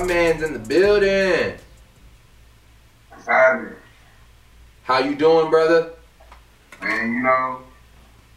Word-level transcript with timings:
My 0.00 0.06
man's 0.06 0.42
in 0.42 0.54
the 0.54 0.58
building. 0.58 1.58
Happening? 3.26 3.74
How 4.84 4.98
you 4.98 5.14
doing, 5.14 5.50
brother? 5.50 5.90
Man, 6.80 7.12
you 7.12 7.22
know, 7.22 7.60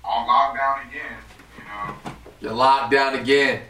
on 0.04 0.28
lockdown 0.28 0.90
again, 0.90 1.18
you 1.58 1.64
know. 1.64 1.96
You're 2.42 2.52
locked 2.52 2.92
down 2.92 3.16
again. 3.16 3.62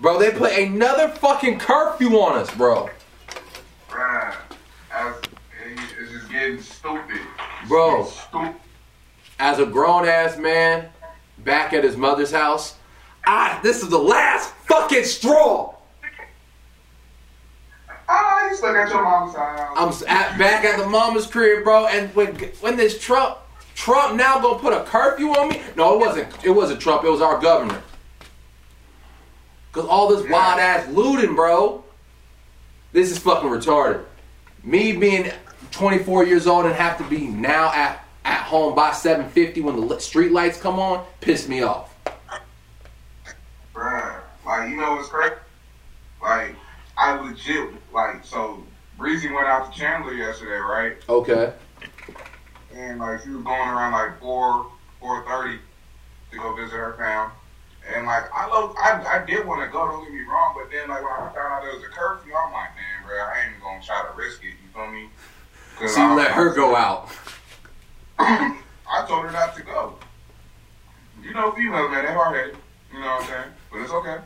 Bro, 0.00 0.18
they 0.18 0.32
put 0.32 0.52
another 0.52 1.08
fucking 1.08 1.60
curfew 1.60 2.10
on 2.18 2.36
us, 2.36 2.54
bro. 2.54 2.90
Bruh, 3.88 4.34
as, 4.92 5.14
it's 5.98 6.12
just 6.12 6.30
getting 6.30 6.60
stupid. 6.60 7.20
It's 7.62 7.68
Bro. 7.70 8.02
getting 8.02 8.12
Stupid. 8.12 8.54
As 9.38 9.58
a 9.60 9.64
grown 9.64 10.06
ass 10.06 10.36
man, 10.36 10.90
back 11.38 11.72
at 11.72 11.84
his 11.84 11.96
mother's 11.96 12.32
house, 12.32 12.76
I 13.24 13.58
this 13.62 13.82
is 13.82 13.88
the 13.88 13.98
last 13.98 14.52
fucking 14.66 15.04
straw. 15.04 15.76
Ah, 18.12 18.48
you 18.48 18.56
stuck 18.56 18.74
at 18.74 18.88
your 18.88 19.04
mom's 19.04 19.36
house. 19.36 19.69
I'm 19.80 19.94
at, 20.08 20.38
back 20.38 20.64
at 20.66 20.78
the 20.78 20.86
mama's 20.86 21.26
crib, 21.26 21.64
bro. 21.64 21.86
And 21.86 22.14
when 22.14 22.34
when 22.60 22.76
this 22.76 23.00
Trump 23.00 23.38
Trump 23.74 24.14
now 24.14 24.38
gonna 24.38 24.58
put 24.58 24.74
a 24.74 24.84
curfew 24.84 25.28
on 25.28 25.48
me? 25.48 25.62
No, 25.74 25.94
it 25.94 25.98
wasn't. 25.98 26.44
It 26.44 26.50
wasn't 26.50 26.80
Trump. 26.80 27.02
It 27.04 27.10
was 27.10 27.22
our 27.22 27.40
governor. 27.40 27.82
Cause 29.72 29.86
all 29.86 30.08
this 30.08 30.28
wild 30.28 30.60
ass 30.60 30.86
looting, 30.88 31.34
bro. 31.34 31.82
This 32.92 33.10
is 33.10 33.18
fucking 33.18 33.48
retarded. 33.48 34.04
Me 34.64 34.92
being 34.92 35.30
24 35.70 36.24
years 36.24 36.46
old 36.46 36.66
and 36.66 36.74
have 36.74 36.98
to 36.98 37.04
be 37.04 37.28
now 37.28 37.72
at 37.72 38.04
at 38.26 38.42
home 38.42 38.74
by 38.74 38.90
7:50 38.90 39.62
when 39.62 39.88
the 39.88 39.98
street 39.98 40.32
lights 40.32 40.60
come 40.60 40.78
on, 40.78 41.06
pissed 41.22 41.48
me 41.48 41.62
off. 41.62 41.94
Bruh, 43.74 44.20
like, 44.44 44.68
you 44.68 44.76
know 44.76 44.96
what's 44.96 45.08
crazy? 45.08 45.36
Like, 46.20 46.54
I 46.98 47.18
legit, 47.18 47.70
like, 47.94 48.22
so 48.24 48.62
Breezy 49.00 49.30
went 49.32 49.46
out 49.48 49.72
to 49.72 49.78
Chandler 49.78 50.12
yesterday, 50.12 50.58
right? 50.58 50.92
Okay. 51.08 51.54
And, 52.74 52.98
like, 53.00 53.22
she 53.22 53.30
was 53.30 53.42
going 53.42 53.68
around, 53.68 53.92
like, 53.92 54.20
4, 54.20 54.66
4.30 55.02 55.58
to 56.32 56.36
go 56.36 56.54
visit 56.54 56.76
her 56.76 56.94
fam. 56.98 57.30
And, 57.96 58.06
like, 58.06 58.24
I 58.34 58.46
love, 58.46 58.76
I, 58.78 59.02
I 59.22 59.24
did 59.24 59.46
want 59.46 59.62
to 59.62 59.72
go, 59.72 59.86
don't 59.88 60.04
get 60.04 60.12
me 60.12 60.20
wrong, 60.30 60.54
but 60.54 60.70
then, 60.70 60.86
like, 60.90 61.02
when 61.02 61.10
I 61.12 61.32
found 61.32 61.38
out 61.38 61.62
there 61.62 61.72
was 61.74 61.82
a 61.82 61.88
curfew, 61.88 62.34
I'm 62.34 62.52
like, 62.52 62.68
man, 62.76 63.06
bro, 63.06 63.16
I 63.16 63.38
ain't 63.40 63.50
even 63.52 63.62
going 63.62 63.80
to 63.80 63.86
try 63.86 64.02
to 64.02 64.14
risk 64.18 64.44
it, 64.44 64.48
you 64.48 64.68
feel 64.74 64.90
me? 64.92 65.08
'Cause 65.78 65.94
So 65.94 66.00
you 66.02 66.06
I- 66.12 66.14
let 66.14 66.32
her 66.32 66.52
go 66.54 66.76
out. 66.76 67.08
I 68.18 69.06
told 69.08 69.24
her 69.24 69.30
not 69.32 69.56
to 69.56 69.62
go. 69.62 69.94
You 71.22 71.32
know, 71.32 71.52
females, 71.52 71.90
man, 71.90 72.04
they 72.04 72.12
hard 72.12 72.36
headed. 72.36 72.56
You 72.92 73.00
know 73.00 73.06
what 73.06 73.22
I'm 73.22 73.28
saying? 73.28 73.50
But 73.72 73.80
it's 73.80 73.92
okay. 73.92 74.18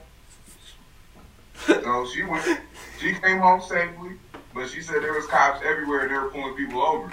So 1.84 2.06
she 2.12 2.25
went. 2.25 2.61
She 2.98 3.14
came 3.14 3.38
home 3.38 3.61
safely, 3.61 4.12
but 4.55 4.69
she 4.69 4.80
said 4.80 5.02
there 5.02 5.12
was 5.12 5.27
cops 5.27 5.60
everywhere 5.64 6.00
and 6.00 6.10
they 6.10 6.14
were 6.19 6.30
pulling 6.30 6.55
people 6.55 6.80
over. 6.80 7.10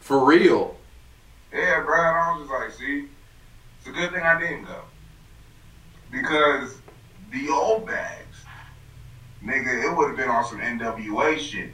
For 0.00 0.24
real. 0.24 0.76
Yeah, 1.52 1.82
bro. 1.82 1.98
And 1.98 2.16
I 2.16 2.32
was 2.32 2.48
just 2.48 2.52
like, 2.52 2.72
see, 2.72 3.08
it's 3.78 3.88
a 3.88 3.92
good 3.92 4.10
thing 4.12 4.22
I 4.22 4.40
didn't 4.40 4.64
go 4.64 4.80
because 6.10 6.78
the 7.32 7.48
old 7.50 7.86
bags, 7.86 8.38
nigga, 9.44 9.84
it 9.90 9.96
would 9.96 10.08
have 10.08 10.16
been 10.16 10.28
on 10.28 10.44
some 10.44 10.60
NWA 10.60 11.38
shit. 11.38 11.72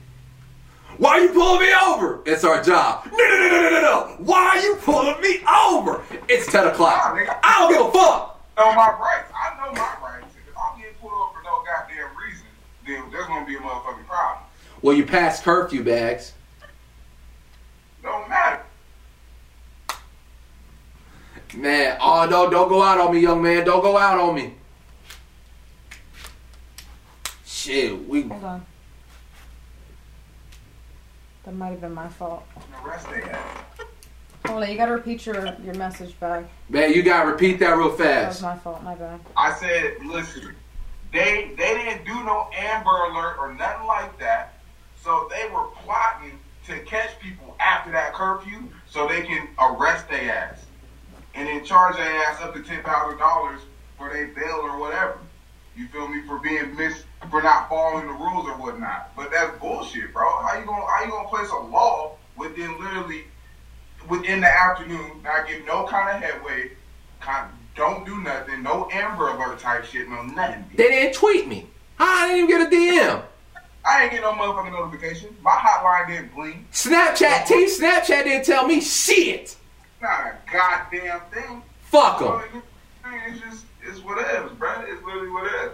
Why 0.96 1.10
are 1.10 1.20
you 1.20 1.28
pulling 1.30 1.60
me 1.60 1.72
over? 1.86 2.20
It's 2.26 2.44
our 2.44 2.62
job. 2.62 3.04
No, 3.06 3.16
no, 3.16 3.38
no, 3.38 3.48
no, 3.48 3.70
no, 3.70 3.80
no. 3.80 4.14
Why 4.18 4.40
are 4.48 4.58
you 4.58 4.76
pulling 4.76 5.20
me 5.20 5.40
over? 5.46 6.02
It's 6.28 6.50
10 6.50 6.64
Nah, 6.64 6.70
o'clock. 6.72 7.14
nigga, 7.14 7.38
I 7.44 7.58
don't 7.58 7.72
give 7.72 7.86
a 7.86 7.92
fuck. 7.92 8.40
I 8.56 8.64
know 8.64 8.74
my 8.74 8.88
rights. 8.98 9.30
I 9.36 9.56
know 9.66 9.72
my 9.72 9.94
rights. 10.02 10.34
If 10.48 10.54
I'm 10.56 10.78
getting 10.80 10.94
pulled 11.00 11.12
over 11.12 11.34
for 11.38 11.42
no 11.44 11.62
goddamn 11.62 12.08
reason, 12.16 12.46
then 12.86 13.10
there's 13.12 13.26
gonna 13.26 13.46
be 13.46 13.54
a 13.56 13.58
motherfucking 13.60 14.06
problem. 14.06 14.37
Well, 14.82 14.96
you 14.96 15.04
passed 15.04 15.42
curfew 15.42 15.82
bags. 15.82 16.34
Don't 18.02 18.28
matter. 18.28 18.62
Man, 21.56 21.96
oh 22.00 22.26
no, 22.30 22.48
don't 22.48 22.68
go 22.68 22.82
out 22.82 23.00
on 23.00 23.12
me, 23.12 23.20
young 23.20 23.42
man. 23.42 23.64
Don't 23.64 23.82
go 23.82 23.96
out 23.96 24.18
on 24.18 24.34
me. 24.34 24.54
Shit, 27.44 28.08
we 28.08 28.22
Hold 28.22 28.44
on. 28.44 28.66
That 31.44 31.54
might 31.54 31.70
have 31.70 31.80
been 31.80 31.94
my 31.94 32.08
fault. 32.08 32.44
Arrest. 32.84 33.06
Hold 34.46 34.62
on, 34.62 34.70
you 34.70 34.76
gotta 34.76 34.92
repeat 34.92 35.26
your, 35.26 35.56
your 35.64 35.74
message 35.74 36.18
back. 36.20 36.44
man, 36.68 36.92
you 36.92 37.02
gotta 37.02 37.30
repeat 37.30 37.58
that 37.58 37.76
real 37.76 37.90
fast. 37.90 37.98
That 37.98 38.28
was 38.28 38.42
my 38.42 38.56
fault, 38.56 38.82
my 38.82 38.94
bad. 38.94 39.18
I 39.36 39.54
said, 39.54 39.96
listen, 40.04 40.54
they 41.12 41.52
they 41.56 41.74
didn't 41.74 42.04
do 42.04 42.14
no 42.24 42.48
Amber 42.54 42.90
Alert 43.10 43.36
or 43.38 43.54
nothing 43.54 43.86
like 43.86 44.18
that. 44.18 44.57
So 45.08 45.26
they 45.30 45.48
were 45.50 45.68
plotting 45.68 46.38
to 46.66 46.80
catch 46.80 47.18
people 47.18 47.56
after 47.60 47.90
that 47.92 48.12
curfew 48.12 48.68
so 48.90 49.08
they 49.08 49.22
can 49.22 49.48
arrest 49.58 50.06
their 50.10 50.30
ass 50.30 50.66
and 51.34 51.48
then 51.48 51.64
charge 51.64 51.96
their 51.96 52.24
ass 52.24 52.42
up 52.42 52.52
to 52.52 52.62
ten 52.62 52.82
thousand 52.82 53.16
dollars 53.16 53.62
for 53.96 54.12
their 54.12 54.26
bail 54.28 54.60
or 54.62 54.78
whatever. 54.78 55.16
You 55.74 55.88
feel 55.88 56.08
me 56.08 56.20
for 56.26 56.38
being 56.40 56.76
missed 56.76 57.06
for 57.30 57.40
not 57.40 57.70
following 57.70 58.06
the 58.06 58.12
rules 58.12 58.48
or 58.48 58.52
whatnot. 58.58 59.16
But 59.16 59.30
that's 59.30 59.58
bullshit, 59.58 60.12
bro. 60.12 60.24
How 60.42 60.58
you 60.58 60.66
gonna 60.66 60.84
how 60.84 61.02
you 61.02 61.10
gonna 61.10 61.28
place 61.28 61.48
a 61.52 61.58
law 61.58 62.16
within 62.36 62.78
literally 62.78 63.24
within 64.10 64.42
the 64.42 64.46
afternoon, 64.46 65.22
not 65.24 65.48
give 65.48 65.64
no 65.64 65.86
kind 65.86 66.14
of 66.14 66.22
headway, 66.22 66.72
kind 67.20 67.50
don't 67.74 68.04
do 68.04 68.20
nothing, 68.20 68.62
no 68.62 68.90
Amber 68.92 69.28
Alert 69.28 69.58
type 69.58 69.86
shit, 69.86 70.06
no 70.06 70.20
nothing. 70.20 70.66
They 70.74 70.88
didn't 70.88 71.14
tweet 71.14 71.48
me. 71.48 71.66
I 71.98 72.28
didn't 72.28 72.50
even 72.50 72.68
get 72.68 72.72
a 72.72 72.76
DM. 72.76 73.22
I 73.88 74.02
ain't 74.02 74.12
get 74.12 74.20
no 74.20 74.32
motherfucking 74.32 74.72
notification. 74.72 75.34
My 75.42 75.52
hotline 75.52 76.08
didn't 76.08 76.34
blink. 76.34 76.70
Snapchat, 76.72 77.46
Team 77.46 77.68
Snapchat 77.68 78.24
didn't 78.24 78.44
tell 78.44 78.66
me 78.66 78.82
shit. 78.82 79.56
Not 80.02 80.26
a 80.26 80.52
goddamn 80.52 81.20
thing. 81.32 81.62
Fuck 81.82 82.18
them. 82.20 82.62
It's 83.26 83.40
just 83.40 83.64
it's 83.82 84.00
what 84.04 84.18
it 84.18 84.44
is, 84.44 84.52
bro. 84.52 84.84
It's 84.86 85.02
literally 85.02 85.30
what 85.30 85.46
it 85.46 85.54
is. 85.66 85.72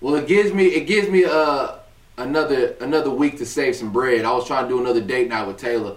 Well, 0.00 0.14
it 0.14 0.26
gives 0.26 0.52
me 0.52 0.66
it 0.68 0.86
gives 0.86 1.08
me 1.08 1.24
uh 1.24 1.76
another 2.16 2.74
another 2.80 3.10
week 3.10 3.36
to 3.38 3.46
save 3.46 3.76
some 3.76 3.92
bread. 3.92 4.24
I 4.24 4.32
was 4.32 4.46
trying 4.46 4.64
to 4.64 4.68
do 4.70 4.80
another 4.80 5.02
date 5.02 5.28
night 5.28 5.46
with 5.46 5.58
Taylor, 5.58 5.96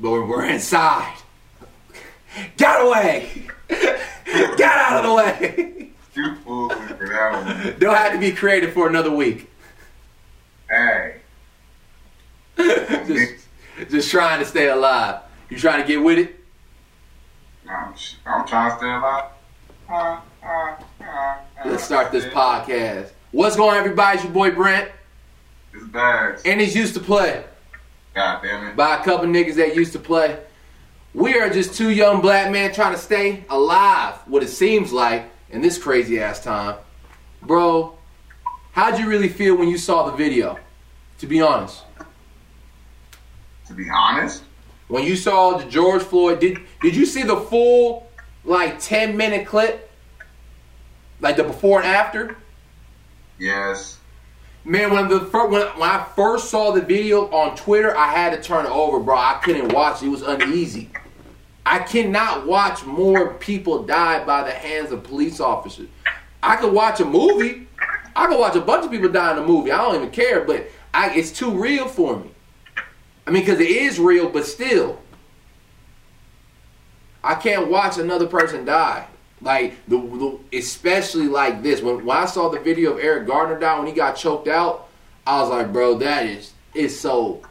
but 0.00 0.10
we're, 0.10 0.26
we're 0.26 0.46
inside. 0.50 1.16
Get 2.56 2.80
away! 2.84 3.46
Get 3.68 4.60
out 4.62 5.04
of 5.04 5.08
the 5.08 5.14
way! 5.14 5.90
You 6.14 6.34
fooling 6.44 6.78
for 6.78 7.08
that 7.08 7.32
one. 7.32 7.78
Don't 7.78 7.96
have 7.96 8.12
to 8.12 8.18
be 8.18 8.32
creative 8.32 8.72
for 8.72 8.88
another 8.88 9.10
week. 9.10 9.48
Hey, 10.68 11.20
just, 13.08 13.90
just 13.90 14.10
trying 14.10 14.38
to 14.40 14.44
stay 14.44 14.68
alive. 14.68 15.20
You 15.50 15.58
trying 15.58 15.80
to 15.80 15.86
get 15.86 16.02
with 16.02 16.18
it? 16.18 16.36
I'm, 17.68 17.94
I'm 18.26 18.46
trying 18.46 18.70
to 18.70 18.76
stay 18.76 18.86
alive. 18.86 19.24
Uh, 19.88 20.20
uh, 20.44 20.76
uh, 21.04 21.36
Let's 21.64 21.84
start 21.84 22.12
this 22.12 22.24
podcast. 22.26 23.10
What's 23.32 23.56
going 23.56 23.70
on, 23.72 23.76
everybody? 23.78 24.16
It's 24.16 24.24
your 24.24 24.32
boy 24.32 24.50
Brent, 24.52 24.90
It's 25.74 25.84
bags. 25.86 26.42
and 26.44 26.60
he's 26.60 26.74
used 26.76 26.94
to 26.94 27.00
play. 27.00 27.44
God 28.14 28.42
damn 28.42 28.66
it. 28.68 28.76
by 28.76 28.96
a 28.96 29.04
couple 29.04 29.26
niggas 29.26 29.54
that 29.56 29.74
used 29.76 29.92
to 29.92 29.98
play. 29.98 30.38
We 31.14 31.38
are 31.38 31.48
just 31.50 31.74
two 31.74 31.90
young 31.90 32.20
black 32.20 32.50
men 32.50 32.72
trying 32.72 32.92
to 32.94 32.98
stay 33.00 33.44
alive, 33.48 34.14
what 34.26 34.42
it 34.42 34.48
seems 34.48 34.92
like, 34.92 35.24
in 35.50 35.60
this 35.62 35.78
crazy 35.78 36.20
ass 36.20 36.42
time. 36.42 36.76
Bro, 37.42 37.96
how'd 38.72 38.98
you 38.98 39.08
really 39.08 39.28
feel 39.28 39.56
when 39.56 39.68
you 39.68 39.78
saw 39.78 40.10
the 40.10 40.16
video? 40.16 40.58
To 41.18 41.26
be 41.26 41.40
honest. 41.40 41.82
To 43.68 43.74
be 43.74 43.88
honest, 43.90 44.42
When 44.88 45.04
you 45.04 45.14
saw 45.16 45.58
the 45.58 45.64
George 45.70 46.02
Floyd, 46.02 46.40
did 46.40 46.58
did 46.80 46.96
you 46.96 47.04
see 47.06 47.22
the 47.22 47.36
full 47.36 48.08
like 48.44 48.80
10 48.80 49.16
minute 49.16 49.46
clip? 49.46 49.90
Like 51.20 51.36
the 51.36 51.44
before 51.44 51.78
and 51.82 51.86
after? 51.88 52.36
yes. 53.38 53.98
Man, 54.64 54.90
when 54.92 55.08
the 55.08 55.20
fir- 55.20 55.46
when, 55.46 55.62
when 55.78 55.88
I 55.88 56.04
first 56.16 56.50
saw 56.50 56.72
the 56.72 56.82
video 56.82 57.30
on 57.30 57.56
Twitter, 57.56 57.96
I 57.96 58.08
had 58.08 58.30
to 58.34 58.42
turn 58.42 58.66
it 58.66 58.70
over, 58.70 58.98
bro. 59.00 59.16
I 59.16 59.40
couldn't 59.42 59.72
watch 59.72 60.02
it. 60.02 60.06
It 60.06 60.08
was 60.10 60.22
uneasy. 60.22 60.90
I 61.64 61.78
cannot 61.80 62.46
watch 62.46 62.84
more 62.84 63.34
people 63.34 63.84
die 63.84 64.24
by 64.24 64.42
the 64.44 64.50
hands 64.50 64.90
of 64.92 65.02
police 65.04 65.40
officers. 65.40 65.88
I 66.42 66.56
could 66.56 66.72
watch 66.72 67.00
a 67.00 67.04
movie. 67.04 67.66
I 68.16 68.26
could 68.26 68.38
watch 68.38 68.56
a 68.56 68.60
bunch 68.60 68.84
of 68.84 68.90
people 68.90 69.08
die 69.10 69.32
in 69.32 69.38
a 69.38 69.46
movie. 69.46 69.70
I 69.72 69.78
don't 69.78 69.94
even 69.96 70.10
care, 70.10 70.40
but 70.44 70.66
I, 70.92 71.14
it's 71.14 71.30
too 71.30 71.50
real 71.50 71.86
for 71.86 72.18
me. 72.18 72.30
I 73.28 73.30
mean, 73.30 73.42
because 73.42 73.60
it 73.60 73.68
is 73.68 74.00
real, 74.00 74.30
but 74.30 74.46
still, 74.46 74.98
I 77.22 77.34
can't 77.34 77.68
watch 77.68 77.98
another 77.98 78.26
person 78.26 78.64
die. 78.64 79.06
Like 79.42 79.74
the, 79.86 79.98
the 79.98 80.56
especially 80.56 81.28
like 81.28 81.62
this. 81.62 81.82
When 81.82 82.06
when 82.06 82.16
I 82.16 82.24
saw 82.24 82.48
the 82.48 82.58
video 82.58 82.94
of 82.94 83.00
Eric 83.00 83.26
Gardner 83.26 83.60
die 83.60 83.76
when 83.78 83.86
he 83.86 83.92
got 83.92 84.16
choked 84.16 84.48
out, 84.48 84.88
I 85.26 85.42
was 85.42 85.50
like, 85.50 85.74
bro, 85.74 85.98
that 85.98 86.24
is 86.24 86.54
is 86.74 86.98
so. 86.98 87.42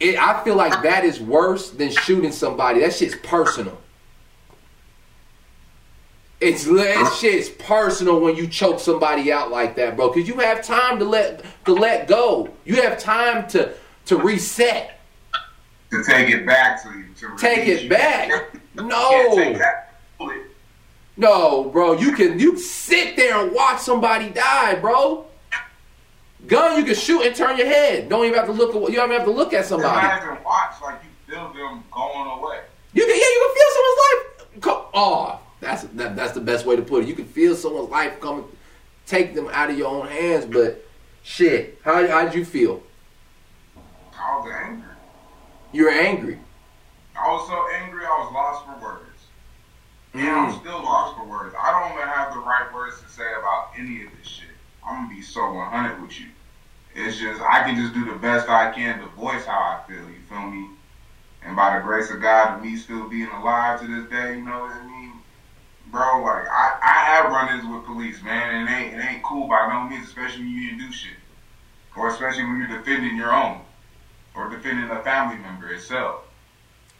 It, 0.00 0.18
I 0.18 0.42
feel 0.42 0.56
like 0.56 0.82
that 0.82 1.04
is 1.04 1.20
worse 1.20 1.70
than 1.70 1.90
shooting 1.92 2.32
somebody. 2.32 2.80
That 2.80 2.92
shit's 2.92 3.14
personal. 3.22 3.78
It's 6.40 6.64
that 6.64 7.16
shit's 7.20 7.48
personal 7.48 8.18
when 8.18 8.34
you 8.34 8.48
choke 8.48 8.80
somebody 8.80 9.30
out 9.30 9.52
like 9.52 9.76
that, 9.76 9.96
bro. 9.96 10.10
Cause 10.10 10.26
you 10.26 10.40
have 10.40 10.64
time 10.64 10.98
to 10.98 11.04
let 11.04 11.44
to 11.64 11.74
let 11.74 12.08
go. 12.08 12.50
You 12.64 12.82
have 12.82 12.98
time 12.98 13.46
to 13.50 13.72
to 14.06 14.16
reset. 14.16 14.95
To 15.96 16.02
take 16.04 16.28
it 16.28 16.44
back 16.46 16.82
to 16.82 16.90
you. 16.90 17.04
To 17.20 17.36
Take 17.38 17.66
it 17.68 17.82
you. 17.84 17.88
back. 17.90 18.30
No. 18.76 19.34
take 19.34 19.56
that 19.56 19.94
bullet. 20.18 20.42
No, 21.16 21.64
bro. 21.70 21.94
You 21.94 22.12
can 22.12 22.38
you 22.38 22.58
sit 22.58 23.16
there 23.16 23.40
and 23.42 23.50
watch 23.54 23.80
somebody 23.80 24.28
die, 24.28 24.74
bro. 24.74 25.24
Gun 26.46 26.76
you 26.78 26.84
can 26.84 26.94
shoot 26.94 27.22
and 27.22 27.34
turn 27.34 27.56
your 27.56 27.66
head. 27.68 28.10
Don't 28.10 28.26
even 28.26 28.36
have 28.36 28.46
to 28.46 28.52
look 28.52 28.74
at 28.76 28.90
you 28.90 28.96
don't 28.96 29.06
even 29.08 29.16
have 29.16 29.24
to 29.24 29.32
look 29.32 29.54
at 29.54 29.64
somebody. 29.64 29.96
Imagine 30.06 30.44
watch 30.44 30.74
like 30.82 31.00
you 31.02 31.34
feel 31.34 31.48
them 31.54 31.82
going 31.90 32.38
away. 32.38 32.60
You 32.92 33.02
can 33.06 33.14
yeah, 33.16 33.16
you 33.16 33.46
can 33.46 33.54
feel 33.56 33.70
someone's 33.72 34.76
life. 34.76 34.90
Oh, 34.92 35.40
that's 35.60 35.82
that, 35.84 36.16
that's 36.16 36.32
the 36.32 36.40
best 36.42 36.66
way 36.66 36.76
to 36.76 36.82
put 36.82 37.04
it. 37.04 37.08
You 37.08 37.14
can 37.14 37.24
feel 37.24 37.56
someone's 37.56 37.88
life 37.88 38.20
coming, 38.20 38.44
take 39.06 39.34
them 39.34 39.48
out 39.52 39.70
of 39.70 39.78
your 39.78 39.88
own 39.88 40.06
hands. 40.08 40.44
But 40.44 40.84
shit, 41.22 41.80
how 41.82 42.06
how 42.06 42.24
did 42.26 42.34
you 42.34 42.44
feel? 42.44 42.82
I 44.18 44.36
was 44.36 44.52
angry. 44.54 44.85
You 45.72 45.84
were 45.84 45.90
angry. 45.90 46.40
I 47.16 47.28
was 47.30 47.46
so 47.46 47.66
angry 47.74 48.04
I 48.04 48.10
was 48.18 48.32
lost 48.32 48.64
for 48.64 48.76
words. 48.78 49.28
And 50.14 50.28
I'm 50.28 50.48
Mm. 50.50 50.58
still 50.60 50.82
lost 50.82 51.14
for 51.14 51.24
words. 51.24 51.54
I 51.60 51.72
don't 51.72 51.92
even 51.92 52.08
have 52.08 52.32
the 52.32 52.38
right 52.38 52.70
words 52.72 53.00
to 53.02 53.08
say 53.08 53.32
about 53.34 53.70
any 53.76 54.02
of 54.02 54.12
this 54.16 54.28
shit. 54.28 54.58
I'm 54.82 54.96
gonna 54.96 55.08
be 55.08 55.22
so 55.22 55.50
100 55.50 56.00
with 56.00 56.18
you. 56.18 56.30
It's 56.90 57.18
just 57.18 57.42
I 57.42 57.62
can 57.62 57.76
just 57.76 57.92
do 57.92 58.04
the 58.04 58.14
best 58.14 58.48
I 58.48 58.70
can 58.70 58.98
to 59.00 59.06
voice 59.06 59.46
how 59.46 59.58
I 59.60 59.78
feel. 59.86 60.10
You 60.10 60.22
feel 60.22 60.46
me? 60.46 60.70
And 61.42 61.56
by 61.56 61.74
the 61.76 61.82
grace 61.82 62.10
of 62.10 62.20
God, 62.20 62.60
me 62.60 62.76
still 62.76 63.08
being 63.08 63.30
alive 63.30 63.78
to 63.80 63.86
this 63.86 64.06
day, 64.08 64.36
you 64.36 64.42
know 64.44 64.60
what 64.60 64.72
I 64.72 64.82
mean, 64.84 65.20
bro. 65.86 66.22
Like 66.22 66.46
I, 66.50 66.72
I 66.82 66.94
have 67.14 67.30
run-ins 67.30 67.66
with 67.66 67.84
police, 67.84 68.22
man, 68.22 68.52
and 68.52 68.68
it 68.68 68.72
ain't 68.72 68.94
it 68.94 69.02
ain't 69.02 69.24
cool 69.24 69.48
by 69.48 69.66
no 69.68 69.84
means, 69.84 70.06
especially 70.06 70.42
when 70.44 70.52
you 70.52 70.62
didn't 70.68 70.78
do 70.80 70.92
shit, 70.92 71.18
or 71.96 72.08
especially 72.08 72.44
when 72.44 72.58
you're 72.58 72.68
defending 72.68 73.16
your 73.16 73.34
own, 73.34 73.65
or 74.36 74.50
defending 74.50 74.90
a 74.90 75.02
family 75.02 75.36
member 75.38 75.72
itself. 75.72 76.22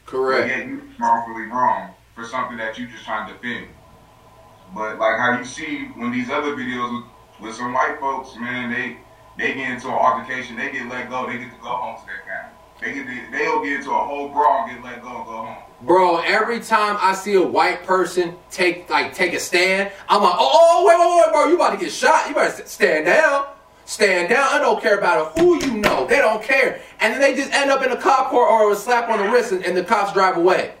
But 0.05 0.11
Correct. 0.11 0.49
yeah, 0.49 0.63
you 0.65 0.81
wrongfully 0.99 1.45
wrong 1.45 1.93
for 2.15 2.25
something 2.25 2.57
that 2.57 2.77
you 2.77 2.87
just 2.87 3.03
trying 3.05 3.27
to 3.27 3.33
defend. 3.33 3.67
But 4.73 4.97
like 4.97 5.17
how 5.17 5.37
you 5.37 5.45
see 5.45 5.85
when 5.95 6.11
these 6.11 6.29
other 6.29 6.55
videos 6.55 7.03
with, 7.39 7.47
with 7.47 7.55
some 7.55 7.73
white 7.73 7.97
folks, 7.99 8.35
man, 8.35 8.71
they 8.71 8.97
they 9.37 9.53
get 9.53 9.69
into 9.69 9.87
an 9.87 9.93
altercation, 9.93 10.57
they 10.57 10.71
get 10.71 10.87
let 10.87 11.09
go, 11.09 11.27
they 11.27 11.37
get 11.37 11.51
to 11.51 11.61
go 11.61 11.69
home 11.69 11.99
to 11.99 12.05
their 12.05 12.23
family. 12.25 12.53
They 12.81 12.93
get 12.93 13.07
to, 13.07 13.31
they'll 13.31 13.63
get 13.63 13.73
into 13.79 13.91
a 13.91 13.93
whole 13.93 14.29
brawl 14.29 14.67
and 14.67 14.75
get 14.75 14.83
let 14.83 15.01
go 15.01 15.09
and 15.09 15.25
go 15.25 15.31
home. 15.45 15.57
Bro, 15.81 16.21
every 16.21 16.59
time 16.59 16.97
I 16.99 17.13
see 17.13 17.35
a 17.35 17.41
white 17.41 17.83
person 17.83 18.35
take 18.49 18.89
like 18.89 19.13
take 19.13 19.33
a 19.33 19.39
stand, 19.39 19.91
I'm 20.09 20.23
like, 20.23 20.35
oh, 20.37 20.51
oh 20.53 20.85
wait, 20.85 20.97
wait, 20.99 21.25
wait, 21.25 21.33
bro, 21.33 21.47
you 21.49 21.55
about 21.55 21.77
to 21.77 21.85
get 21.85 21.93
shot. 21.93 22.27
You 22.27 22.35
better 22.35 22.65
stand 22.65 23.05
down. 23.05 23.45
Stand 23.87 24.27
down. 24.27 24.45
I 24.51 24.59
don't 24.59 24.81
care 24.81 24.97
about 24.97 25.37
it. 25.37 25.41
who 25.41 25.63
you 25.65 25.77
know. 25.77 26.05
They 26.05 26.17
don't 26.17 26.43
care. 26.43 26.81
And 26.99 27.13
then 27.13 27.21
they 27.21 27.33
just 27.33 27.53
end 27.53 27.71
up 27.71 27.81
in 27.81 27.91
a 27.93 27.95
cop 27.95 28.31
car 28.31 28.45
or 28.45 28.73
a 28.73 28.75
slap 28.75 29.09
on 29.09 29.17
the 29.17 29.31
wrist 29.31 29.53
and, 29.53 29.63
and 29.63 29.77
the 29.77 29.83
cops 29.83 30.11
drive 30.11 30.35
away. 30.35 30.73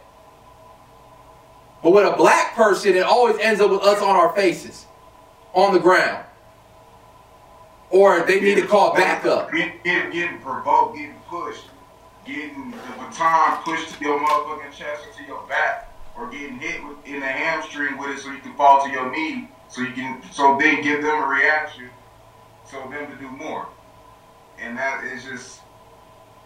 But 1.81 1.91
with 1.91 2.05
a 2.05 2.17
black 2.17 2.53
person, 2.53 2.95
it 2.95 3.03
always 3.03 3.37
ends 3.39 3.61
up 3.61 3.71
with 3.71 3.81
us 3.81 4.01
on 4.01 4.09
our 4.09 4.35
faces, 4.35 4.85
on 5.53 5.73
the 5.73 5.79
ground. 5.79 6.25
Or 7.91 8.25
they 8.25 8.41
need 8.41 8.55
to 8.55 8.67
call 8.67 8.93
backup. 8.93 9.53
Get, 9.53 9.85
get, 9.85 10.11
getting 10.11 10.39
provoked, 10.39 10.97
getting 10.97 11.15
pushed, 11.29 11.63
getting 12.25 12.71
the 12.71 12.77
baton 12.97 13.63
pushed 13.63 13.97
to 13.97 14.03
your 14.03 14.19
motherfucking 14.19 14.73
chest 14.73 15.03
or 15.07 15.17
to 15.17 15.23
your 15.25 15.47
back, 15.47 15.93
or 16.17 16.29
getting 16.29 16.57
hit 16.57 16.85
with, 16.85 16.97
in 17.05 17.21
the 17.21 17.25
hamstring 17.25 17.97
with 17.97 18.17
it 18.17 18.19
so 18.19 18.31
you 18.31 18.39
can 18.39 18.53
fall 18.55 18.83
to 18.83 18.91
your 18.91 19.09
knee, 19.09 19.49
so 19.69 19.79
you 19.79 19.93
can 19.93 20.21
so 20.33 20.57
they 20.59 20.81
give 20.81 21.01
them 21.01 21.23
a 21.23 21.25
reaction, 21.25 21.89
so 22.69 22.79
them 22.89 23.09
to 23.11 23.17
do 23.17 23.29
more. 23.29 23.67
And 24.59 24.77
that 24.77 25.03
is 25.03 25.23
just 25.23 25.61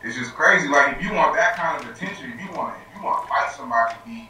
it's 0.03 0.15
just 0.17 0.33
crazy. 0.33 0.67
Like 0.67 0.97
if 0.97 1.03
you 1.03 1.13
want 1.13 1.35
that 1.35 1.55
kind 1.55 1.83
of 1.83 1.89
attention, 1.89 2.31
if 2.31 2.39
you 2.41 2.51
want 2.57 2.75
if 2.89 2.97
you 2.97 3.03
want 3.03 3.23
to 3.23 3.27
fight 3.29 3.51
somebody, 3.55 4.29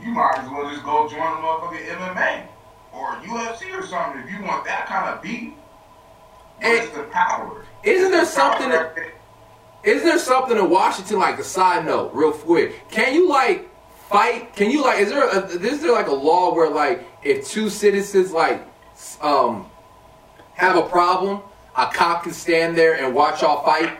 you 0.00 0.10
might 0.12 0.38
as 0.38 0.48
well 0.50 0.70
just 0.70 0.84
go 0.84 1.08
join 1.08 1.18
the 1.18 1.42
motherfucking 1.42 1.86
MMA 1.86 2.46
or 2.92 3.12
UFC 3.16 3.78
or 3.78 3.86
something. 3.86 4.22
If 4.22 4.30
you 4.30 4.42
want 4.44 4.64
that 4.66 4.86
kind 4.86 5.14
of 5.14 5.22
beat, 5.22 5.54
it's 6.60 6.94
the 6.96 7.02
power? 7.04 7.64
Isn't 7.82 8.10
there 8.10 8.20
The 8.20 8.26
something 8.26 8.70
that, 8.70 8.96
that- 8.96 9.12
Is 9.82 10.02
there 10.02 10.18
something 10.18 10.56
in 10.56 10.70
Washington 10.70 11.18
like 11.18 11.38
a 11.38 11.44
side 11.44 11.84
note, 11.84 12.12
real 12.14 12.32
quick? 12.32 12.88
Can 12.90 13.14
you 13.14 13.28
like 13.28 13.68
fight? 14.08 14.54
Can 14.54 14.70
you 14.70 14.82
like? 14.82 15.00
Is 15.00 15.10
there 15.10 15.28
a, 15.28 15.46
is 15.46 15.82
there 15.82 15.92
like 15.92 16.08
a 16.08 16.14
law 16.14 16.54
where 16.54 16.70
like 16.70 17.06
if 17.22 17.46
two 17.46 17.68
citizens 17.68 18.32
like 18.32 18.66
um 19.20 19.66
have 20.56 20.76
a 20.76 20.82
problem, 20.82 21.40
a 21.76 21.86
cop 21.86 22.24
can 22.24 22.32
stand 22.32 22.76
there 22.76 22.94
and 22.94 23.14
watch 23.14 23.42
y'all 23.42 23.64
fight? 23.64 23.96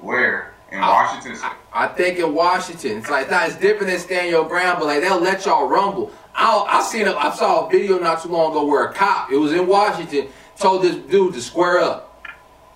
Where? 0.00 0.54
In 0.70 0.78
I- 0.78 0.88
Washington 0.88 1.36
State. 1.36 1.50
I 1.72 1.88
think 1.88 2.18
in 2.18 2.34
Washington, 2.34 2.98
it's 2.98 3.08
like 3.08 3.30
that. 3.30 3.48
It's 3.50 3.58
different 3.58 3.90
than 3.90 3.98
stand 3.98 4.28
your 4.28 4.46
ground, 4.46 4.78
but 4.78 4.86
like 4.86 5.00
they'll 5.00 5.20
let 5.20 5.46
y'all 5.46 5.66
rumble. 5.66 6.12
I 6.34 6.66
I 6.68 6.82
seen 6.82 7.06
a, 7.06 7.14
I 7.14 7.30
saw 7.34 7.66
a 7.66 7.70
video 7.70 7.98
not 7.98 8.22
too 8.22 8.28
long 8.28 8.50
ago 8.50 8.66
where 8.66 8.84
a 8.84 8.92
cop, 8.92 9.32
it 9.32 9.36
was 9.36 9.52
in 9.52 9.66
Washington, 9.66 10.28
told 10.58 10.82
this 10.82 10.96
dude 10.96 11.32
to 11.34 11.40
square 11.40 11.78
up. 11.78 12.26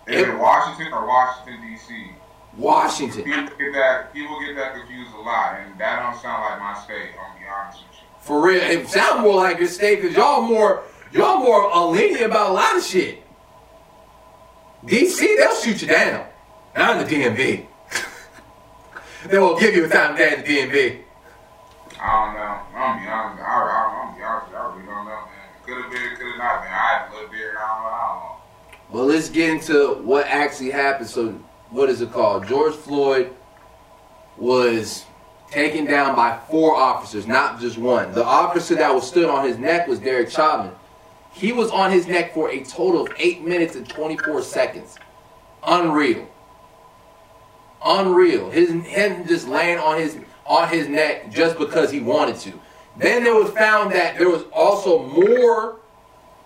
Is 0.06 0.22
it 0.22 0.38
Washington 0.38 0.92
or 0.92 1.06
Washington 1.06 1.60
D.C.? 1.62 2.10
Washington. 2.56 3.24
People 3.24 3.44
get 3.58 3.72
that 3.74 4.14
people 4.14 4.40
get 4.40 4.56
that 4.56 4.74
confused 4.74 5.12
a 5.14 5.20
lot, 5.20 5.58
and 5.60 5.78
that 5.78 6.00
don't 6.02 6.20
sound 6.22 6.42
like 6.42 6.58
my 6.58 6.80
state. 6.84 7.10
I'm 7.18 7.32
gonna 7.32 7.40
be 7.40 7.46
honest 7.46 7.82
with 7.82 7.98
you. 7.98 8.06
For 8.20 8.40
real, 8.40 8.62
it 8.62 8.88
sounds 8.88 9.22
more 9.22 9.34
like 9.34 9.58
your 9.58 9.68
state 9.68 10.00
because 10.00 10.16
y'all 10.16 10.42
more 10.42 10.84
y'all 11.12 11.38
more 11.38 11.72
uh, 11.72 11.84
lenient 11.86 12.22
about 12.22 12.50
a 12.50 12.52
lot 12.52 12.76
of 12.76 12.84
shit. 12.84 13.22
DC, 14.84 15.18
they'll 15.18 15.54
shoot 15.54 15.82
you 15.82 15.88
down. 15.88 16.26
Not 16.76 17.00
in 17.00 17.06
the 17.06 17.14
DMV. 17.14 17.66
they 19.28 19.38
won't 19.38 19.58
give 19.58 19.74
you 19.74 19.86
a 19.86 19.88
time 19.88 20.16
day 20.16 20.34
in 20.34 20.40
the 20.42 20.46
DMV. 20.46 21.02
I 21.98 22.26
don't 22.26 22.34
know. 22.34 22.78
I'm 22.78 22.98
gonna 22.98 23.02
be 23.02 23.08
honest. 23.08 23.42
I, 23.42 23.46
I, 23.46 23.86
I'm 23.86 24.06
gonna 24.06 24.18
be 24.18 24.24
honest. 24.24 24.54
I 24.54 24.74
really 24.74 24.86
don't 24.86 25.04
know, 25.06 25.24
man. 25.26 25.48
Could 25.64 25.82
have 25.82 25.90
been, 25.90 26.16
could 26.16 26.26
have 26.26 26.38
not 26.38 26.62
been. 26.62 26.72
I 26.72 26.76
had 26.76 27.10
to 27.10 27.16
live 27.16 27.30
there. 27.30 27.58
I 27.58 27.66
don't 27.66 27.82
know. 27.82 27.88
I 27.88 28.08
don't 28.12 28.20
know. 28.20 28.98
Well, 28.98 29.06
let's 29.06 29.28
get 29.28 29.50
into 29.50 29.94
what 30.02 30.26
actually 30.26 30.70
happened. 30.70 31.08
So, 31.08 31.32
what 31.70 31.88
is 31.88 32.00
it 32.02 32.12
called? 32.12 32.46
George 32.46 32.74
Floyd 32.74 33.32
was 34.36 35.04
taken 35.50 35.86
down 35.86 36.14
by 36.14 36.38
four 36.50 36.76
officers, 36.76 37.26
not 37.26 37.60
just 37.60 37.78
one. 37.78 38.12
The 38.12 38.24
officer 38.24 38.74
that 38.74 38.94
was 38.94 39.06
stood 39.06 39.28
on 39.28 39.46
his 39.46 39.58
neck 39.58 39.88
was 39.88 39.98
Derek 39.98 40.30
Chauvin. 40.30 40.72
He 41.36 41.52
was 41.52 41.70
on 41.70 41.90
his 41.90 42.06
neck 42.06 42.32
for 42.32 42.50
a 42.50 42.64
total 42.64 43.02
of 43.02 43.12
8 43.18 43.42
minutes 43.44 43.76
and 43.76 43.86
24 43.86 44.40
seconds. 44.40 44.96
Unreal. 45.66 46.26
Unreal. 47.84 48.48
His 48.48 48.70
him 48.70 49.26
just 49.26 49.46
laying 49.46 49.78
on 49.78 50.00
his 50.00 50.16
on 50.46 50.70
his 50.70 50.88
neck 50.88 51.30
just 51.30 51.58
because 51.58 51.90
he 51.90 52.00
wanted 52.00 52.36
to. 52.36 52.58
Then 52.96 53.22
there 53.22 53.34
was 53.34 53.50
found 53.50 53.92
that 53.92 54.16
there 54.16 54.30
was 54.30 54.44
also 54.50 55.02
more 55.02 55.76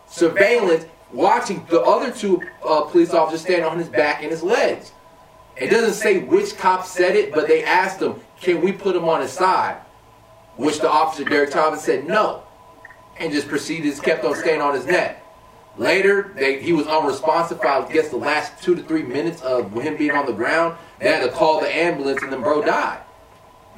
surveillance 0.08 0.86
watching 1.12 1.64
the 1.70 1.80
other 1.82 2.10
two 2.10 2.42
uh, 2.66 2.80
police 2.82 3.14
officers 3.14 3.42
standing 3.42 3.66
on 3.66 3.78
his 3.78 3.88
back 3.88 4.22
and 4.22 4.32
his 4.32 4.42
legs. 4.42 4.90
It 5.56 5.68
doesn't 5.68 5.94
say 5.94 6.18
which 6.18 6.56
cop 6.56 6.84
said 6.84 7.14
it, 7.14 7.32
but 7.32 7.46
they 7.46 7.62
asked 7.62 8.02
him, 8.02 8.16
"Can 8.40 8.60
we 8.60 8.72
put 8.72 8.96
him 8.96 9.08
on 9.08 9.20
his 9.20 9.30
side?" 9.30 9.76
Which 10.56 10.80
the 10.80 10.90
officer 10.90 11.22
Derek 11.22 11.52
Chauvin 11.52 11.78
said 11.78 12.08
no, 12.08 12.42
and 13.20 13.32
just 13.32 13.48
proceeded 13.48 13.94
to 13.94 14.00
kept 14.02 14.24
on 14.24 14.34
staying 14.34 14.60
on 14.60 14.74
his 14.74 14.86
neck. 14.86 15.24
Later, 15.76 16.32
they, 16.34 16.60
he 16.60 16.72
was 16.72 16.86
unresponsive 16.86 17.60
for 17.60 17.68
I 17.68 17.90
guess 17.92 18.08
the 18.08 18.16
last 18.16 18.62
two 18.62 18.74
to 18.74 18.82
three 18.82 19.02
minutes 19.02 19.40
of 19.42 19.72
him 19.72 19.96
being 19.96 20.10
on 20.10 20.26
the 20.26 20.32
ground. 20.32 20.76
They 20.98 21.08
had 21.08 21.22
to 21.22 21.30
call 21.30 21.60
the 21.60 21.74
ambulance, 21.74 22.22
and 22.22 22.32
then 22.32 22.40
bro 22.40 22.62
died. 22.62 23.00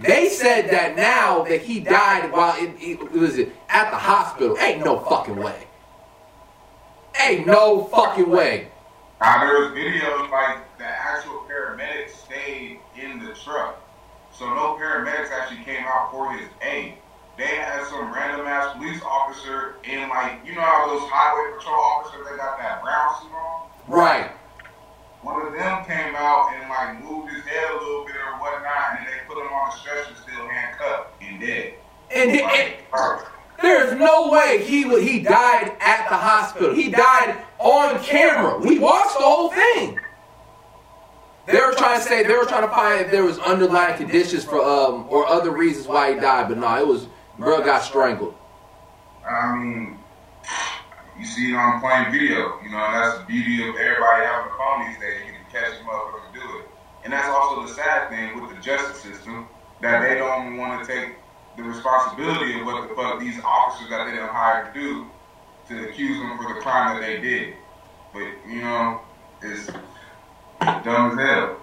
They 0.00 0.28
said 0.30 0.70
that 0.70 0.96
now 0.96 1.42
that 1.44 1.60
he 1.60 1.80
died 1.80 2.32
while 2.32 2.56
it, 2.56 2.74
it, 2.80 3.00
it 3.00 3.12
was 3.12 3.38
at 3.38 3.90
the 3.90 3.96
hospital. 3.96 4.56
Ain't 4.58 4.84
no 4.84 4.98
fucking 5.00 5.36
way. 5.36 5.66
Ain't 7.20 7.46
no 7.46 7.84
fucking 7.84 8.28
way. 8.28 8.68
Now 9.20 9.44
there 9.44 9.60
was 9.60 9.70
videos 9.72 10.30
like 10.30 10.78
the 10.78 10.86
actual 10.86 11.46
paramedics 11.48 12.10
stayed 12.24 12.80
in 13.00 13.22
the 13.22 13.34
truck, 13.34 13.80
so 14.32 14.46
no 14.46 14.76
paramedics 14.80 15.30
actually 15.30 15.62
came 15.62 15.84
out 15.84 16.10
for 16.10 16.32
his 16.32 16.48
aid. 16.62 16.94
They 17.38 17.46
had 17.46 17.86
some 17.88 18.12
random 18.12 18.46
ass 18.46 18.76
police 18.76 19.00
officer 19.02 19.76
in 19.84 20.08
like 20.08 20.40
you 20.44 20.54
know 20.54 20.60
how 20.60 20.86
those 20.86 21.08
highway 21.10 21.56
patrol 21.58 21.80
officers 21.80 22.26
they 22.30 22.36
got 22.36 22.58
that 22.58 22.82
brown 22.82 23.20
suit 23.20 23.32
on. 23.32 23.68
Right. 23.88 24.30
One 25.22 25.46
of 25.46 25.52
them 25.52 25.84
came 25.84 26.14
out 26.16 26.52
and 26.54 26.68
like 26.68 27.02
moved 27.02 27.32
his 27.32 27.44
head 27.44 27.70
a 27.70 27.78
little 27.82 28.04
bit 28.04 28.16
or 28.16 28.38
whatnot, 28.40 28.98
and 28.98 29.06
then 29.06 29.14
they 29.14 29.26
put 29.26 29.38
him 29.40 29.52
on 29.52 29.72
a 29.72 29.76
stretcher, 29.78 30.14
still 30.20 30.48
handcuffed 30.48 31.10
and 31.22 31.40
dead. 31.40 31.74
And, 32.14 32.74
there's 33.62 33.96
no 33.98 34.28
way 34.30 34.62
he 34.64 34.84
wa- 34.84 34.96
he 34.96 35.20
died 35.20 35.72
at 35.80 36.08
the 36.08 36.16
hospital. 36.16 36.74
He 36.74 36.90
died 36.90 37.38
on 37.60 38.02
camera. 38.02 38.58
We 38.58 38.78
watched 38.80 39.16
the 39.16 39.22
whole 39.24 39.50
thing. 39.50 40.00
They 41.46 41.60
were 41.60 41.72
trying 41.72 42.00
to 42.00 42.04
say 42.06 42.24
they 42.24 42.34
were 42.34 42.44
trying 42.44 42.62
to 42.62 42.74
find 42.74 43.00
if 43.00 43.10
there 43.12 43.24
was 43.24 43.38
underlying 43.38 43.96
conditions 43.96 44.44
for 44.44 44.62
um 44.62 45.06
or 45.08 45.26
other 45.26 45.50
reasons 45.52 45.86
why 45.86 46.14
he 46.14 46.20
died, 46.20 46.48
but 46.48 46.58
no, 46.58 46.76
it 46.76 46.86
was 46.86 47.06
Bro 47.42 47.64
got 47.64 47.82
strangled. 47.82 48.34
I 49.28 49.54
mean, 49.56 49.98
you 51.18 51.26
see 51.26 51.52
it 51.52 51.56
on 51.56 51.80
playing 51.80 52.12
video. 52.12 52.60
You 52.62 52.70
know, 52.70 52.78
and 52.78 52.94
that's 52.94 53.18
the 53.18 53.24
beauty 53.26 53.68
of 53.68 53.74
everybody 53.74 54.24
having 54.24 54.52
a 54.52 54.56
phone 54.56 54.86
these 54.86 55.00
days. 55.00 55.26
You 55.26 55.32
can 55.32 55.46
catch 55.50 55.78
them 55.78 55.88
up 55.88 56.14
and 56.14 56.34
do 56.34 56.58
it. 56.58 56.68
And 57.04 57.12
that's 57.12 57.28
also 57.28 57.62
the 57.66 57.74
sad 57.74 58.10
thing 58.10 58.40
with 58.40 58.54
the 58.54 58.62
justice 58.62 59.00
system 59.00 59.48
that 59.80 60.08
they 60.08 60.14
don't 60.14 60.56
want 60.56 60.86
to 60.86 60.92
take 60.92 61.16
the 61.56 61.64
responsibility 61.64 62.60
of 62.60 62.64
what 62.66 62.88
the 62.88 62.94
fuck 62.94 63.18
these 63.18 63.38
officers 63.44 63.90
that 63.90 64.06
they 64.06 64.16
done 64.16 64.28
hired 64.28 64.72
to 64.72 64.80
do 64.80 65.06
to 65.68 65.88
accuse 65.88 66.16
them 66.18 66.38
for 66.38 66.54
the 66.54 66.60
crime 66.60 67.00
that 67.00 67.06
they 67.06 67.20
did. 67.20 67.54
But 68.12 68.28
you 68.48 68.62
know, 68.62 69.00
it's 69.42 69.66
dumb 70.60 71.18
as 71.18 71.18
hell. 71.18 71.56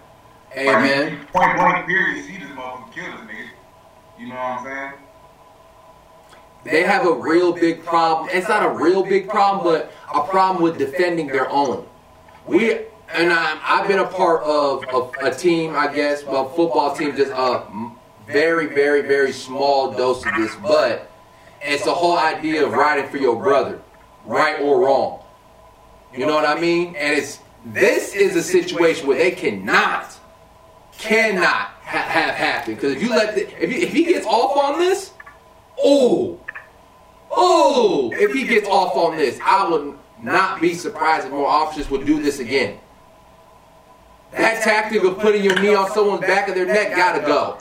Hey 0.52 0.68
Like, 0.68 0.82
man, 0.82 1.26
Point 1.28 1.56
blank 1.58 1.88
period, 1.88 2.18
you 2.18 2.24
see 2.24 2.38
this 2.38 2.50
motherfucker 2.50 2.92
kill 2.92 3.12
this 3.12 3.22
nigga. 3.22 3.50
You 4.20 4.28
know 4.28 4.36
what 4.36 4.60
I'm 4.60 4.66
saying? 4.66 4.94
They 6.64 6.84
have 6.84 7.06
a 7.06 7.14
real 7.14 7.54
big 7.54 7.84
problem. 7.84 8.30
It's 8.32 8.50
not 8.50 8.66
a 8.66 8.70
real 8.70 9.04
big 9.04 9.30
problem, 9.30 9.64
but 9.66 9.92
a 10.14 10.28
problem 10.28 10.62
with 10.62 10.78
defending 10.78 11.28
their 11.28 11.50
own. 11.50 11.88
We 12.46 12.86
and 13.14 13.34
I, 13.34 13.60
I've 13.64 13.88
been 13.88 14.00
a 14.00 14.08
part 14.08 14.44
of, 14.44 14.84
of 14.94 15.14
a 15.22 15.34
team, 15.34 15.76
I 15.76 15.94
guess, 15.94 16.22
a 16.24 16.48
football 16.50 16.96
team, 16.96 17.16
just 17.16 17.32
a 17.32 17.64
very, 18.28 18.68
very, 18.68 19.02
very 19.02 19.32
small 19.32 19.92
dose 19.92 20.24
of 20.26 20.36
this, 20.36 20.56
but 20.58 21.10
it's 21.62 21.86
the 21.86 21.94
whole 21.94 22.18
idea 22.18 22.66
of 22.66 22.74
riding 22.74 23.10
for 23.10 23.18
your 23.18 23.36
brother, 23.36 23.82
right 24.26 24.62
or 24.62 24.86
wrong. 24.86 25.24
You 26.16 26.26
know 26.26 26.36
what 26.36 26.46
I 26.46 26.60
mean? 26.60 26.96
And 26.96 27.18
it's 27.18 27.40
this 27.66 28.14
is 28.14 28.36
a 28.36 28.44
situation 28.44 29.08
where 29.08 29.18
they 29.18 29.32
cannot, 29.32 30.14
cannot 30.98 31.68
ha- 31.82 32.08
have 32.08 32.36
happen 32.36 32.76
because 32.76 32.96
if 32.96 33.02
you 33.02 33.10
let 33.10 33.36
the, 33.36 33.42
if, 33.62 33.70
he, 33.70 33.84
if 33.84 33.92
he 33.92 34.04
gets 34.06 34.26
off 34.26 34.56
on 34.58 34.80
this, 34.80 35.12
oh, 35.84 36.40
oh, 37.40 38.12
if 38.14 38.34
he 38.34 38.46
gets 38.46 38.68
off 38.68 38.96
on 38.96 39.18
this, 39.18 39.40
I 39.44 39.68
would 39.70 39.98
not 40.22 40.62
be 40.62 40.74
surprised 40.74 41.26
if 41.26 41.32
more 41.32 41.48
officers 41.48 41.90
would 41.90 42.06
do 42.06 42.22
this 42.22 42.40
again. 42.40 42.80
That 44.32 44.62
tactic 44.62 45.04
of 45.04 45.18
putting 45.18 45.44
your 45.44 45.60
knee 45.60 45.74
on 45.74 45.90
someone's 45.92 46.22
back 46.22 46.50
of 46.50 46.56
their 46.56 46.66
neck 46.66 46.96
gotta 46.96 47.22
go. 47.22 47.58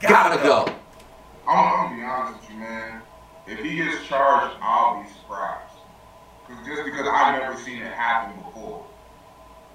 Gotta 0.00 0.42
go. 0.42 0.64
I'm, 1.46 1.58
I'm 1.58 1.88
gonna 1.88 1.96
be 1.96 2.04
honest 2.04 2.40
with 2.40 2.50
you, 2.50 2.56
man. 2.58 3.02
If 3.46 3.58
he 3.60 3.76
gets 3.76 4.04
charged, 4.06 4.56
I'll 4.60 5.02
be 5.02 5.08
surprised. 5.10 5.62
Cause 6.46 6.56
just 6.64 6.84
because 6.84 7.06
I've 7.10 7.40
never 7.40 7.60
seen 7.60 7.82
it 7.82 7.92
happen 7.92 8.42
before. 8.42 8.86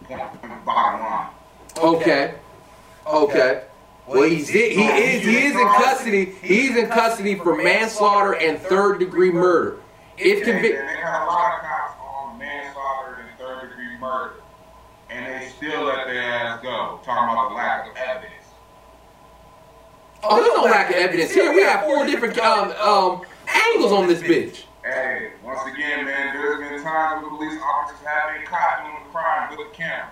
Point, 0.03 0.41
point 0.41 0.65
bottom 0.65 1.01
line. 1.01 1.29
Okay. 1.77 2.35
Okay. 3.05 3.63
Well, 4.11 4.29
he's 4.29 4.49
he 4.49 4.59
is 4.59 5.23
he 5.23 5.37
is 5.45 5.55
in 5.55 5.67
custody. 5.67 6.25
He's 6.41 6.75
in 6.75 6.87
custody 6.87 7.35
for 7.35 7.55
manslaughter 7.55 8.33
and 8.33 8.59
third 8.59 8.99
degree 8.99 9.31
murder. 9.31 9.79
If 10.17 10.43
convicted. 10.43 10.73
they 10.73 11.01
got 11.01 11.23
a 11.23 11.25
lot 11.25 11.55
of 11.55 11.61
cops 11.61 11.93
on 11.99 12.37
manslaughter 12.37 13.21
and 13.21 13.39
third 13.39 13.69
degree 13.69 13.97
murder. 13.99 14.33
And 15.09 15.25
they 15.25 15.47
still 15.47 15.85
let 15.85 16.07
their 16.07 16.21
ass 16.21 16.61
go. 16.61 16.99
Talking 17.05 17.33
about 17.33 17.49
the 17.49 17.55
lack 17.55 17.89
of 17.89 17.95
evidence. 17.95 18.33
Oh, 20.23 20.35
there's 20.35 20.55
no 20.55 20.63
lack 20.63 20.89
of 20.89 20.95
evidence 20.97 21.31
here. 21.31 21.53
We 21.53 21.63
have 21.63 21.81
four 21.85 22.05
different 22.05 22.37
um, 22.37 22.71
um, 22.71 23.21
angles 23.47 23.91
on 23.91 24.07
this 24.07 24.21
bitch. 24.21 24.65
Hey, 24.83 25.31
once 25.43 25.61
again, 25.73 26.05
man, 26.05 26.35
there's 26.35 26.59
been 26.59 26.83
times 26.83 27.23
where 27.23 27.29
police 27.31 27.59
officers 27.63 28.05
have 28.05 28.35
been 28.35 28.45
caught 28.45 28.83
doing 28.83 29.07
a 29.07 29.11
crime 29.11 29.49
with 29.55 29.67
a 29.67 29.71
camera. 29.71 30.09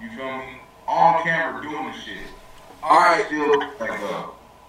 You 0.00 0.10
feel 0.10 0.38
me? 0.38 0.60
On 0.86 1.22
camera 1.22 1.62
doing 1.62 1.86
the 1.86 1.92
shit. 1.92 2.18
All 2.82 2.98
right. 2.98 3.26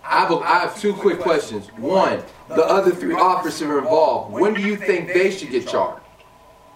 I 0.04 0.22
have, 0.22 0.32
a, 0.32 0.36
I 0.38 0.60
have 0.60 0.80
two 0.80 0.94
quick 0.94 1.20
questions. 1.20 1.68
One, 1.78 2.24
the 2.48 2.66
other 2.66 2.92
three 2.92 3.14
officers 3.14 3.62
involved. 3.62 4.34
When 4.34 4.54
do 4.54 4.62
you 4.62 4.76
think 4.76 5.14
they 5.14 5.30
should 5.30 5.52
get 5.52 5.68
charged? 5.68 6.04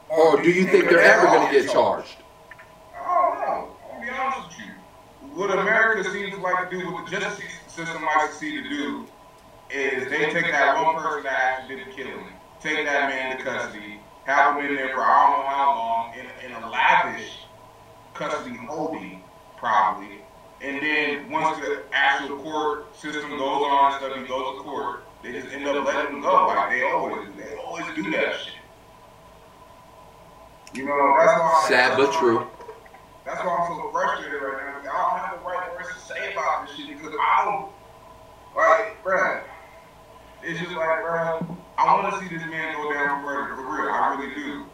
Or 0.10 0.42
do 0.42 0.52
you 0.52 0.68
think 0.68 0.90
they're 0.90 1.00
ever 1.00 1.26
going 1.26 1.52
to 1.52 1.62
get 1.62 1.72
charged? 1.72 2.18
I 2.96 3.04
don't 3.04 3.40
know. 3.42 3.76
I'll 3.92 4.02
be 4.02 4.10
honest 4.10 4.50
with 4.50 4.68
you. 4.68 4.74
What 5.34 5.58
America 5.58 6.08
seems 6.12 6.38
like 6.38 6.70
to 6.70 6.78
do, 6.78 6.92
what 6.92 7.06
the 7.10 7.20
justice 7.20 7.44
system 7.68 8.04
to 8.04 8.34
see 8.36 8.62
to 8.62 8.70
do, 8.70 9.08
is 9.72 10.08
they 10.10 10.30
take 10.32 10.52
that 10.52 10.76
one 10.84 11.02
person 11.02 11.24
that 11.24 11.34
actually 11.34 11.78
did 11.78 11.88
the 11.88 11.92
killing, 11.92 12.28
take 12.62 12.86
that 12.86 13.10
man 13.10 13.32
into 13.32 13.44
custody, 13.44 14.00
have 14.26 14.56
him 14.56 14.66
in 14.66 14.76
there 14.76 14.90
for 14.90 15.02
I 15.02 15.32
don't 15.32 15.40
know 15.40 15.50
how 15.50 15.76
long, 15.76 16.14
in, 16.14 16.52
in 16.52 16.64
a 16.64 16.70
lavish 16.70 17.40
custody 18.14 18.56
holding, 18.56 19.24
probably. 19.58 20.23
And 20.64 20.82
then 20.82 21.30
once 21.30 21.60
the 21.60 21.84
actual 21.92 22.38
court 22.38 22.96
system 22.96 23.30
goes 23.32 23.42
on 23.42 23.92
and 23.92 24.02
stuff, 24.02 24.18
he 24.18 24.26
goes 24.26 24.58
to 24.58 24.64
court, 24.64 25.04
they 25.22 25.34
just 25.34 25.52
end 25.52 25.68
up 25.68 25.86
letting 25.86 26.16
him 26.16 26.22
go. 26.22 26.48
Like 26.48 26.70
they 26.70 26.84
always 26.84 27.28
do. 27.28 27.34
They 27.36 27.56
always 27.58 27.86
do 27.96 28.12
that 28.12 28.36
shit. 28.40 28.54
You 30.74 30.86
know, 30.86 31.16
that's 31.20 31.40
why. 31.40 31.66
Sad 31.68 31.98
but 31.98 32.14
true. 32.14 32.48
That's 33.26 33.44
why 33.44 33.56
I'm 33.56 33.68
so 33.76 33.92
frustrated 33.92 34.42
right 34.42 34.84
now. 34.84 34.92
I 34.92 35.10
don't 35.12 35.20
have 35.20 35.40
the 35.40 35.46
right 35.46 35.72
words 35.76 35.90
to 35.94 36.00
say 36.00 36.34
about 36.34 36.68
this 36.68 36.78
shit 36.78 36.98
because 36.98 37.14
I 37.20 37.46
don't 37.46 37.70
like, 38.56 39.04
bruh. 39.04 39.44
It's 40.44 40.60
just 40.60 40.72
like, 40.72 41.00
bruh, 41.04 41.58
I 41.78 41.94
want 41.94 42.14
to 42.14 42.20
see 42.20 42.36
this 42.36 42.46
man 42.48 42.76
go 42.76 42.94
down 42.94 43.22
for 43.22 43.28
murder, 43.28 43.56
for 43.56 43.64
real. 43.64 43.92
I 43.92 44.16
really 44.16 44.36
do. 44.36 44.66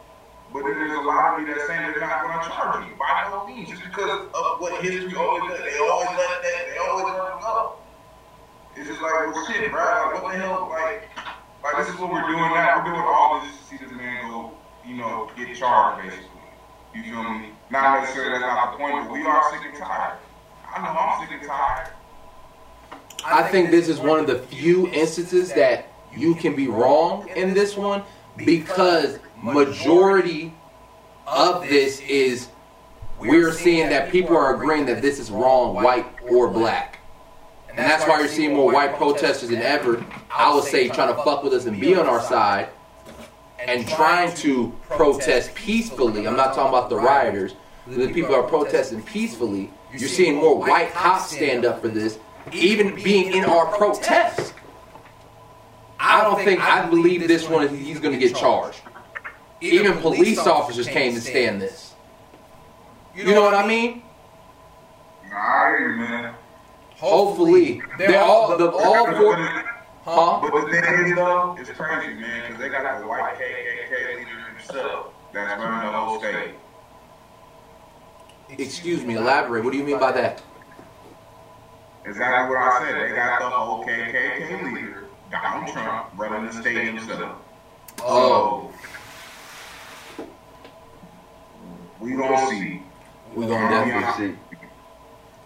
But 0.53 0.63
then 0.63 0.73
there's 0.73 0.97
a 0.97 1.01
lot 1.01 1.33
of 1.33 1.45
me 1.45 1.53
that's 1.53 1.67
saying 1.67 1.91
they're 1.91 1.99
not 1.99 2.23
going 2.25 2.39
to 2.41 2.49
charge 2.49 2.83
him 2.85 2.97
by 2.97 3.29
no 3.29 3.45
means, 3.45 3.69
just 3.69 3.83
because 3.83 4.09
of 4.09 4.33
what 4.59 4.83
history 4.83 5.15
always 5.15 5.51
does. 5.51 5.63
They 5.63 5.79
always 5.79 6.09
let 6.09 6.41
that. 6.43 6.61
They 6.67 6.77
always 6.77 7.05
let 7.05 7.33
him 7.33 7.39
go. 7.41 7.75
It's 8.75 8.87
just 8.87 9.01
like, 9.01 9.11
well, 9.33 9.45
shit, 9.47 9.71
bruh. 9.71 10.13
Like, 10.13 10.23
what 10.23 10.33
the 10.33 10.39
hell? 10.39 10.67
Like, 10.69 11.09
like 11.63 11.77
this 11.77 11.93
is 11.93 11.99
what 11.99 12.11
we're 12.11 12.27
doing 12.27 12.37
now. 12.37 12.79
We're 12.79 12.91
doing 12.91 13.01
all 13.01 13.37
of 13.37 13.43
this 13.43 13.57
to 13.57 13.63
see 13.65 13.77
this 13.77 13.91
man 13.91 14.29
go, 14.29 14.51
you 14.85 14.95
know, 14.95 15.29
get 15.37 15.55
charged, 15.55 16.03
basically. 16.03 16.29
You 16.93 17.03
feel 17.03 17.23
me? 17.23 17.51
Not 17.71 18.01
necessarily 18.01 18.39
that's 18.39 18.41
not 18.41 18.71
the 18.71 18.77
point, 18.77 19.05
but 19.05 19.13
we 19.13 19.21
are 19.21 19.51
sick 19.51 19.61
and 19.65 19.77
tired. 19.77 20.17
I 20.75 20.81
know 20.81 20.99
I'm 20.99 21.27
sick 21.27 21.37
and 21.39 21.47
tired. 21.47 21.89
I 23.25 23.43
think 23.43 23.69
this 23.69 23.89
is 23.89 23.99
one 23.99 24.19
of 24.19 24.27
the 24.27 24.39
few 24.39 24.87
instances 24.87 25.53
that 25.53 25.87
you 26.15 26.35
can 26.35 26.55
be 26.55 26.67
wrong 26.67 27.27
in 27.29 27.53
this 27.53 27.75
one 27.77 28.03
because 28.37 29.19
majority 29.41 30.53
of 31.27 31.67
this 31.67 31.99
is 32.01 32.49
we're 33.19 33.51
seeing 33.51 33.89
that 33.89 34.11
people 34.11 34.35
are 34.35 34.55
agreeing 34.55 34.85
that 34.87 35.01
this 35.01 35.19
is 35.19 35.29
wrong, 35.31 35.75
white 35.75 36.05
or 36.29 36.47
black. 36.47 36.99
And 37.69 37.77
that's 37.77 38.05
why 38.07 38.19
you're 38.19 38.27
seeing 38.27 38.55
more 38.55 38.71
white 38.71 38.95
protesters 38.95 39.49
than 39.49 39.61
ever, 39.61 40.03
I 40.31 40.53
would 40.53 40.63
say, 40.63 40.89
trying 40.89 41.15
to 41.15 41.23
fuck 41.23 41.43
with 41.43 41.53
us 41.53 41.65
and 41.65 41.79
be 41.79 41.95
on 41.95 42.07
our 42.07 42.21
side 42.21 42.69
and 43.59 43.87
trying 43.87 44.33
to 44.37 44.73
protest 44.89 45.53
peacefully. 45.53 46.27
I'm 46.27 46.35
not 46.35 46.55
talking 46.55 46.69
about 46.69 46.89
the 46.89 46.95
rioters. 46.95 47.55
The 47.87 48.11
people 48.11 48.35
are 48.35 48.43
protesting 48.43 49.01
peacefully. 49.03 49.71
You're 49.91 50.09
seeing 50.09 50.35
more 50.35 50.57
white 50.57 50.91
cops 50.93 51.35
stand 51.35 51.65
up 51.65 51.81
for 51.81 51.87
this, 51.87 52.19
even 52.51 52.95
being 53.03 53.33
in 53.33 53.43
our 53.45 53.65
protest. 53.77 54.53
I 55.99 56.23
don't 56.23 56.43
think 56.43 56.61
I 56.61 56.87
believe 56.89 57.27
this 57.27 57.49
one 57.49 57.67
he's 57.75 57.99
going 57.99 58.17
to 58.17 58.19
get 58.19 58.35
charged. 58.35 58.81
Even 59.61 59.97
police 59.97 60.39
officers 60.39 60.87
came 60.87 61.13
to 61.15 61.21
stand 61.21 61.61
this. 61.61 61.88
You 63.15 63.25
know 63.25 63.41
what 63.41 63.53
I 63.53 63.67
mean? 63.67 64.03
Nah, 65.29 65.35
I 65.37 65.75
hear 65.77 65.91
you, 65.91 65.97
man. 65.97 66.33
Hopefully, 66.97 67.81
they're 67.97 68.21
all 68.21 68.57
the 68.57 68.69
all 68.71 69.05
But 69.05 69.17
four. 69.17 69.35
the- 69.35 69.63
Huh? 70.05 70.39
But 70.41 70.65
the 70.65 70.71
thing 70.71 71.07
is, 71.09 71.15
though, 71.15 71.55
it's 71.59 71.69
crazy, 71.71 72.13
man, 72.15 72.43
because 72.47 72.59
they 72.61 72.69
got 72.69 72.99
the 73.01 73.05
white 73.07 73.35
KKK 73.37 74.17
leader 74.17 74.29
himself 74.57 75.07
that's 75.33 75.61
running 75.61 75.91
the 75.91 75.97
whole 75.97 76.19
state. 76.19 76.55
Excuse 78.49 79.03
me, 79.03 79.15
elaborate. 79.15 79.63
What 79.63 79.71
do 79.71 79.77
you 79.77 79.83
mean 79.83 79.99
by 79.99 80.11
that? 80.13 80.41
Exactly 82.05 82.55
what 82.55 82.57
I 82.63 82.79
said. 82.79 83.11
They 83.11 83.15
got 83.15 83.39
the 83.39 83.49
whole 83.49 83.85
KKK 83.85 84.73
leader, 84.73 85.03
Donald 85.29 85.71
Trump, 85.73 86.07
running 86.15 86.45
the 86.47 86.53
state 86.53 86.85
himself. 86.85 87.35
Oh, 88.01 88.71
We 91.99 92.13
gonna 92.15 92.47
see. 92.47 92.81
We're 93.35 93.47
gonna 93.47 93.69
definitely 93.69 94.33
see. 94.33 94.39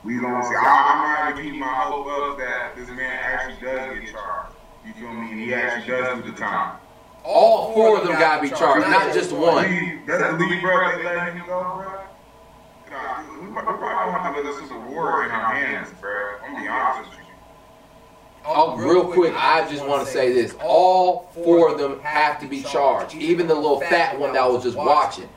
We 0.03 0.19
gonna 0.19 0.43
see. 0.43 0.55
I, 0.55 1.25
I'm 1.25 1.31
not 1.31 1.35
gonna 1.35 1.49
keep 1.49 1.59
my 1.59 1.67
hope 1.67 2.07
up 2.07 2.37
that 2.37 2.75
this 2.75 2.89
man 2.89 2.99
actually 2.99 3.65
does 3.65 3.99
get 3.99 4.11
charged. 4.11 4.55
You 4.85 4.93
feel 4.93 5.13
me? 5.13 5.31
And 5.31 5.39
he 5.39 5.53
actually 5.53 5.91
does 5.91 6.23
do 6.23 6.31
the 6.31 6.37
time. 6.37 6.77
All 7.23 7.73
four 7.73 7.99
of 7.99 8.07
them 8.07 8.19
gotta 8.19 8.41
be 8.41 8.49
charged, 8.49 8.87
not 8.89 9.13
just 9.13 9.31
one. 9.31 9.63
That's 10.05 10.37
the 10.37 10.37
lead, 10.37 10.61
bro. 10.61 10.97
They 10.97 11.03
let 11.03 11.33
him 11.33 11.43
go, 11.45 11.61
bro. 11.61 12.03
Nah, 12.91 13.23
we 13.41 13.51
probably 13.51 13.87
don't 13.87 14.21
have 14.21 14.35
to 14.35 14.41
let 14.41 14.59
this 14.59 14.69
civil 14.69 14.81
war 14.91 15.23
in 15.23 15.31
our 15.31 15.55
hands, 15.55 15.89
bro. 16.01 16.11
I'm 16.43 16.51
gonna 16.51 16.63
be 16.63 16.67
honest 16.67 17.09
with 17.09 17.19
you. 17.19 17.25
Oh, 18.45 18.73
oh 18.73 18.77
real 18.77 19.05
quick, 19.11 19.33
I 19.37 19.67
just 19.71 19.85
want 19.87 20.05
to 20.05 20.11
say 20.11 20.33
this: 20.33 20.53
all 20.61 21.29
four 21.33 21.71
of 21.71 21.79
them 21.79 22.01
have 22.01 22.41
to 22.41 22.47
be 22.47 22.61
charged. 22.61 23.15
Even 23.15 23.47
the 23.47 23.55
little 23.55 23.79
fat 23.79 24.19
one 24.19 24.33
that 24.33 24.51
was 24.51 24.63
just 24.63 24.77
watching, 24.77 25.29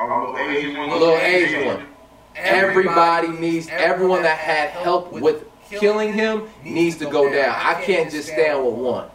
The 0.00 0.06
little 0.06 0.38
Asian 0.38 0.76
one. 0.78 0.90
little 0.90 1.14
Asian 1.14 1.66
one. 1.66 1.86
Everybody 2.34 3.28
needs 3.28 3.68
everyone 3.68 4.22
that 4.22 4.38
had 4.38 4.70
help 4.70 5.12
with 5.12 5.44
killing 5.68 6.14
him 6.14 6.48
needs 6.64 6.96
to 6.96 7.04
go 7.10 7.30
down. 7.30 7.54
I 7.58 7.82
can't 7.82 8.10
just 8.10 8.28
stand 8.28 8.64
with 8.64 8.74
one. 8.74 9.10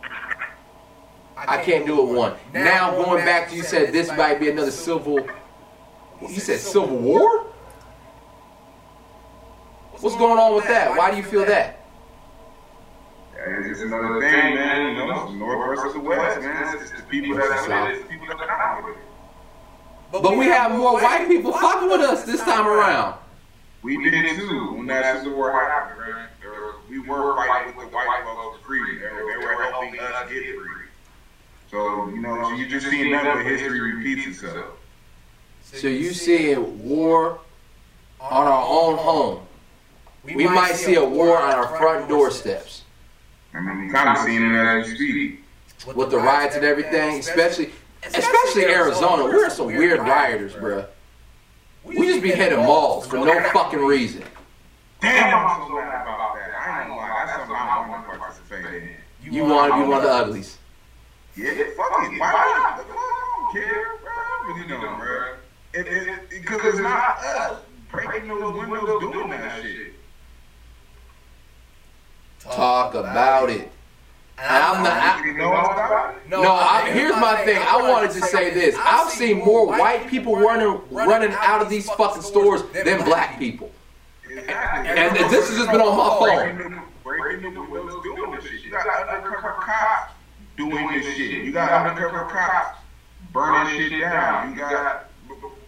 I 1.36 1.62
can't 1.64 1.86
do 1.86 2.08
it 2.08 2.14
one. 2.16 2.36
Now 2.54 2.92
going 2.92 3.26
back 3.26 3.50
to 3.50 3.56
you 3.56 3.64
said 3.64 3.92
this 3.92 4.10
might 4.10 4.40
be 4.40 4.50
another 4.50 4.72
civil. 4.72 5.28
You 6.22 6.40
said 6.40 6.60
civil 6.60 6.98
war. 6.98 7.48
What's 10.00 10.16
going 10.18 10.38
on 10.38 10.56
with 10.56 10.68
that? 10.68 10.96
Why 10.96 11.10
do 11.10 11.18
you 11.18 11.24
feel 11.24 11.46
that? 11.46 11.82
It's 13.48 13.82
another 13.82 14.20
thing, 14.20 14.56
man. 14.56 14.96
You 14.96 15.08
know, 15.08 15.32
north 15.34 15.80
versus 15.80 15.98
west, 15.98 16.42
man. 16.42 16.78
It's 16.78 16.92
the 16.92 17.02
people 17.04 17.36
that 17.38 17.70
are 17.70 17.92
it's 17.92 18.04
the 18.04 18.10
people 18.10 18.28
that 18.28 18.40
are 18.40 18.48
not 18.48 18.84
with 18.88 18.98
it. 18.98 19.15
But 20.12 20.38
we 20.38 20.46
have 20.46 20.72
more 20.72 20.94
white 20.94 21.28
people 21.28 21.52
fucking 21.52 21.90
with 21.90 22.02
us 22.02 22.24
this 22.24 22.42
time 22.42 22.68
around. 22.68 23.20
We 23.82 23.98
did 24.10 24.36
too 24.36 24.74
when 24.74 24.88
that 24.88 25.18
Civil 25.24 25.38
War 25.38 25.52
happened, 25.52 26.00
man. 26.00 26.28
There 26.42 26.52
We 26.90 27.00
were 27.00 27.36
fighting 27.36 27.76
with 27.76 27.92
the 27.92 27.96
white 27.96 28.24
folks 28.24 28.58
for 28.60 28.66
freedom. 28.66 29.00
They 29.00 29.24
were, 29.24 29.32
they 29.32 29.46
were 29.46 29.64
helping 29.64 30.00
us 30.00 30.30
get 30.30 30.44
free. 30.56 30.88
So, 31.70 32.10
you 32.10 32.22
know, 32.22 32.52
you 32.56 32.68
just 32.68 32.90
seen 32.90 33.12
that 33.12 33.26
where 33.26 33.44
history 33.44 33.94
repeats 33.94 34.28
itself. 34.28 34.66
So 35.62 35.88
you 35.88 36.14
see 36.14 36.56
war 36.56 37.40
on 38.20 38.48
our 38.48 38.66
own 38.68 38.98
home. 38.98 39.42
We 40.24 40.48
might 40.48 40.76
see 40.76 40.96
a 40.96 41.06
war 41.06 41.38
on 41.38 41.54
our 41.54 41.78
front 41.78 42.10
doorsteps 42.10 42.84
I 43.54 43.62
mean, 43.62 43.86
we 43.86 43.92
kind 43.92 44.10
of 44.10 44.18
seen 44.26 44.42
it 44.44 44.56
as 44.56 44.90
you 44.90 44.96
speak. 44.96 45.96
with 45.96 46.12
the 46.12 46.18
riots 46.18 46.56
and 46.56 46.66
everything, 46.66 47.20
especially 47.20 47.72
especially 48.08 48.66
Arizona. 48.66 49.24
We're 49.24 49.50
some 49.50 49.68
weird 49.68 50.00
rioters, 50.00 50.54
bruh. 50.54 50.88
We 51.84 51.96
just 52.08 52.24
be 52.24 52.32
hitting 52.32 52.60
malls 52.60 53.08
for 53.08 53.18
no 53.18 53.42
fucking 53.52 53.80
reason. 53.80 54.24
Damn, 55.02 55.36
I'm 55.36 55.68
so 55.68 55.76
mad 55.76 56.02
about 56.02 56.36
that. 56.36 56.52
I 56.56 56.82
ain't 56.82 56.90
gonna 56.90 57.00
lie. 57.00 57.24
That's 57.26 57.38
something 57.38 57.56
I 57.56 57.90
want 57.90 58.12
to 58.12 58.18
participate 58.18 58.84
in. 58.84 58.90
You 59.34 59.44
want 59.46 59.72
to 59.72 59.80
be 59.80 59.88
one 59.88 59.98
of 59.98 60.04
the 60.04 60.10
uglies. 60.10 60.58
Yeah, 61.36 61.48
fuck 61.48 61.92
it. 62.04 62.20
Why 62.20 62.32
not? 62.32 62.80
I 62.80 63.54
don't 63.54 63.54
care, 63.54 63.98
bro. 64.02 64.54
But 64.54 64.62
you 64.62 64.68
know, 64.68 64.96
bro. 64.98 65.36
It, 65.74 65.88
it, 65.88 66.30
because 66.30 66.62
it's 66.64 66.80
not 66.80 67.18
us 67.24 67.60
breaking 67.92 68.30
those 68.30 68.54
windows 68.56 69.02
doing 69.02 69.30
that 69.30 69.62
shit. 69.62 69.94
Talk 72.40 72.96
about 72.96 73.50
it. 73.50 73.70
I'm 74.38 74.84
not. 74.84 74.94
I, 74.94 75.26
You 75.26 75.34
know 75.38 75.50
about 75.54 76.16
it? 76.16 76.30
no, 76.30 76.44
I, 76.44 76.90
here's 76.92 77.16
my 77.16 77.38
thing. 77.46 77.62
I 77.62 77.90
wanted 77.90 78.12
to 78.12 78.22
say 78.22 78.50
this. 78.54 78.76
I've 78.78 79.10
seen 79.10 79.40
more 79.40 79.68
white 79.68 80.08
people 80.10 80.36
running 80.36 80.82
running 80.92 81.34
out 81.40 81.62
of 81.62 81.70
these 81.70 81.90
fucking 81.92 82.22
stores 82.22 82.64
than 82.74 83.04
black 83.06 83.40
people. 83.40 83.72
Exactly. 84.30 84.90
And 84.90 85.16
this 85.32 85.50
has 85.50 85.58
just 85.58 85.72
been 85.72 85.82
on 85.82 85.98
my 85.98 86.20
phone. 86.20 86.84
Breaking 87.04 87.54
the- 87.54 87.62
windows 87.62 88.04
doing 88.04 88.32
this 88.32 88.44
shit. 88.46 88.64
You 88.64 88.72
got 88.72 88.86
undercover 89.08 89.56
cops 89.62 90.14
doing 90.58 90.88
this 90.92 91.06
shit. 91.16 91.44
You 91.46 91.52
got 91.52 91.88
undercover 91.88 92.26
cops 92.26 92.80
burning 93.32 93.78
shit 93.78 94.02
down. 94.02 94.52
You 94.52 94.60
got 94.60 95.10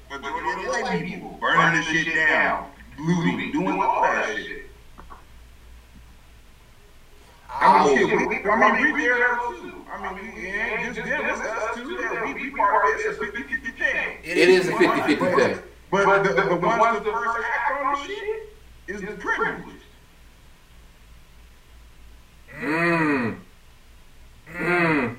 majority 0.10 0.66
of 0.66 0.82
white 0.82 1.06
people 1.06 1.38
burning 1.40 1.80
this 1.80 1.88
shit 1.88 2.16
down, 2.16 2.70
looting, 3.00 3.52
doing 3.52 3.80
all 3.82 4.02
that 4.02 4.36
shit. 4.36 4.57
I 7.60 7.86
mean, 7.86 7.98
oh, 7.98 8.08
shit, 8.08 8.18
we, 8.18 8.28
we, 8.28 8.50
I 8.50 8.82
mean, 8.82 8.94
we 8.94 9.02
there 9.02 9.18
too. 9.18 9.74
I 9.92 10.14
mean, 10.14 10.34
we, 10.36 10.48
it 10.48 10.54
ain't 10.54 10.96
just 10.96 11.08
them, 11.08 11.26
it's 11.26 11.42
us 11.42 11.76
too. 11.76 11.92
Yeah, 11.92 12.26
we 12.26 12.34
be 12.34 12.52
part 12.52 12.94
of 12.94 13.00
it. 13.00 13.06
It's 13.06 13.18
a 13.18 13.26
50 13.26 13.44
50 13.44 13.72
thing. 13.72 14.18
It 14.24 14.38
is 14.38 14.68
a 14.68 14.72
50-50 14.74 15.36
thing. 15.36 15.64
But 15.90 16.24
the, 16.24 16.30
the, 16.30 16.42
the 16.44 16.56
ones 16.56 17.04
that 17.04 17.04
first 17.04 17.46
act 17.46 17.82
on 17.82 17.94
this 17.94 18.06
shit 18.06 18.50
is 18.88 19.02
the 19.02 19.08
privileged. 19.08 19.72
Mmm. 22.60 23.38
Mmm. 24.52 24.58
Mm. 24.58 25.16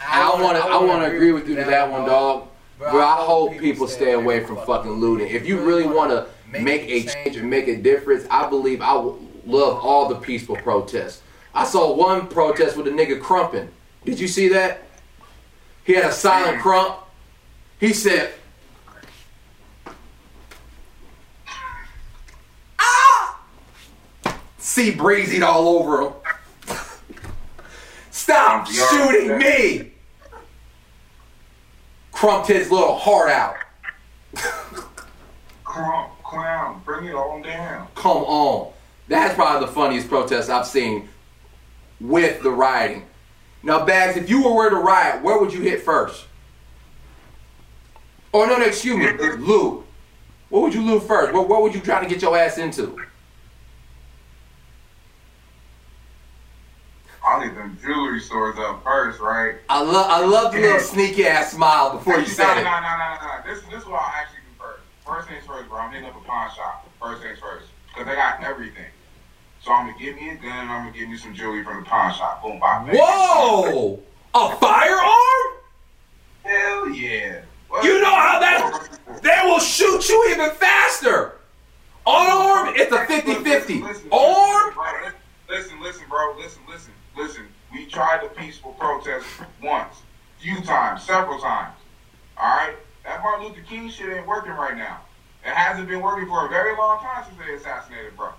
I 0.00 0.42
want 0.42 0.56
to. 0.56 0.62
I 0.62 0.76
want 0.82 1.02
to 1.04 1.14
agree 1.14 1.32
with 1.32 1.48
you 1.48 1.56
to 1.56 1.64
that 1.64 1.90
one, 1.90 2.06
dog. 2.06 2.48
Bro, 2.78 3.00
I 3.00 3.16
hope 3.16 3.58
people 3.58 3.86
stay 3.86 4.12
away 4.12 4.44
from 4.44 4.56
fucking 4.64 4.92
looting. 4.92 5.28
If 5.28 5.46
you 5.46 5.60
really 5.60 5.86
want 5.86 6.10
to 6.10 6.26
make 6.58 6.82
a 6.88 7.02
change 7.04 7.36
and 7.36 7.48
make 7.50 7.68
a 7.68 7.76
difference, 7.76 8.26
I 8.30 8.48
believe 8.48 8.80
I 8.80 8.94
love 8.94 9.84
all 9.84 10.08
the 10.08 10.14
peaceful 10.14 10.56
protests. 10.56 11.22
I 11.54 11.64
saw 11.64 11.94
one 11.94 12.28
protest 12.28 12.76
with 12.76 12.86
a 12.86 12.90
nigga 12.90 13.20
crumping. 13.20 13.68
Did 14.04 14.20
you 14.20 14.28
see 14.28 14.48
that? 14.48 14.82
He 15.84 15.94
had 15.94 16.04
a 16.04 16.12
silent 16.12 16.60
crump. 16.62 16.96
He 17.78 17.92
said, 17.92 18.32
"Ah!" 22.78 23.40
Sea 24.58 24.94
breezied 24.94 25.42
all 25.42 25.68
over 25.68 26.02
him. 26.02 26.12
Stop 28.10 28.68
shooting 28.68 29.38
me! 29.38 29.92
Crumped 32.12 32.48
his 32.48 32.70
little 32.70 32.96
heart 32.96 33.30
out. 33.30 33.56
Crump, 35.64 36.22
clown, 36.22 36.82
bring 36.84 37.06
it 37.06 37.14
on 37.14 37.42
down. 37.42 37.88
Come 37.94 38.18
on. 38.18 38.72
That's 39.08 39.34
probably 39.34 39.66
the 39.66 39.72
funniest 39.72 40.08
protest 40.08 40.48
I've 40.48 40.66
seen 40.66 41.08
with 42.00 42.42
the 42.42 42.50
rioting. 42.50 43.06
Now, 43.62 43.84
Bags, 43.84 44.16
if 44.16 44.30
you 44.30 44.42
were 44.42 44.70
to 44.70 44.76
riot, 44.76 45.22
where 45.22 45.38
would 45.38 45.52
you 45.52 45.60
hit 45.60 45.82
first? 45.82 46.24
Oh, 48.32 48.46
no, 48.46 48.56
no, 48.56 48.64
excuse 48.64 48.96
me. 48.96 49.10
Lou. 49.38 49.84
What 50.48 50.62
would 50.62 50.74
you 50.74 50.82
loot 50.82 51.02
first? 51.02 51.32
What, 51.32 51.48
what 51.48 51.62
would 51.62 51.74
you 51.74 51.80
try 51.80 52.02
to 52.02 52.08
get 52.08 52.22
your 52.22 52.36
ass 52.36 52.58
into? 52.58 52.96
I'll 57.22 57.40
hit 57.40 57.54
them 57.54 57.78
jewelry 57.82 58.20
stores 58.20 58.56
up 58.58 58.82
first, 58.82 59.20
right? 59.20 59.56
I 59.68 59.82
love 59.82 60.06
I 60.08 60.24
love 60.24 60.52
the 60.52 60.60
little 60.60 60.80
sneaky 60.80 61.26
ass 61.26 61.52
smile 61.52 61.92
before 61.92 62.18
you 62.18 62.26
said 62.26 62.54
no, 62.54 62.60
it. 62.60 62.64
no, 62.64 62.80
no, 62.80 62.96
no, 62.98 63.16
no. 63.22 63.54
This, 63.54 63.62
this 63.66 63.82
is 63.82 63.86
what 63.86 64.02
I'll 64.02 64.12
actually 64.14 64.40
do 64.40 64.58
first. 64.58 64.80
First 65.06 65.28
things 65.28 65.46
first, 65.46 65.68
bro. 65.68 65.78
I'm 65.78 65.92
hitting 65.92 66.08
up 66.08 66.16
a 66.16 66.24
pawn 66.24 66.50
shop. 66.56 66.88
First 67.00 67.22
things 67.22 67.38
first. 67.38 67.66
Because 67.88 68.06
they 68.06 68.14
got 68.14 68.42
everything. 68.42 68.89
So 69.70 69.74
I'm 69.74 69.86
to 69.86 69.96
give 70.00 70.16
me 70.16 70.30
a 70.30 70.34
gun. 70.34 70.68
I'm 70.68 70.82
going 70.82 70.92
to 70.92 70.98
give 70.98 71.08
me 71.08 71.16
some 71.16 71.32
jewelry 71.32 71.62
from 71.62 71.84
the 71.84 71.88
pawn 71.88 72.12
shop. 72.12 72.42
Boom, 72.42 72.58
bop, 72.58 72.86
bang. 72.86 72.96
Whoa! 72.98 74.00
A 74.34 74.56
firearm? 74.56 75.62
Hell 76.42 76.88
yeah. 76.88 77.42
You 77.80 78.00
know 78.00 78.12
how 78.12 78.40
that 78.40 78.98
they 79.22 79.38
will 79.44 79.60
shoot 79.60 80.08
you 80.08 80.30
even 80.32 80.50
faster. 80.56 81.36
Unarmed, 82.04 82.80
it's 82.80 82.90
a 82.90 83.06
50-50. 83.06 84.12
Armed, 84.12 85.14
Listen, 85.48 85.80
listen, 85.80 86.02
bro. 86.08 86.34
Listen, 86.36 86.62
listen, 86.68 86.92
listen. 87.16 87.46
We 87.72 87.86
tried 87.86 88.24
the 88.24 88.28
peaceful 88.30 88.72
protest 88.72 89.24
once, 89.62 89.94
few 90.40 90.60
times, 90.62 91.04
several 91.04 91.38
times. 91.38 91.76
All 92.36 92.56
right? 92.56 92.74
That 93.04 93.22
Martin 93.22 93.46
Luther 93.46 93.62
King 93.68 93.88
shit 93.88 94.16
ain't 94.16 94.26
working 94.26 94.50
right 94.50 94.76
now. 94.76 95.02
It 95.44 95.54
hasn't 95.54 95.86
been 95.86 96.00
working 96.00 96.26
for 96.26 96.46
a 96.46 96.48
very 96.48 96.76
long 96.76 97.00
time 97.00 97.24
since 97.24 97.38
they 97.38 97.54
assassinated, 97.54 98.16
bro. 98.16 98.30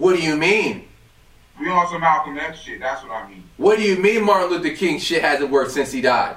What 0.00 0.16
do 0.16 0.22
you 0.22 0.34
mean? 0.34 0.88
We 1.60 1.68
on 1.68 1.86
some 1.88 2.00
Malcolm 2.00 2.38
X 2.38 2.60
shit. 2.60 2.80
That's 2.80 3.02
what 3.02 3.12
I 3.12 3.28
mean. 3.28 3.44
What 3.58 3.76
do 3.76 3.82
you 3.84 3.96
mean 3.98 4.24
Martin 4.24 4.48
Luther 4.50 4.74
King 4.74 4.98
shit 4.98 5.20
hasn't 5.22 5.50
worked 5.50 5.72
since 5.72 5.92
he 5.92 6.00
died? 6.00 6.36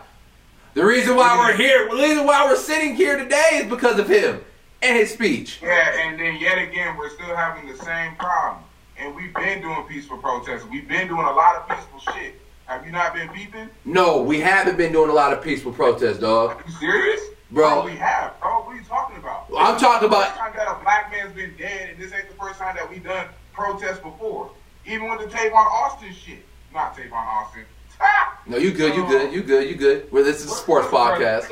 The 0.73 0.86
reason 0.86 1.15
why 1.15 1.38
we're 1.38 1.56
here, 1.56 1.88
the 1.89 1.95
reason 1.95 2.26
why 2.26 2.45
we're 2.45 2.58
sitting 2.58 2.95
here 2.95 3.17
today 3.17 3.49
is 3.54 3.69
because 3.69 3.99
of 3.99 4.10
him 4.10 4.43
and 4.82 4.97
his 4.97 5.13
speech. 5.13 5.60
Yeah, 5.63 5.97
and 6.02 6.19
then 6.19 6.38
yet 6.41 6.58
again, 6.58 6.97
we're 6.97 7.10
still 7.12 7.34
having 7.36 7.71
the 7.71 7.78
same 7.78 8.15
problem. 8.15 8.63
And 8.99 9.15
we've 9.15 9.34
been 9.34 9.62
doing 9.62 9.84
peaceful 9.88 10.17
protests. 10.17 10.65
We've 10.69 10.88
been 10.88 11.08
doing 11.08 11.26
a 11.26 11.32
lot 11.32 11.56
of 11.56 11.69
peaceful 11.69 12.13
shit. 12.13 12.36
Have 12.65 12.86
you 12.86 12.91
not 12.91 13.13
been 13.13 13.30
peeping? 13.30 13.69
No, 13.86 14.21
we 14.21 14.41
haven't 14.41 14.78
been 14.78 14.91
doing 14.91 15.10
a 15.10 15.13
lot 15.13 15.32
of 15.32 15.41
peaceful 15.41 15.71
protests, 15.71 16.19
dog. 16.19 16.52
Are 16.52 16.63
you 16.67 16.73
serious? 16.73 17.21
Bro. 17.52 17.82
Oh, 17.82 17.86
we 17.86 17.91
have, 17.95 18.38
bro. 18.41 18.62
What 18.63 18.73
are 18.73 18.76
you 18.76 18.84
talking 18.84 19.17
about? 19.17 19.45
I'm 19.58 19.78
talking 19.80 20.08
about- 20.08 20.21
the 20.23 20.26
first 20.32 20.38
time 20.39 20.54
that 20.58 20.67
a 20.67 20.84
black 20.84 21.12
man's 21.12 21.34
been 21.34 21.56
dead, 21.58 21.91
and 21.91 21.99
this 22.02 22.12
ain't 22.13 22.28
the 22.28 22.36
first 22.36 22.60
time 22.60 22.76
that 22.76 22.89
we've 22.89 23.04
done 23.04 23.28
protests 23.53 23.99
before. 23.99 24.51
Even 24.85 25.09
with 25.09 25.19
the 25.19 25.27
Tavon 25.27 25.53
Austin 25.55 26.13
shit. 26.13 26.45
Not 26.73 26.95
Tavon 26.95 27.13
Austin. 27.13 27.63
Ah! 28.01 28.29
No, 28.45 28.57
you 28.57 28.71
good, 28.73 28.93
you 28.93 29.07
good, 29.07 29.31
you 29.31 29.41
good, 29.41 29.69
you 29.69 29.75
good. 29.75 30.11
Well, 30.11 30.25
this 30.25 30.43
is 30.43 30.51
a 30.51 30.55
sports 30.55 30.87
podcast. 30.87 31.49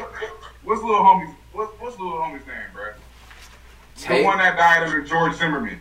What's 0.63 0.81
little 0.81 0.99
homie's 0.99 1.33
what's, 1.53 1.71
what's 1.79 1.97
little 1.97 2.17
homie's 2.17 2.45
name, 2.45 2.57
bro? 2.73 2.91
The 3.95 4.23
one 4.25 4.39
that 4.39 4.57
died 4.57 4.83
under 4.83 5.01
George 5.01 5.35
Zimmerman. 5.35 5.79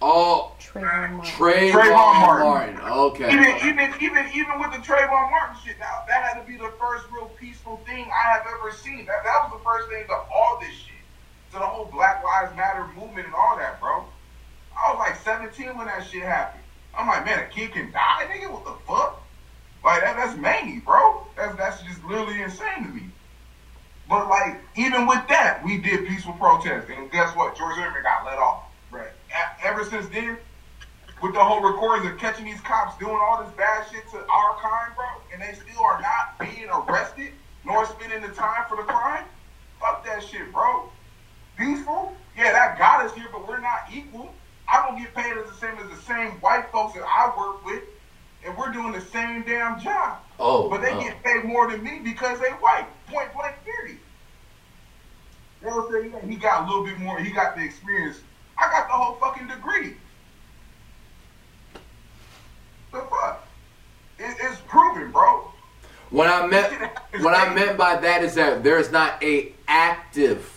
Oh, 0.00 0.52
Trayvon 0.58 1.12
Martin. 1.12 1.34
Trayvon 1.34 1.70
Trayvon 1.72 2.20
Martin. 2.20 2.76
Martin. 2.76 2.80
Okay. 2.80 3.32
Even 3.32 3.68
even 3.68 3.94
even 4.00 4.26
even 4.34 4.58
with 4.58 4.72
the 4.72 4.78
Trayvon 4.78 5.30
Martin 5.30 5.56
shit, 5.64 5.78
that, 5.78 6.06
that 6.08 6.22
had 6.22 6.40
to 6.40 6.46
be 6.46 6.56
the 6.56 6.72
first 6.78 7.04
real 7.10 7.30
peaceful 7.38 7.78
thing 7.86 8.06
I 8.08 8.32
have 8.32 8.46
ever 8.58 8.72
seen. 8.72 9.04
That 9.06 9.24
that 9.24 9.36
was 9.44 9.58
the 9.58 9.64
first 9.64 9.88
thing 9.88 10.06
to 10.06 10.14
all 10.32 10.58
this 10.60 10.72
shit. 10.72 10.96
To 11.52 11.58
the 11.58 11.66
whole 11.66 11.86
Black 11.86 12.24
Lives 12.24 12.56
Matter 12.56 12.86
movement 12.96 13.26
and 13.26 13.34
all 13.34 13.56
that, 13.58 13.80
bro. 13.80 14.04
I 14.76 14.92
was 14.92 14.98
like 14.98 15.16
17 15.22 15.76
when 15.76 15.86
that 15.86 16.06
shit 16.06 16.22
happened. 16.22 16.62
I'm 16.96 17.06
like, 17.06 17.24
man, 17.24 17.38
a 17.38 17.46
kid 17.46 17.72
can 17.72 17.92
die, 17.92 18.26
nigga. 18.30 18.50
What 18.50 18.64
the 18.64 18.72
fuck? 18.86 19.22
Like 19.84 20.02
that 20.02 20.16
that's 20.16 20.36
many, 20.38 20.80
bro. 20.80 21.26
That's 21.36 21.56
that's 21.56 21.82
just 21.82 22.04
literally 22.04 22.42
insane 22.42 22.84
to 22.84 22.88
me. 22.88 23.04
But 24.08 24.28
like, 24.28 24.58
even 24.76 25.06
with 25.06 25.26
that, 25.28 25.62
we 25.64 25.78
did 25.78 26.06
peaceful 26.06 26.32
protest, 26.34 26.88
and 26.88 27.10
guess 27.10 27.34
what? 27.36 27.56
George 27.56 27.74
Zimmerman 27.74 28.02
got 28.02 28.24
let 28.24 28.38
off. 28.38 28.64
Right. 28.90 29.10
Ever 29.62 29.84
since 29.84 30.08
then, 30.08 30.36
with 31.22 31.34
the 31.34 31.42
whole 31.42 31.60
recordings 31.60 32.10
of 32.10 32.18
catching 32.18 32.44
these 32.44 32.60
cops 32.60 32.98
doing 32.98 33.16
all 33.16 33.42
this 33.42 33.52
bad 33.56 33.86
shit 33.90 34.08
to 34.10 34.18
our 34.18 34.56
kind, 34.60 34.94
bro, 34.94 35.06
and 35.32 35.42
they 35.42 35.52
still 35.54 35.82
are 35.82 36.00
not 36.00 36.38
being 36.38 36.68
arrested 36.70 37.32
nor 37.64 37.84
spending 37.84 38.22
the 38.22 38.28
time 38.28 38.64
for 38.68 38.76
the 38.76 38.84
crime. 38.84 39.24
Fuck 39.80 40.04
that 40.06 40.22
shit, 40.22 40.52
bro. 40.52 40.88
Peaceful? 41.58 42.16
yeah, 42.36 42.52
that 42.52 42.78
got 42.78 43.04
us 43.04 43.14
here, 43.14 43.26
but 43.32 43.48
we're 43.48 43.60
not 43.60 43.80
equal. 43.92 44.32
I 44.68 44.86
don't 44.86 44.98
get 45.00 45.14
paid 45.14 45.36
as 45.36 45.48
the 45.48 45.56
same 45.56 45.76
as 45.78 45.90
the 45.90 46.02
same 46.04 46.32
white 46.40 46.70
folks 46.72 46.94
that 46.94 47.04
I 47.04 47.32
work 47.36 47.64
with, 47.64 47.82
and 48.44 48.56
we're 48.56 48.72
doing 48.72 48.92
the 48.92 49.00
same 49.00 49.42
damn 49.42 49.80
job. 49.80 50.18
Oh, 50.38 50.68
But 50.68 50.82
they 50.82 50.90
oh. 50.90 51.00
get 51.00 51.22
paid 51.22 51.44
more 51.44 51.70
than 51.70 51.82
me 51.82 52.00
because 52.02 52.40
they 52.40 52.48
white. 52.48 52.86
Point 53.06 53.32
blank, 53.32 53.56
period. 53.64 53.98
They'll 55.62 55.90
say, 55.90 56.08
yeah, 56.08 56.20
he 56.26 56.36
got 56.36 56.64
a 56.64 56.66
little 56.66 56.84
bit 56.84 56.98
more. 56.98 57.18
He 57.18 57.30
got 57.30 57.56
the 57.56 57.62
experience. 57.62 58.18
I 58.58 58.70
got 58.70 58.88
the 58.88 58.94
whole 58.94 59.14
fucking 59.16 59.48
degree. 59.48 59.96
The 62.92 63.00
fuck? 63.00 63.46
It, 64.18 64.36
it's 64.40 64.60
proven, 64.66 65.10
bro. 65.10 65.50
What 66.10 66.28
I 66.28 66.46
meant, 66.46 66.72
what 67.20 67.34
I 67.34 67.52
meant 67.52 67.76
by 67.76 67.96
that 67.96 68.22
is 68.22 68.34
that 68.36 68.62
there's 68.62 68.92
not 68.92 69.22
a 69.22 69.52
active 69.66 70.55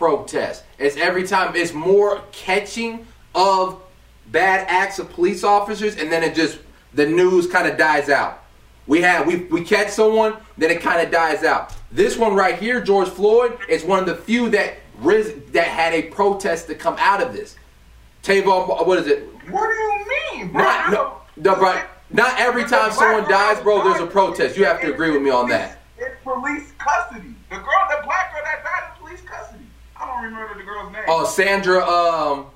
protest. 0.00 0.64
It's 0.78 0.96
every 0.96 1.26
time 1.26 1.54
it's 1.54 1.74
more 1.74 2.22
catching 2.32 3.06
of 3.34 3.82
bad 4.28 4.66
acts 4.66 4.98
of 4.98 5.10
police 5.10 5.44
officers, 5.44 5.98
and 5.98 6.10
then 6.10 6.24
it 6.24 6.34
just 6.34 6.58
the 6.94 7.06
news 7.06 7.46
kind 7.46 7.68
of 7.68 7.76
dies 7.76 8.08
out. 8.08 8.42
We 8.86 9.02
have 9.02 9.26
we 9.26 9.36
we 9.36 9.62
catch 9.62 9.90
someone, 9.90 10.38
then 10.56 10.70
it 10.70 10.80
kind 10.80 11.06
of 11.06 11.12
dies 11.12 11.44
out. 11.44 11.74
This 11.92 12.16
one 12.16 12.34
right 12.34 12.58
here, 12.58 12.80
George 12.80 13.10
Floyd, 13.10 13.58
is 13.68 13.84
one 13.84 13.98
of 13.98 14.06
the 14.06 14.16
few 14.16 14.48
that 14.48 14.78
ris- 15.00 15.34
that 15.52 15.66
had 15.66 15.92
a 15.92 16.04
protest 16.04 16.68
to 16.68 16.74
come 16.74 16.96
out 16.98 17.22
of 17.22 17.34
this. 17.34 17.56
Tavon, 18.22 18.70
uh, 18.70 18.84
what 18.84 18.98
is 19.00 19.06
it? 19.06 19.28
What 19.50 19.68
do 19.68 19.74
you 19.74 20.38
mean, 20.38 20.52
bro? 20.52 20.62
Not, 20.62 20.92
no, 20.92 21.16
no, 21.36 21.56
bro, 21.56 21.82
not 22.10 22.40
every 22.40 22.64
time 22.64 22.90
someone 22.90 23.28
dies, 23.28 23.60
bro, 23.60 23.84
there's 23.84 24.00
a 24.00 24.06
protest. 24.06 24.56
You 24.56 24.64
have 24.64 24.80
to 24.80 24.90
agree 24.90 25.10
with 25.10 25.20
me 25.20 25.28
on 25.28 25.46
that. 25.50 25.76
It's 25.98 26.16
police 26.24 26.72
custody. 26.78 27.34
The 27.50 27.56
girl, 27.56 27.84
the 27.90 28.00
black 28.04 28.32
girl 28.32 28.42
that 28.44 28.64
died 28.64 28.90
in 28.90 29.02
police 29.02 29.20
custody. 29.20 29.64
I 30.00 30.06
don't 30.20 30.32
remember 30.32 30.58
the 30.58 30.64
girl's 30.64 30.92
name. 30.92 31.02
Oh, 31.08 31.24
Sandra, 31.24 31.84
um, 31.84 32.46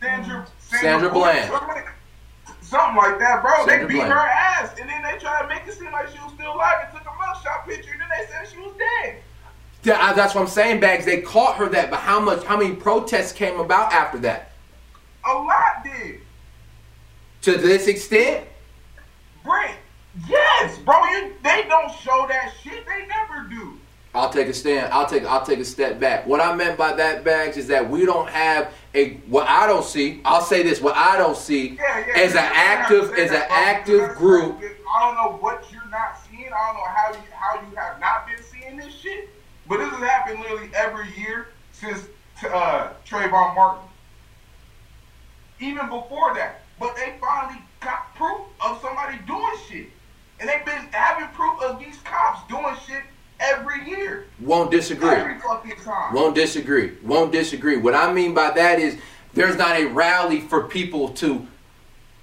Sandra, 0.00 0.46
Sandra 0.58 1.10
Bland. 1.10 1.50
Something, 1.50 1.82
something 2.60 2.96
like 2.96 3.18
that, 3.18 3.42
bro. 3.42 3.66
Sandra 3.66 3.86
they 3.86 3.94
beat 3.94 3.98
Bland. 3.98 4.12
her 4.12 4.18
ass, 4.18 4.70
and 4.80 4.88
then 4.88 5.02
they 5.02 5.18
tried 5.18 5.42
to 5.42 5.48
make 5.48 5.66
it 5.66 5.74
seem 5.74 5.92
like 5.92 6.08
she 6.08 6.18
was 6.18 6.32
still 6.34 6.54
alive 6.54 6.84
and 6.84 6.92
took 6.92 7.06
a 7.06 7.10
mugshot 7.10 7.66
picture, 7.66 7.92
and 7.92 8.00
then 8.00 8.08
they 8.10 8.26
said 8.32 8.48
she 8.52 8.60
was 8.60 8.72
dead. 8.76 9.16
yeah, 9.82 10.12
that's 10.12 10.34
what 10.34 10.42
I'm 10.42 10.48
saying, 10.48 10.80
Bags. 10.80 11.04
They 11.04 11.20
caught 11.20 11.56
her 11.56 11.68
that, 11.70 11.90
but 11.90 12.00
how 12.00 12.20
much, 12.20 12.44
how 12.44 12.56
many 12.56 12.74
protests 12.74 13.32
came 13.32 13.58
about 13.60 13.92
after 13.92 14.18
that? 14.18 14.52
A 15.26 15.34
lot 15.34 15.84
did. 15.84 16.20
To 17.42 17.56
this 17.56 17.86
extent? 17.86 18.46
Brent, 19.44 19.76
yes, 20.28 20.78
bro. 20.78 21.02
You, 21.06 21.32
they 21.42 21.64
don't 21.68 21.90
show 21.90 22.26
that 22.28 22.52
shit. 22.62 22.86
They 22.86 23.06
never 23.06 23.48
do. 23.48 23.78
I'll 24.12 24.30
take 24.30 24.48
a 24.48 24.52
stand. 24.52 24.92
I'll 24.92 25.06
take 25.06 25.24
I'll 25.24 25.44
take 25.44 25.60
a 25.60 25.64
step 25.64 26.00
back. 26.00 26.26
What 26.26 26.40
I 26.40 26.54
meant 26.54 26.76
by 26.76 26.94
that, 26.94 27.22
Bags, 27.22 27.56
is 27.56 27.68
that 27.68 27.88
we 27.88 28.04
don't 28.04 28.28
have 28.28 28.72
a 28.94 29.14
what 29.28 29.48
I 29.48 29.68
don't 29.68 29.84
see. 29.84 30.20
I'll 30.24 30.42
say 30.42 30.64
this: 30.64 30.80
what 30.80 30.96
I 30.96 31.16
don't 31.16 31.36
see 31.36 31.76
Yeah, 31.76 32.04
yeah. 32.06 32.16
you 32.16 32.24
an 32.24 32.32
don't 32.32 32.44
have 32.44 32.88
to 32.88 33.02
active 33.02 33.18
is 33.18 33.30
an 33.30 33.42
active 33.48 34.16
group. 34.16 34.60
I 34.60 35.06
don't 35.06 35.14
know 35.14 35.38
what 35.38 35.64
you're 35.70 35.88
not 35.90 36.18
seeing. 36.28 36.46
I 36.46 36.66
don't 36.66 36.76
know 36.76 36.88
how 36.88 37.12
you 37.12 37.30
how 37.32 37.54
you 37.60 37.76
have 37.76 38.00
not 38.00 38.26
been 38.26 38.42
seeing 38.42 38.76
this 38.76 38.92
shit. 38.92 39.28
But 39.68 39.78
this 39.78 39.90
has 39.90 40.00
happened 40.00 40.40
literally 40.40 40.70
every 40.74 41.06
year 41.16 41.48
since 41.70 42.08
uh, 42.52 42.88
Trayvon 43.06 43.54
Martin. 43.54 43.84
Even 45.60 45.88
before 45.88 46.34
that, 46.34 46.62
but 46.80 46.96
they 46.96 47.14
finally 47.20 47.60
got 47.80 48.12
proof 48.16 48.40
of 48.66 48.80
somebody 48.80 49.18
doing 49.26 49.52
shit, 49.68 49.86
and 50.40 50.48
they've 50.48 50.64
been 50.64 50.88
having 50.90 51.28
proof 51.28 51.62
of 51.62 51.78
these 51.78 51.98
cops 52.02 52.40
doing 52.48 52.74
shit 52.84 53.04
every 53.40 53.88
year, 53.88 54.26
Won't 54.40 54.70
disagree. 54.70 55.08
every 55.08 55.38
fucking 55.38 55.76
time. 55.84 56.14
Won't 56.14 56.34
disagree. 56.34 56.92
Won't 57.02 57.32
disagree. 57.32 57.76
What 57.76 57.94
I 57.94 58.12
mean 58.12 58.34
by 58.34 58.50
that 58.52 58.78
is 58.78 58.98
there's 59.34 59.56
not 59.56 59.76
a 59.76 59.86
rally 59.86 60.40
for 60.40 60.64
people 60.64 61.08
to 61.14 61.46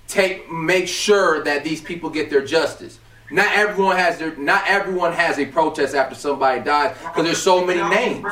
take 0.07 0.49
make 0.51 0.87
sure 0.87 1.43
that 1.43 1.63
these 1.63 1.81
people 1.81 2.09
get 2.09 2.29
their 2.29 2.45
justice. 2.45 2.99
Not 3.29 3.51
everyone 3.53 3.97
has 3.97 4.17
their 4.17 4.35
not 4.37 4.63
everyone 4.67 5.11
has 5.13 5.37
a 5.37 5.45
protest 5.45 5.93
after 5.95 6.15
somebody 6.15 6.61
dies 6.63 6.95
because 6.99 7.25
there's 7.25 7.41
so 7.41 7.65
many 7.65 7.81
names. 7.89 8.23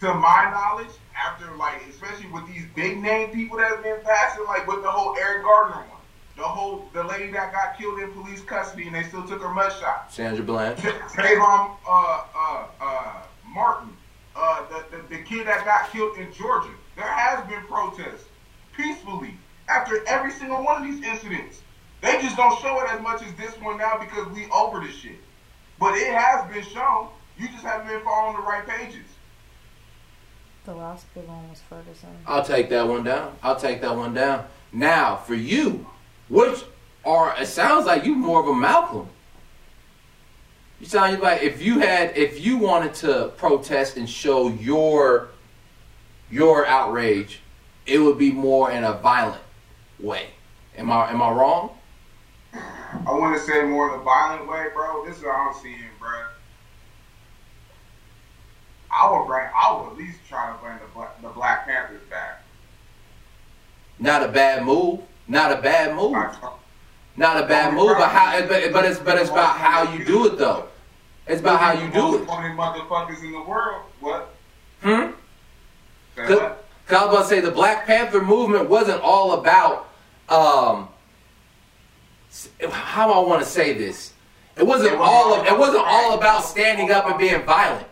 to 0.00 0.14
my 0.14 0.50
knowledge, 0.50 0.92
after 1.16 1.54
like, 1.56 1.80
especially 1.88 2.26
with 2.30 2.46
these 2.46 2.64
big 2.74 2.98
name 3.00 3.30
people 3.30 3.56
that 3.58 3.70
have 3.70 3.82
been 3.82 4.00
passing, 4.04 4.44
like 4.46 4.66
with 4.66 4.82
the 4.82 4.90
whole 4.90 5.16
Eric 5.16 5.44
Gardner 5.44 5.76
one, 5.76 5.93
the 6.36 6.42
whole 6.42 6.88
the 6.92 7.02
lady 7.04 7.30
that 7.32 7.52
got 7.52 7.78
killed 7.78 8.00
in 8.00 8.10
police 8.12 8.42
custody 8.42 8.86
and 8.86 8.94
they 8.94 9.02
still 9.04 9.26
took 9.26 9.40
her 9.40 9.48
mugshot. 9.48 10.10
Sandra 10.10 10.44
Bland. 10.44 10.76
Trayvon 10.78 11.76
uh, 11.86 12.24
uh, 12.34 12.66
uh, 12.80 13.22
Martin, 13.48 13.96
uh, 14.34 14.64
the, 14.68 14.96
the 14.96 15.16
the 15.16 15.22
kid 15.22 15.46
that 15.46 15.64
got 15.64 15.90
killed 15.90 16.16
in 16.18 16.32
Georgia. 16.32 16.70
There 16.96 17.06
has 17.06 17.46
been 17.48 17.62
protests 17.64 18.24
peacefully 18.76 19.34
after 19.68 20.06
every 20.06 20.32
single 20.32 20.62
one 20.64 20.82
of 20.82 20.88
these 20.88 21.04
incidents. 21.04 21.62
They 22.00 22.20
just 22.20 22.36
don't 22.36 22.58
show 22.60 22.80
it 22.80 22.90
as 22.90 23.00
much 23.00 23.22
as 23.22 23.32
this 23.34 23.54
one 23.60 23.78
now 23.78 23.98
because 23.98 24.26
we 24.28 24.46
over 24.50 24.80
this 24.80 24.94
shit. 24.94 25.16
But 25.78 25.94
it 25.96 26.12
has 26.12 26.52
been 26.52 26.62
shown. 26.62 27.08
You 27.38 27.48
just 27.48 27.64
haven't 27.64 27.88
been 27.88 28.02
following 28.04 28.36
the 28.36 28.42
right 28.42 28.66
pages. 28.66 29.06
The 30.64 30.74
last 30.74 31.06
big 31.14 31.26
one 31.26 31.48
was 31.48 31.60
Ferguson. 31.68 32.10
I'll 32.26 32.44
take 32.44 32.68
that 32.70 32.86
one 32.86 33.04
down. 33.04 33.36
I'll 33.42 33.58
take 33.58 33.80
that 33.80 33.96
one 33.96 34.14
down. 34.14 34.46
Now 34.72 35.16
for 35.16 35.34
you, 35.34 35.86
which 36.34 36.64
are 37.04 37.32
it 37.40 37.46
sounds 37.46 37.86
like 37.86 38.04
you 38.04 38.16
more 38.16 38.40
of 38.40 38.48
a 38.48 38.54
Malcolm. 38.54 39.08
You 40.80 40.86
sound 40.86 41.20
like 41.20 41.42
if 41.42 41.62
you 41.62 41.78
had 41.78 42.16
if 42.16 42.44
you 42.44 42.58
wanted 42.58 42.92
to 42.94 43.32
protest 43.36 43.96
and 43.96 44.10
show 44.10 44.48
your 44.48 45.28
your 46.32 46.66
outrage, 46.66 47.38
it 47.86 47.98
would 47.98 48.18
be 48.18 48.32
more 48.32 48.72
in 48.72 48.82
a 48.82 48.94
violent 48.94 49.42
way. 50.00 50.26
Am 50.76 50.90
I 50.90 51.08
am 51.10 51.22
I 51.22 51.30
wrong? 51.30 51.78
I 52.52 53.12
want 53.12 53.36
to 53.36 53.42
say 53.42 53.62
more 53.62 53.94
in 53.94 54.00
a 54.00 54.02
violent 54.02 54.48
way, 54.48 54.66
bro. 54.74 55.04
This 55.06 55.18
is 55.18 55.22
what 55.22 55.36
I'm 55.36 55.54
seeing, 55.62 55.78
bro. 56.00 56.24
I 58.90 59.10
would 59.10 59.26
bring, 59.26 59.46
I 59.54 59.76
would 59.76 59.92
at 59.92 59.98
least 59.98 60.18
try 60.28 60.52
to 60.52 60.58
bring 60.58 60.78
the 60.78 60.94
Black, 60.94 61.20
the 61.22 61.28
Black 61.28 61.66
Panthers 61.66 62.02
back. 62.08 62.42
Not 63.98 64.22
a 64.22 64.28
bad 64.28 64.64
move. 64.64 65.00
Not 65.28 65.52
a 65.52 65.60
bad 65.60 65.94
move. 65.94 66.12
Not 67.16 67.42
a 67.42 67.46
bad 67.46 67.74
move. 67.74 67.96
But 67.96 68.08
how? 68.08 68.40
But, 68.46 68.72
but 68.72 68.84
it's 68.84 68.98
but 68.98 69.18
it's 69.18 69.30
about 69.30 69.56
how 69.56 69.90
you 69.92 70.04
do 70.04 70.26
it 70.26 70.38
though. 70.38 70.66
It's 71.26 71.40
about 71.40 71.60
how 71.60 71.72
you 71.72 71.90
do 71.90 72.16
it. 72.22 72.26
motherfuckers 72.26 73.22
in 73.22 73.32
the 73.32 73.42
world. 73.42 73.82
What? 74.00 74.34
Hmm. 74.82 75.12
Cause, 76.16 76.38
I 76.90 77.06
was 77.06 77.14
about 77.14 77.22
to 77.22 77.24
say 77.24 77.40
the 77.40 77.50
Black 77.50 77.86
Panther 77.86 78.20
movement 78.20 78.68
wasn't 78.68 79.00
all 79.00 79.32
about 79.32 79.88
um 80.28 80.88
how 82.70 83.12
I 83.12 83.26
want 83.26 83.42
to 83.42 83.48
say 83.48 83.72
this. 83.72 84.12
It 84.56 84.66
wasn't 84.66 84.96
all 84.96 85.34
of, 85.34 85.46
it 85.46 85.58
wasn't 85.58 85.84
all 85.84 86.14
about 86.14 86.44
standing 86.44 86.90
up 86.90 87.06
and 87.06 87.18
being 87.18 87.42
violent. 87.44 87.86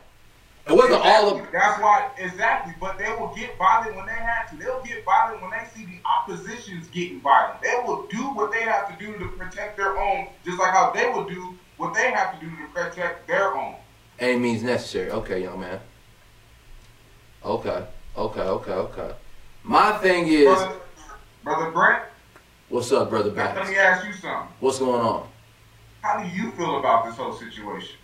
It 0.67 0.73
wasn't 0.73 1.03
all 1.05 1.31
of 1.31 1.39
Exactly. 1.39 1.59
That's 1.59 1.83
why, 1.83 2.11
exactly. 2.19 2.75
But 2.81 2.97
they 2.99 3.09
will 3.19 3.35
get 3.35 3.59
violent 3.59 3.97
when 3.97 4.07
they 4.07 4.13
have 4.13 4.51
to. 4.51 4.57
They'll 4.57 4.83
get 4.83 5.05
violent 5.05 5.43
when 5.43 5.51
they 5.51 5.65
see 5.75 5.85
the 5.87 5.99
opposition's 6.07 6.87
getting 6.89 7.21
violent. 7.21 7.61
They 7.63 7.75
will 7.85 8.07
do 8.07 8.31
what 8.33 8.53
they 8.53 8.63
have 8.63 8.97
to 8.97 9.05
do 9.05 9.19
to 9.19 9.27
protect 9.29 9.77
their 9.77 9.99
own, 9.99 10.29
just 10.45 10.59
like 10.61 10.73
how 10.73 10.93
they 10.93 11.09
will 11.09 11.25
do 11.25 11.59
what 11.79 11.95
they 11.95 12.13
have 12.13 12.39
to 12.39 12.47
do 12.47 12.51
to 12.51 12.67
protect 12.73 13.27
their 13.27 13.55
own. 13.57 13.75
any 14.21 14.39
means 14.39 14.63
necessary. 14.63 15.11
Okay, 15.11 15.43
young 15.43 15.59
man. 15.59 15.81
Okay, 17.45 17.85
okay, 18.17 18.41
okay, 18.41 18.73
okay. 18.73 19.15
My 19.65 19.93
thing 19.99 20.29
is, 20.29 20.45
Brother, 20.45 20.77
Brother 21.43 21.71
Brent, 21.73 22.05
what's 22.69 22.93
up, 22.93 23.11
brother 23.11 23.31
Brent? 23.31 23.57
let 23.57 23.69
me 23.69 23.77
ask 23.77 24.07
you 24.07 24.13
something. 24.13 24.49
What's 24.61 24.79
going 24.79 25.01
on? 25.01 25.29
How 26.03 26.23
do 26.23 26.29
you 26.29 26.53
feel 26.53 26.79
about 26.79 27.07
this 27.07 27.17
whole 27.17 27.33
situation? 27.33 27.97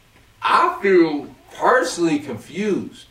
I 0.43 0.79
feel 0.83 1.29
personally 1.57 2.21
confused 2.21 3.07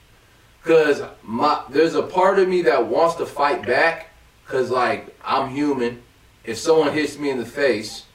because 0.64 1.02
my 1.24 1.62
there's 1.70 1.96
a 1.96 2.04
part 2.04 2.40
of 2.40 2.48
me 2.48 2.62
that 2.64 2.88
wants 2.88 3.16
to 3.16 3.26
fight 3.26 3.66
back 3.66 4.10
because 4.46 4.70
like 4.70 5.16
I'm 5.24 5.50
human. 5.50 6.02
If 6.44 6.58
someone 6.58 6.94
hits 6.94 7.18
me 7.18 7.30
in 7.30 7.38
the 7.38 7.46
face, 7.46 8.06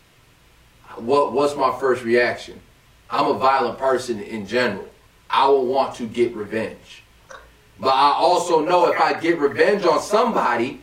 what 0.97 1.33
what's 1.33 1.57
my 1.57 1.77
first 1.79 2.03
reaction? 2.03 2.61
I'm 3.11 3.27
a 3.27 3.39
violent 3.39 3.79
person 3.79 4.21
in 4.21 4.47
general. 4.47 4.89
I 5.29 5.49
will 5.49 5.67
want 5.67 5.95
to 5.97 6.07
get 6.07 6.35
revenge, 6.35 7.03
but 7.79 7.91
I 7.91 8.13
also 8.13 8.65
know 8.65 8.91
if 8.93 9.01
I 9.01 9.19
get 9.19 9.39
revenge 9.39 9.85
on 9.85 10.01
somebody, 10.01 10.81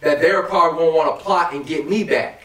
that 0.00 0.20
they're 0.20 0.42
probably 0.42 0.78
gonna 0.78 0.96
want 0.96 1.18
to 1.18 1.24
plot 1.24 1.54
and 1.54 1.66
get 1.66 1.88
me 1.88 2.04
back. 2.04 2.42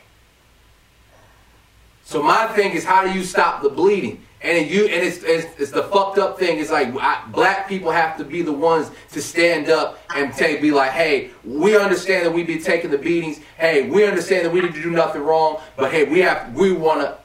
So 2.04 2.22
my 2.22 2.48
thing 2.48 2.72
is, 2.72 2.84
how 2.84 3.04
do 3.04 3.12
you 3.12 3.24
stop 3.24 3.62
the 3.62 3.70
bleeding? 3.70 4.26
And 4.44 4.68
you 4.68 4.86
and 4.86 5.06
it's, 5.06 5.24
it's 5.24 5.60
it's 5.60 5.72
the 5.72 5.84
fucked 5.84 6.18
up 6.18 6.40
thing. 6.40 6.60
It's 6.60 6.72
like 6.72 6.94
I, 6.96 7.24
black 7.32 7.68
people 7.70 7.92
have 7.92 8.18
to 8.18 8.24
be 8.24 8.42
the 8.42 8.52
ones 8.52 8.90
to 9.12 9.22
stand 9.22 9.70
up 9.70 10.00
and 10.16 10.34
take 10.34 10.62
be 10.62 10.72
like, 10.72 10.92
hey, 10.92 11.30
we 11.44 11.78
understand 11.78 12.26
that 12.26 12.32
we 12.32 12.44
be 12.44 12.60
taking 12.60 12.90
the 12.90 12.98
beatings. 12.98 13.40
Hey, 13.58 13.88
we 13.88 14.06
understand 14.06 14.46
that 14.46 14.52
we 14.52 14.62
didn't 14.62 14.82
do 14.82 14.90
nothing 14.90 15.22
wrong, 15.22 15.62
but 15.78 15.92
hey, 15.92 16.06
we 16.06 16.20
have 16.22 16.56
we 16.56 16.72
want 16.72 17.02
to 17.02 17.18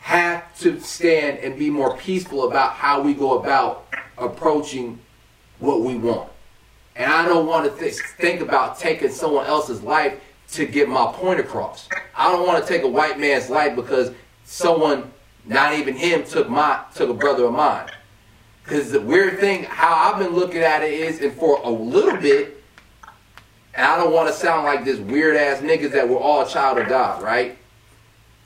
have 0.00 0.58
to 0.58 0.78
stand 0.80 1.38
and 1.38 1.58
be 1.58 1.70
more 1.70 1.96
peaceful 1.96 2.46
about 2.48 2.72
how 2.72 3.00
we 3.00 3.14
go 3.14 3.38
about 3.38 3.86
approaching 4.18 4.98
what 5.60 5.80
we 5.80 5.96
want. 5.96 6.28
And 6.96 7.10
I 7.10 7.24
don't 7.26 7.46
want 7.46 7.72
to 7.72 7.78
th- 7.80 8.00
think 8.18 8.40
about 8.40 8.78
taking 8.78 9.10
someone 9.10 9.46
else's 9.46 9.82
life 9.82 10.20
to 10.52 10.66
get 10.66 10.88
my 10.88 11.10
point 11.12 11.40
across. 11.40 11.88
I 12.14 12.30
don't 12.30 12.46
want 12.46 12.62
to 12.62 12.68
take 12.68 12.82
a 12.82 12.88
white 12.88 13.18
man's 13.18 13.48
life 13.48 13.74
because 13.74 14.12
someone, 14.44 15.10
not 15.46 15.74
even 15.74 15.94
him, 15.96 16.24
took 16.24 16.48
my 16.48 16.80
took 16.94 17.10
a 17.10 17.14
brother 17.14 17.44
of 17.44 17.52
mine. 17.52 17.88
Because 18.62 18.90
the 18.90 19.00
weird 19.00 19.40
thing, 19.40 19.64
how 19.64 19.94
I've 19.94 20.18
been 20.18 20.34
looking 20.34 20.62
at 20.62 20.82
it 20.82 20.92
is, 20.92 21.20
and 21.20 21.32
for 21.34 21.60
a 21.62 21.68
little 21.68 22.16
bit, 22.16 22.62
and 23.74 23.84
I 23.84 23.96
don't 23.96 24.12
want 24.12 24.28
to 24.28 24.34
sound 24.34 24.64
like 24.64 24.84
this 24.84 24.98
weird 24.98 25.36
ass 25.36 25.60
niggas 25.60 25.92
that 25.92 26.08
we're 26.08 26.18
all 26.18 26.46
child 26.46 26.78
of 26.78 26.88
God, 26.88 27.22
right? 27.22 27.58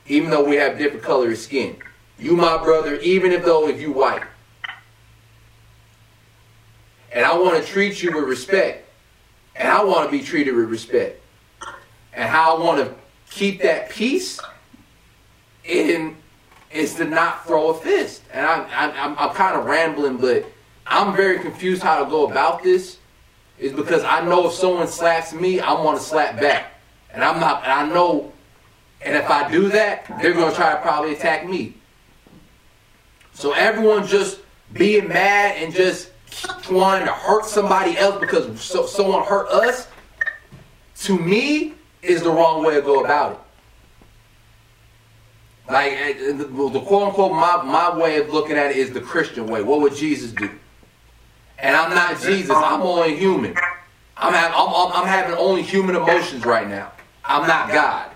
Even 0.07 0.31
though 0.31 0.43
we 0.43 0.57
have 0.57 0.79
different 0.79 1.05
color 1.05 1.31
of 1.31 1.39
skin. 1.39 1.77
You 2.19 2.35
my 2.35 2.57
brother, 2.57 2.97
even 2.97 3.31
if 3.31 3.45
though 3.45 3.69
if 3.69 3.81
you 3.81 3.93
white. 3.93 4.23
And 7.13 7.25
I 7.25 7.37
want 7.37 7.63
to 7.63 7.71
treat 7.71 8.03
you 8.03 8.13
with 8.13 8.25
respect. 8.25 8.89
And 9.55 9.69
I 9.69 9.85
want 9.85 10.11
to 10.11 10.17
be 10.17 10.25
treated 10.25 10.55
with 10.55 10.71
respect. 10.71 11.21
And 12.13 12.29
how 12.29 12.57
I 12.57 12.61
want 12.61 12.85
to 12.85 12.95
keep 13.31 13.63
that 13.63 13.91
peace 13.91 14.41
in 15.65 16.17
is 16.71 16.95
to 16.97 17.05
not 17.05 17.47
throw 17.47 17.71
a 17.71 17.75
fist. 17.75 18.23
And 18.33 18.45
I, 18.45 18.63
I, 18.69 19.05
I'm, 19.05 19.19
I'm 19.19 19.35
kind 19.35 19.57
of 19.57 19.67
rambling, 19.67 20.19
but 20.19 20.45
I'm 20.87 21.17
very 21.17 21.39
confused 21.39 21.83
how 21.83 22.03
to 22.03 22.11
go 22.11 22.29
about 22.29 22.63
this. 22.63 22.99
Is 23.59 23.73
because 23.73 24.05
I 24.05 24.25
know 24.25 24.47
if 24.47 24.53
someone 24.53 24.87
slaps 24.87 25.33
me, 25.33 25.61
I 25.61 25.73
want 25.73 25.99
to 25.99 26.05
slap 26.05 26.39
back. 26.41 26.75
And 27.13 27.25
I'm 27.25 27.41
not, 27.41 27.65
and 27.65 27.73
I 27.73 27.93
know, 27.93 28.33
and 29.01 29.17
if 29.17 29.29
I 29.29 29.51
do 29.51 29.69
that, 29.71 30.07
they're 30.21 30.35
going 30.35 30.51
to 30.51 30.57
try 30.57 30.75
to 30.75 30.81
probably 30.81 31.15
attack 31.15 31.49
me. 31.49 31.75
So 33.33 33.53
everyone 33.53 34.07
just 34.07 34.41
being 34.73 35.09
mad 35.09 35.57
and 35.57 35.75
just 35.75 36.11
trying 36.63 37.05
to 37.07 37.13
hurt 37.13 37.47
somebody 37.47 37.97
else 37.97 38.21
because 38.21 38.61
so, 38.61 38.87
someone 38.87 39.25
hurt 39.25 39.49
us, 39.49 39.89
to 41.03 41.19
me, 41.19 41.75
is 42.03 42.23
the 42.23 42.31
wrong 42.31 42.65
way 42.65 42.75
to 42.75 42.83
go 42.83 43.05
about 43.05 43.33
it. 43.33 43.39
Like 45.69 45.93
eh, 45.93 46.33
the, 46.33 46.45
the 46.45 46.81
quote 46.81 47.09
unquote 47.09 47.33
my, 47.33 47.63
my 47.63 47.97
way 47.97 48.19
of 48.21 48.31
looking 48.31 48.57
at 48.57 48.71
it 48.71 48.77
is 48.77 48.93
the 48.93 49.01
Christian 49.01 49.47
way. 49.47 49.63
What 49.63 49.81
would 49.81 49.95
Jesus 49.95 50.33
do? 50.33 50.51
And 51.59 51.77
I'm 51.77 51.95
not 51.95 52.21
Jesus. 52.21 52.51
I'm 52.51 52.83
only 52.83 53.17
human. 53.17 53.57
I'm, 54.17 54.35
I'm, 54.35 54.53
I'm, 54.55 54.93
I'm 54.93 55.07
having 55.07 55.37
only 55.37 55.63
human 55.63 55.97
emotions 55.97 56.45
right 56.45 56.69
now. 56.69 56.93
I'm 57.25 57.47
not 57.47 57.69
God. 57.69 58.11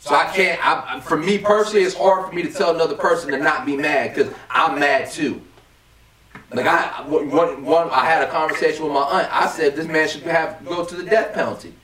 So 0.00 0.14
I 0.14 0.26
can't. 0.26 0.60
I, 0.64 1.00
for 1.00 1.16
me 1.16 1.38
personally, 1.38 1.82
it's 1.82 1.94
hard 1.94 2.28
for 2.28 2.32
me 2.32 2.42
to 2.42 2.52
tell 2.52 2.74
another 2.74 2.96
person 2.96 3.30
to 3.32 3.38
not 3.38 3.66
be 3.66 3.76
mad 3.76 4.14
because 4.14 4.32
I'm 4.50 4.78
mad 4.78 5.10
too. 5.10 5.42
Like 6.52 6.66
I, 6.66 7.02
one, 7.06 7.64
one, 7.64 7.90
I 7.90 8.04
had 8.04 8.22
a 8.22 8.30
conversation 8.30 8.84
with 8.84 8.92
my 8.92 9.00
aunt. 9.00 9.28
I 9.32 9.48
said 9.48 9.74
this 9.74 9.86
man 9.86 10.08
should 10.08 10.22
have 10.22 10.64
go 10.64 10.84
to 10.84 10.94
the 10.94 11.02
death 11.02 11.34
penalty. 11.34 11.74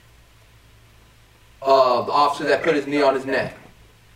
Uh, 1.61 2.01
the 2.03 2.11
officer 2.11 2.45
that 2.45 2.63
put 2.63 2.75
his 2.75 2.87
knee 2.87 3.01
on 3.01 3.13
his 3.15 3.25
neck, 3.25 3.55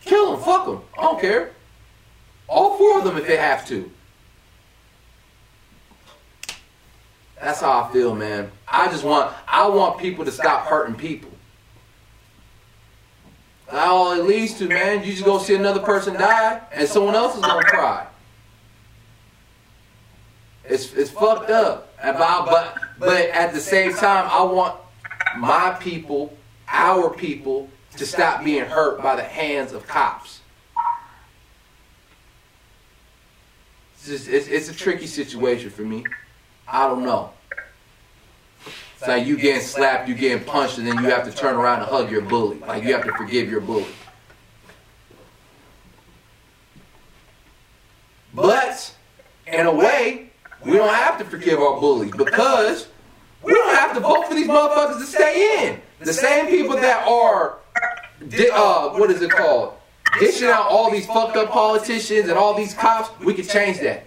kill 0.08 0.32
them, 0.32 0.42
fuck 0.42 0.66
them. 0.66 0.82
I 0.96 1.02
don't 1.02 1.20
care. 1.20 1.52
All 2.48 2.78
four 2.78 2.98
of 2.98 3.04
them 3.04 3.16
if 3.16 3.26
they 3.26 3.36
have 3.36 3.66
to. 3.68 3.90
That's 7.40 7.60
how 7.60 7.82
I 7.84 7.92
feel, 7.92 8.14
man. 8.14 8.50
I 8.66 8.88
just 8.88 9.04
want, 9.04 9.32
I 9.46 9.68
want 9.68 9.98
people 9.98 10.24
to 10.24 10.32
stop 10.32 10.66
hurting 10.66 10.96
people. 10.96 11.30
That's 13.66 13.86
All 13.86 14.12
it 14.12 14.24
leads 14.24 14.54
to, 14.58 14.66
man, 14.66 15.04
you 15.04 15.12
just 15.12 15.24
go 15.24 15.38
see 15.38 15.54
another 15.54 15.80
person 15.80 16.14
die, 16.14 16.60
and 16.72 16.88
someone 16.88 17.14
else 17.14 17.36
is 17.36 17.42
gonna 17.42 17.62
cry. 17.62 18.06
It's 20.64 20.92
it's 20.94 21.10
fucked 21.10 21.50
up. 21.50 21.84
About, 22.02 22.46
but 22.46 22.78
but 22.98 23.28
at 23.30 23.52
the 23.52 23.60
same 23.60 23.92
time, 23.92 24.28
I 24.30 24.42
want 24.42 24.78
my 25.36 25.76
people, 25.80 26.36
our 26.68 27.10
people, 27.10 27.68
to 27.98 28.06
stop 28.06 28.44
being 28.44 28.64
hurt 28.64 29.02
by 29.02 29.16
the 29.16 29.22
hands 29.22 29.72
of 29.72 29.86
cops. 29.86 30.40
It's, 33.94 34.06
just, 34.06 34.28
it's, 34.28 34.48
it's 34.48 34.68
a 34.68 34.74
tricky 34.74 35.06
situation 35.06 35.70
for 35.70 35.82
me. 35.82 36.04
I 36.66 36.86
don't 36.86 37.04
know. 37.04 37.32
It's 38.98 39.06
like 39.06 39.26
you 39.26 39.36
getting 39.36 39.62
slapped, 39.62 40.08
you 40.08 40.14
getting 40.14 40.44
punched, 40.44 40.78
and 40.78 40.86
then 40.86 40.96
you 40.96 41.10
have 41.10 41.24
to 41.24 41.36
turn 41.36 41.54
around 41.54 41.80
and 41.80 41.88
hug 41.88 42.10
your 42.10 42.22
bully. 42.22 42.58
Like 42.58 42.82
you 42.82 42.92
have 42.94 43.04
to 43.04 43.12
forgive 43.12 43.48
your 43.48 43.60
bully. 43.60 43.86
But 48.34 48.94
in 49.46 49.66
a 49.66 49.74
way, 49.74 50.30
we 50.64 50.72
don't 50.72 50.92
have 50.92 51.18
to 51.18 51.24
forgive 51.24 51.60
our 51.60 51.80
bullies 51.80 52.12
because 52.12 52.88
we 53.42 53.52
don't 53.52 53.74
have 53.74 53.94
to 53.94 54.00
vote 54.00 54.26
for 54.26 54.34
these 54.34 54.48
motherfuckers 54.48 54.98
to 54.98 55.06
stay 55.06 55.64
in. 55.64 55.80
The 56.00 56.12
same 56.12 56.46
people 56.46 56.76
that 56.76 57.06
are, 57.06 57.58
uh, 58.20 58.90
what 58.90 59.10
is 59.10 59.22
it 59.22 59.30
called? 59.30 59.74
Dishing 60.18 60.48
out 60.48 60.66
all 60.68 60.90
these 60.90 61.06
fucked 61.06 61.36
up 61.36 61.50
politicians 61.50 62.28
and 62.28 62.38
all 62.38 62.54
these 62.54 62.74
cops, 62.74 63.10
we 63.20 63.34
could 63.34 63.48
change 63.48 63.80
that. 63.80 64.04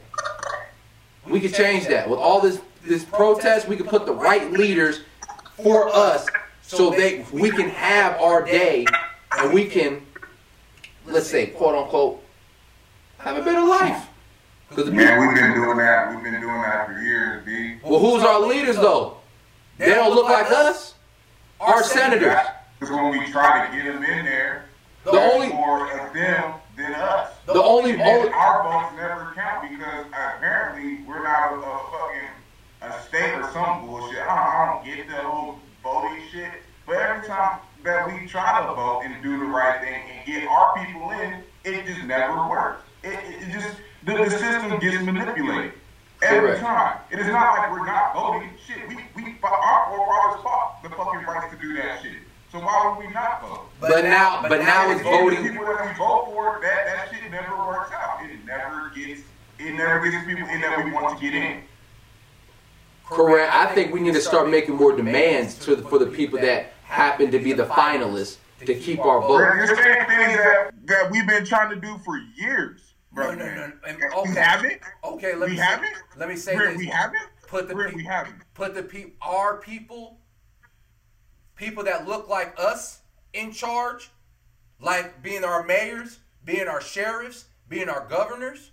We 1.28 1.40
could 1.40 1.54
change 1.54 1.88
that. 1.88 2.10
With 2.10 2.20
all 2.20 2.42
this 2.42 2.60
this 2.84 3.06
protest, 3.06 3.68
we 3.68 3.76
could 3.76 3.88
put 3.88 4.06
the 4.06 4.14
right 4.14 4.52
leaders 4.52 5.02
for 5.56 5.90
us 5.90 6.28
so 6.62 6.90
they 6.90 7.26
we 7.32 7.52
can 7.52 7.70
have 7.70 8.20
our 8.20 8.44
day 8.44 8.86
and 9.38 9.54
we 9.54 9.66
can, 9.66 10.02
let's 11.06 11.28
say, 11.28 11.48
quote 11.48 11.76
unquote, 11.76 12.24
have 13.20 13.38
a 13.38 13.44
better 13.44 13.66
life. 13.66 14.08
Because 14.70 14.90
Man, 14.90 15.20
we've 15.20 15.36
been 15.36 15.54
doing 15.54 15.78
that. 15.78 16.10
We've 16.10 16.24
been 16.24 16.40
doing 16.42 16.62
that 16.62 16.88
for 16.88 17.00
years, 17.02 17.46
B. 17.46 17.78
Well, 17.84 18.00
who's 18.00 18.24
our 18.24 18.40
leaders 18.40 18.78
though? 18.78 19.18
They 19.78 19.90
don't 19.90 20.16
look 20.16 20.30
like 20.30 20.50
us. 20.52 20.96
Our 21.60 21.84
senators. 21.84 22.38
Because 22.82 22.96
when 22.96 23.12
we 23.12 23.32
try 23.32 23.68
to 23.68 23.78
get 23.78 23.86
them 23.86 24.04
in 24.04 24.26
there, 24.26 24.66
the 25.04 25.12
only 25.12 25.50
more 25.50 25.86
of 26.00 26.14
them 26.16 26.56
than 26.76 26.96
us. 26.96 27.30
The 27.46 27.62
only, 27.62 27.92
only 28.02 28.30
our 28.30 28.64
votes 28.64 28.96
never 28.98 29.32
count 29.36 29.70
because 29.70 30.08
apparently 30.08 31.06
we're 31.08 31.22
not 31.22 31.54
a, 31.54 31.58
a 31.58 31.80
fucking 31.92 32.30
a 32.82 33.02
state 33.04 33.36
or 33.36 33.52
some 33.52 33.86
bullshit. 33.86 34.18
I 34.18 34.26
don't, 34.26 34.38
I 34.40 34.66
don't 34.74 34.84
get 34.84 35.08
the 35.08 35.22
whole 35.22 35.60
voting 35.84 36.24
shit. 36.32 36.50
But 36.88 36.96
every 36.96 37.28
time 37.28 37.60
that 37.84 38.08
we 38.08 38.28
try 38.28 38.66
to 38.66 38.74
vote 38.74 39.04
and 39.06 39.22
do 39.22 39.38
the 39.38 39.46
right 39.46 39.80
thing 39.80 40.02
and 40.18 40.26
get 40.26 40.48
our 40.48 40.74
people 40.84 41.12
in, 41.12 41.44
it 41.64 41.86
just 41.86 42.04
never 42.06 42.50
works. 42.50 42.82
It, 43.04 43.14
it, 43.14 43.48
it 43.48 43.52
just 43.52 43.78
the, 44.06 44.14
the 44.14 44.30
system 44.32 44.80
gets 44.80 45.04
manipulated 45.04 45.74
every 46.24 46.58
Correct. 46.58 46.62
time. 46.62 46.98
It 47.12 47.20
is 47.20 47.28
not 47.28 47.60
like 47.60 47.72
we're 47.72 47.86
not 47.86 48.16
voting. 48.16 48.50
Shit, 48.66 48.88
we 48.90 48.96
we 49.16 49.36
our 49.44 49.86
forefathers 49.88 50.42
fought 50.42 50.80
the 50.82 50.90
fucking 50.90 51.28
rights 51.28 51.54
to 51.54 51.62
do 51.62 51.76
that 51.76 52.02
shit. 52.02 52.14
So 52.52 52.60
why 52.60 52.96
would 52.98 53.08
we 53.08 53.14
not 53.14 53.42
vote? 53.42 53.70
But, 53.80 53.90
but 53.92 54.04
now, 54.04 54.42
but, 54.42 54.50
but 54.50 54.60
now, 54.60 54.88
now 54.88 54.92
it's 54.92 55.02
voting. 55.02 55.44
People 55.44 55.66
that 55.66 55.86
we 55.86 55.98
vote 55.98 56.26
for, 56.26 56.60
that 56.62 56.86
that 56.86 57.10
shit 57.10 57.32
never 57.32 57.56
works 57.56 57.92
out. 57.94 58.20
It 58.24 58.46
never 58.46 58.92
gets. 58.94 59.22
It 59.58 59.74
never 59.74 60.10
gets 60.10 60.26
people 60.26 60.48
in 60.50 60.60
that 60.62 60.84
we 60.84 60.92
want 60.92 61.18
to 61.18 61.24
get 61.24 61.34
in. 61.34 61.62
Correct. 63.06 63.54
I 63.54 63.68
think 63.74 63.94
we 63.94 64.00
need 64.00 64.14
to 64.14 64.22
start 64.22 64.50
making 64.50 64.76
more 64.76 64.96
demands 64.96 65.56
to 65.66 65.76
the, 65.76 65.84
for 65.84 66.00
the 66.00 66.08
people 66.08 66.40
that 66.40 66.74
happen 66.84 67.30
to 67.32 67.40
be 67.40 67.54
the 67.54 67.66
finalists 67.66 68.38
to 68.66 68.74
keep 68.76 69.00
our 69.00 69.22
vote. 69.22 69.40
The 69.40 69.68
same 69.68 69.76
things 69.76 70.38
that, 70.38 70.72
that 70.86 71.12
we've 71.12 71.28
been 71.28 71.46
trying 71.46 71.70
to 71.70 71.76
do 71.76 71.98
for 72.00 72.18
years. 72.36 72.94
Bro, 73.14 73.36
no, 73.36 73.46
no, 73.46 73.56
no. 73.56 73.74
Okay. 73.86 74.08
We 74.30 74.36
haven't. 74.36 74.82
Okay, 75.04 75.36
let 75.36 75.50
we 75.50 75.56
me 75.56 75.62
haven't. 75.62 75.88
Say, 75.88 76.02
let 76.18 76.30
me 76.30 76.36
say 76.36 76.56
Rick, 76.56 76.70
this. 76.70 76.78
We 76.78 76.86
haven't. 76.86 77.24
Put 77.48 77.68
the 77.68 77.76
Rick, 77.76 77.96
we 77.96 78.06
haven't. 78.06 78.36
Put 78.54 78.74
the 78.74 78.84
people, 78.84 79.12
our 79.22 79.58
people, 79.58 80.18
people 81.62 81.84
that 81.84 82.08
look 82.08 82.28
like 82.28 82.56
us 82.58 83.02
in 83.34 83.52
charge, 83.52 84.10
like 84.82 85.22
being 85.22 85.44
our 85.44 85.64
mayors, 85.64 86.18
being 86.44 86.68
our 86.68 86.82
sheriffs, 86.82 87.46
being 87.70 87.88
our 87.88 88.08
governors. 88.08 88.72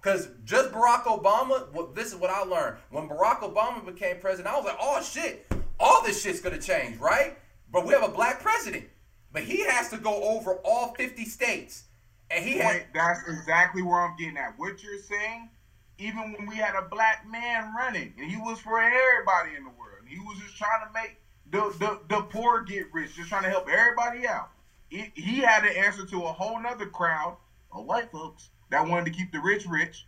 Because 0.00 0.28
just 0.44 0.72
Barack 0.72 1.04
Obama, 1.04 1.72
well, 1.72 1.86
this 1.94 2.08
is 2.08 2.16
what 2.16 2.30
I 2.30 2.42
learned. 2.42 2.76
When 2.90 3.08
Barack 3.08 3.38
Obama 3.40 3.86
became 3.86 4.18
president, 4.18 4.52
I 4.52 4.56
was 4.56 4.66
like, 4.66 4.76
oh 4.80 5.00
shit, 5.00 5.46
all 5.78 6.02
this 6.02 6.22
shit's 6.22 6.40
gonna 6.40 6.60
change, 6.60 6.98
right? 6.98 7.38
But 7.72 7.86
we 7.86 7.94
have 7.94 8.02
a 8.02 8.12
black 8.12 8.40
president. 8.40 8.84
But 9.32 9.44
he 9.44 9.64
has 9.64 9.88
to 9.90 9.96
go 9.96 10.22
over 10.24 10.56
all 10.64 10.92
50 10.94 11.24
states. 11.24 11.84
And 12.30 12.44
he 12.44 12.58
had, 12.58 12.86
That's 12.92 13.20
exactly 13.28 13.82
where 13.82 14.00
I'm 14.00 14.16
getting 14.16 14.36
at. 14.36 14.58
What 14.58 14.82
you're 14.82 14.98
saying, 14.98 15.50
even 15.98 16.32
when 16.32 16.46
we 16.48 16.56
had 16.56 16.74
a 16.74 16.88
black 16.88 17.26
man 17.30 17.72
running, 17.76 18.12
and 18.18 18.30
he 18.30 18.36
was 18.36 18.58
for 18.58 18.80
everybody 18.80 19.56
in 19.56 19.62
the 19.62 19.70
world, 19.70 20.02
he 20.06 20.18
was 20.18 20.38
just 20.38 20.56
trying 20.56 20.86
to 20.86 20.92
make 20.92 21.18
the, 21.50 21.74
the, 21.78 22.00
the 22.08 22.22
poor 22.22 22.62
get 22.62 22.86
rich, 22.92 23.14
just 23.14 23.28
trying 23.28 23.44
to 23.44 23.50
help 23.50 23.68
everybody 23.68 24.26
out. 24.26 24.50
He, 24.88 25.10
he 25.14 25.40
had 25.40 25.62
to 25.62 25.78
answer 25.78 26.04
to 26.06 26.22
a 26.22 26.32
whole 26.32 26.60
nother 26.60 26.86
crowd 26.86 27.36
of 27.72 27.84
white 27.84 28.10
folks 28.12 28.50
that 28.70 28.86
wanted 28.86 29.06
to 29.06 29.10
keep 29.10 29.32
the 29.32 29.40
rich 29.40 29.66
rich. 29.68 30.06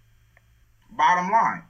Bottom 0.90 1.30
line. 1.30 1.62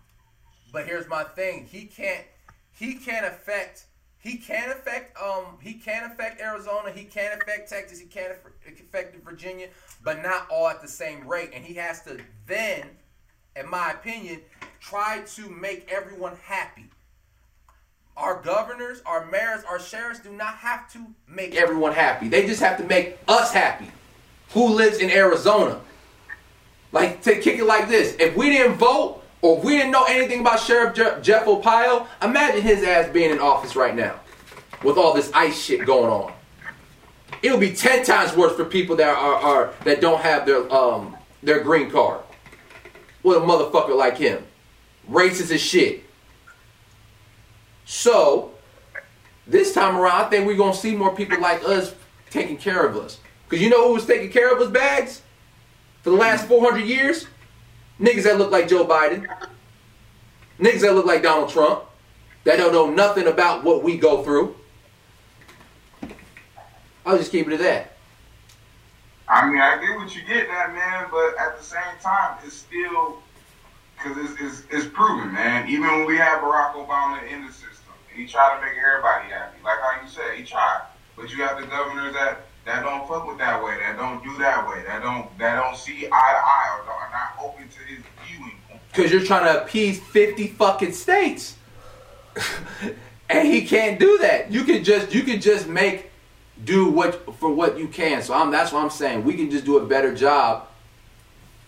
But 0.73 0.87
here's 0.87 1.09
my 1.09 1.25
thing: 1.25 1.67
he 1.67 1.87
can't, 1.87 2.25
he 2.73 2.95
can't 2.95 3.25
affect, 3.25 3.87
he 4.19 4.37
can't 4.37 4.71
affect, 4.71 5.19
um, 5.21 5.59
he 5.63 5.75
can't 5.75 6.13
affect 6.13 6.41
Arizona, 6.41 6.91
he 6.91 7.05
can't 7.05 7.41
affect 7.41 7.71
Texas, 7.71 7.99
he 7.99 8.07
can't 8.07 8.35
affect 8.67 9.25
Virginia, 9.25 9.69
but 10.05 10.23
not 10.23 10.47
all 10.51 10.69
at 10.69 10.83
the 10.83 10.89
same 10.89 11.27
rate. 11.27 11.51
And 11.55 11.65
he 11.65 11.75
has 11.75 12.03
to 12.03 12.21
then, 12.47 12.91
in 13.57 13.69
my 13.71 13.93
opinion, 13.93 14.43
try 14.81 15.23
to 15.35 15.49
make 15.49 15.91
everyone 15.91 16.37
happy. 16.43 16.91
Our 18.17 18.41
governors, 18.41 19.03
our 19.05 19.27
mayors, 19.27 19.63
our 19.65 19.79
sheriffs 19.79 20.21
do 20.21 20.31
not 20.31 20.55
have 20.55 20.91
to 20.93 21.01
make 21.29 21.55
everyone 21.55 21.93
happy. 21.93 22.29
They 22.29 22.47
just 22.47 22.61
have 22.61 22.79
to 22.79 22.85
make 22.85 23.19
us 23.29 23.53
happy. 23.53 23.91
Who 24.53 24.69
lives 24.69 24.99
in 24.99 25.11
Arizona? 25.11 25.81
Like, 26.93 27.21
to 27.23 27.39
kick 27.39 27.59
it 27.59 27.65
like 27.65 27.89
this 27.89 28.17
if 28.19 28.35
we 28.35 28.49
didn't 28.51 28.77
vote 28.79 29.23
or 29.43 29.61
we 29.61 29.77
didn't 29.77 29.91
know 29.91 30.05
anything 30.05 30.41
about 30.41 30.61
Sheriff 30.61 30.95
Je- 30.95 31.21
Jeff 31.21 31.45
Arpaio, 31.45 32.07
imagine 32.23 32.63
his 32.63 32.83
ass 32.83 33.11
being 33.13 33.31
in 33.31 33.39
office 33.39 33.77
right 33.77 33.95
now 33.95 34.19
with 34.83 34.97
all 34.97 35.13
this 35.13 35.31
ICE 35.35 35.61
shit 35.61 35.85
going 35.85 36.11
on. 36.11 36.33
It'll 37.43 37.59
be 37.59 37.75
ten 37.75 38.03
times 38.03 38.35
worse 38.35 38.57
for 38.57 38.65
people 38.65 38.97
that 38.97 39.09
are, 39.15 39.35
are 39.35 39.75
that 39.85 40.01
don't 40.01 40.21
have 40.23 40.47
their 40.47 40.73
um 40.73 41.17
their 41.43 41.61
green 41.61 41.91
card. 41.91 42.21
With 43.23 43.37
a 43.37 43.41
motherfucker 43.41 43.97
like 43.97 44.17
him, 44.17 44.43
racist 45.11 45.51
as 45.51 45.61
shit. 45.61 46.05
So, 47.87 48.51
this 49.47 49.73
time 49.73 49.97
around, 49.97 50.27
I 50.27 50.29
think 50.29 50.47
we're 50.47 50.57
gonna 50.57 50.75
see 50.75 50.95
more 50.95 51.15
people 51.15 51.41
like 51.41 51.63
us 51.65 51.95
taking 52.31 52.59
care 52.59 52.85
of 52.85 52.97
us. 52.97 53.21
Cause 53.49 53.61
you 53.61 53.71
know 53.71 53.87
who 53.87 53.95
was 53.95 54.05
taking 54.05 54.31
care 54.31 54.53
of 54.53 54.61
us 54.61 54.69
bags 54.71 55.23
for 56.03 56.11
the 56.11 56.17
last 56.17 56.49
400 56.49 56.81
years? 56.81 57.29
Niggas 58.01 58.25
that 58.25 58.39
look 58.39 58.51
like 58.51 58.69
Joe 58.69 58.85
Biden. 58.85 59.27
Niggas 60.59 60.81
that 60.81 60.95
look 60.95 61.07
like 61.07 61.23
Donald 61.23 61.49
Trump. 61.49 61.85
That 62.43 62.57
don't 62.57 62.73
know 62.73 62.91
nothing 62.91 63.29
about 63.29 63.63
what 63.63 63.85
we 63.85 63.97
go 63.97 64.25
through. 64.25 64.57
I'll 67.05 67.17
just 67.17 67.31
keep 67.31 67.47
it 67.47 67.53
at 67.53 67.61
that. 67.61 67.93
I 69.29 69.49
mean, 69.49 69.61
I 69.61 69.81
get 69.81 69.97
what 69.97 70.15
you 70.15 70.23
get 70.23 70.49
that, 70.49 70.73
man, 70.75 71.07
but 71.11 71.39
at 71.39 71.57
the 71.57 71.65
same 71.65 71.83
time, 72.03 72.39
it's 72.45 72.55
still 72.55 73.19
because 73.97 74.19
it's, 74.19 74.41
it's, 74.41 74.63
it's 74.71 74.87
proven, 74.87 75.33
man. 75.33 75.69
Even 75.69 75.87
when 75.89 76.07
we 76.07 76.17
had 76.17 76.41
Barack 76.41 76.75
Obama 76.75 77.27
in 77.31 77.47
the 77.47 77.53
he 78.17 78.27
tried 78.27 78.59
to 78.59 78.65
make 78.65 78.75
everybody 78.77 79.29
happy. 79.29 79.59
Like 79.63 79.79
how 79.81 80.01
you 80.03 80.09
said, 80.09 80.37
he 80.37 80.45
tried. 80.45 80.83
But 81.17 81.31
you 81.31 81.43
have 81.45 81.61
the 81.61 81.67
governors 81.67 82.15
that 82.15 82.47
that 82.65 82.83
don't 82.83 83.07
fuck 83.07 83.29
with 83.29 83.39
that 83.39 83.63
way, 83.63 83.77
that 83.79 83.97
don't 83.97 84.23
do 84.25 84.37
that 84.39 84.69
way, 84.69 84.83
that 84.87 85.03
don't 85.03 85.27
that 85.39 85.63
don't 85.63 85.77
see 85.77 86.07
eye 86.07 86.09
to 86.09 86.13
eye 86.13 86.81
or 86.81 86.93
are 86.93 87.11
not 87.13 87.45
open 87.45 87.69
to 87.69 87.79
his 87.81 88.03
viewing. 88.27 88.53
Because 88.93 89.13
you're 89.13 89.25
trying 89.25 89.45
to 89.45 89.63
appease 89.63 90.01
50 90.01 90.49
fucking 90.49 90.93
states. 90.93 91.57
and 93.29 93.49
he 93.49 93.65
can't 93.65 94.01
do 94.01 94.19
that. 94.19 94.51
You 94.51 94.65
can 94.65 94.83
just 94.83 95.15
you 95.15 95.23
can 95.23 95.41
just 95.41 95.69
make 95.69 96.11
do 96.65 96.89
what 96.91 97.37
for 97.37 97.53
what 97.53 97.79
you 97.79 97.89
can. 97.89 98.23
So 98.23 98.35
I'm 98.35 98.51
that's 98.51 98.73
what 98.73 98.83
I'm 98.83 98.91
saying. 98.91 99.25
We 99.25 99.35
can 99.35 99.51
just 99.51 99.65
do 99.65 99.79
a 99.79 99.87
better 99.87 100.15
job 100.15 100.69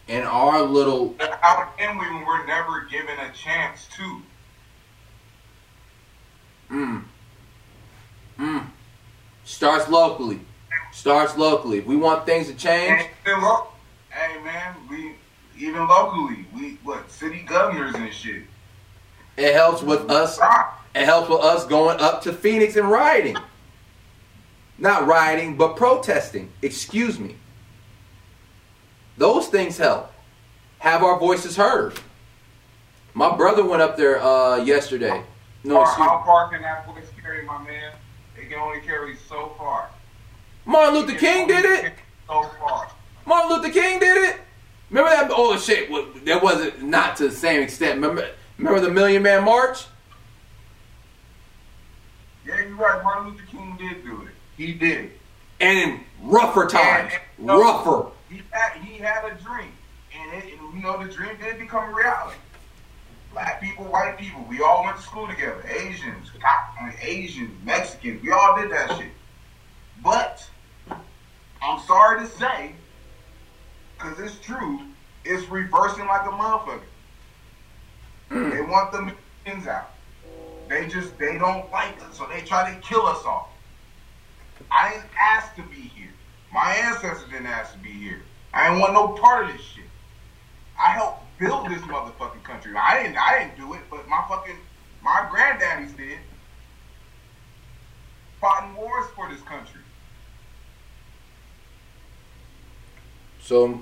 in 0.08 0.22
our 0.22 0.62
little. 0.62 1.14
How 1.20 1.72
can 1.76 1.98
we 1.98 2.06
when 2.06 2.26
we're 2.26 2.46
never 2.46 2.87
given 2.90 3.18
a 3.18 3.32
chance 3.32 3.87
to? 3.96 4.22
Mm. 6.70 7.04
Mm. 8.38 8.66
Starts 9.44 9.88
locally. 9.88 10.40
Starts 10.92 11.37
locally. 11.37 11.78
If 11.78 11.87
we 11.87 11.96
want 11.96 12.26
things 12.26 12.48
to 12.48 12.54
change. 12.54 13.07
Hey 13.24 14.42
man, 14.42 14.74
we 14.90 15.14
even 15.59 15.87
locally, 15.87 16.46
we 16.54 16.78
what 16.83 17.11
city 17.11 17.40
governors 17.40 17.94
and 17.94 18.12
shit. 18.12 18.42
It 19.37 19.54
helps 19.54 19.83
with 19.83 20.11
us. 20.11 20.38
It 20.94 21.04
helps 21.04 21.28
with 21.28 21.40
us 21.40 21.64
going 21.66 22.00
up 22.00 22.22
to 22.22 22.33
Phoenix 22.33 22.76
and 22.76 22.90
rioting. 22.90 23.37
Not 24.78 25.07
rioting, 25.07 25.57
but 25.57 25.76
protesting. 25.76 26.50
Excuse 26.62 27.18
me. 27.18 27.37
Those 29.16 29.48
things 29.48 29.76
help. 29.76 30.12
Have 30.78 31.02
our 31.02 31.18
voices 31.18 31.57
heard. 31.57 31.98
My 33.14 33.37
brother 33.37 33.64
went 33.64 33.83
up 33.83 33.96
there 33.96 34.22
uh, 34.22 34.57
yesterday. 34.59 35.22
No, 35.64 35.85
how 35.85 36.23
far 36.25 36.49
can 36.49 36.62
that 36.62 36.87
voice 36.87 37.07
carry, 37.21 37.44
my 37.44 37.59
man? 37.62 37.92
It 38.37 38.49
can 38.49 38.59
only 38.59 38.81
carry 38.81 39.16
so 39.29 39.53
far. 39.59 39.90
Martin 40.64 40.94
Luther 40.94 41.18
King 41.18 41.49
did 41.49 41.64
it. 41.64 41.94
So 42.27 42.42
far. 42.61 42.90
Martin 43.27 43.57
Luther 43.57 43.73
King 43.73 43.99
did 43.99 44.16
it. 44.31 44.40
Remember 44.90 45.11
that? 45.11 45.31
Oh 45.35 45.59
shit! 45.59 45.90
That 46.25 46.42
wasn't 46.42 46.83
not 46.83 47.16
to 47.16 47.29
the 47.29 47.35
same 47.35 47.62
extent. 47.62 47.97
Remember, 47.97 48.31
remember 48.57 48.81
the 48.81 48.90
Million 48.90 49.23
Man 49.23 49.44
March? 49.44 49.85
Yeah, 52.47 52.61
you're 52.61 52.75
right. 52.77 53.03
Martin 53.03 53.33
Luther 53.33 53.44
King 53.51 53.77
did 53.79 54.03
do 54.03 54.23
it. 54.23 54.33
He 54.57 54.73
did. 54.73 55.11
And 55.61 55.79
in 55.79 56.01
rougher 56.23 56.66
times, 56.66 57.12
and, 57.38 57.51
and, 57.51 57.59
rougher. 57.59 58.11
He 58.31 58.42
had 58.51 58.81
he 58.83 58.99
had 58.99 59.25
a 59.25 59.35
dream, 59.42 59.73
and, 60.16 60.42
it, 60.42 60.53
and 60.59 60.75
you 60.75 60.83
know 60.83 61.03
the 61.03 61.12
dream 61.12 61.37
did 61.42 61.59
become 61.59 61.90
a 61.90 61.94
reality. 61.94 62.38
Black 63.33 63.61
people, 63.61 63.85
white 63.85 64.19
people, 64.19 64.45
we 64.49 64.62
all 64.62 64.85
went 64.85 64.97
to 64.97 65.03
school 65.03 65.29
together. 65.29 65.62
Asians, 65.69 66.31
Asians, 67.03 67.51
Mexicans, 67.64 68.23
we 68.23 68.31
all 68.31 68.57
did 68.61 68.71
that 68.71 68.97
shit. 68.97 69.11
But 70.03 70.49
I'm 71.62 71.81
sorry 71.87 72.21
to 72.21 72.27
say, 72.27 72.73
because 73.95 74.19
it's 74.21 74.38
true, 74.38 74.81
it's 75.25 75.49
reversing 75.49 76.07
like 76.07 76.27
a 76.27 76.31
motherfucker. 76.31 76.81
Mm. 78.31 78.53
They 78.53 78.61
want 78.61 78.93
the 78.93 79.14
millions 79.45 79.67
out. 79.67 79.91
They 80.69 80.87
just 80.87 81.19
they 81.19 81.38
don't 81.38 81.71
like 81.73 82.01
us, 82.03 82.19
so 82.19 82.27
they 82.27 82.43
try 82.43 82.73
to 82.73 82.81
kill 82.81 83.07
us 83.07 83.25
all. 83.25 83.53
I 84.71 84.91
didn't 84.91 85.11
ask 85.19 85.55
to 85.57 85.62
be 85.62 85.81
here. 85.81 86.11
My 86.53 86.75
ancestors 86.75 87.31
didn't 87.31 87.47
ask 87.47 87.73
to 87.73 87.79
be 87.79 87.91
here. 87.91 88.23
I 88.53 88.69
didn't 88.69 88.81
want 88.81 88.93
no 88.93 89.09
part 89.09 89.47
of 89.47 89.53
this 89.53 89.62
shit. 89.62 89.85
I 90.79 90.93
helped 90.93 91.23
build 91.38 91.70
this 91.70 91.81
motherfucking 91.83 92.42
country. 92.42 92.72
I 92.77 93.03
didn't 93.03 93.16
I 93.16 93.38
didn't 93.38 93.57
do 93.57 93.74
it, 93.74 93.81
but 93.90 94.07
my 94.09 94.24
fucking 94.29 94.57
my 95.03 95.29
granddaddies 95.31 95.96
did. 95.96 96.18
Fought 98.40 98.68
in 98.68 98.74
wars 98.77 99.07
for 99.14 99.29
this 99.29 99.40
country. 99.42 99.81
So 103.40 103.81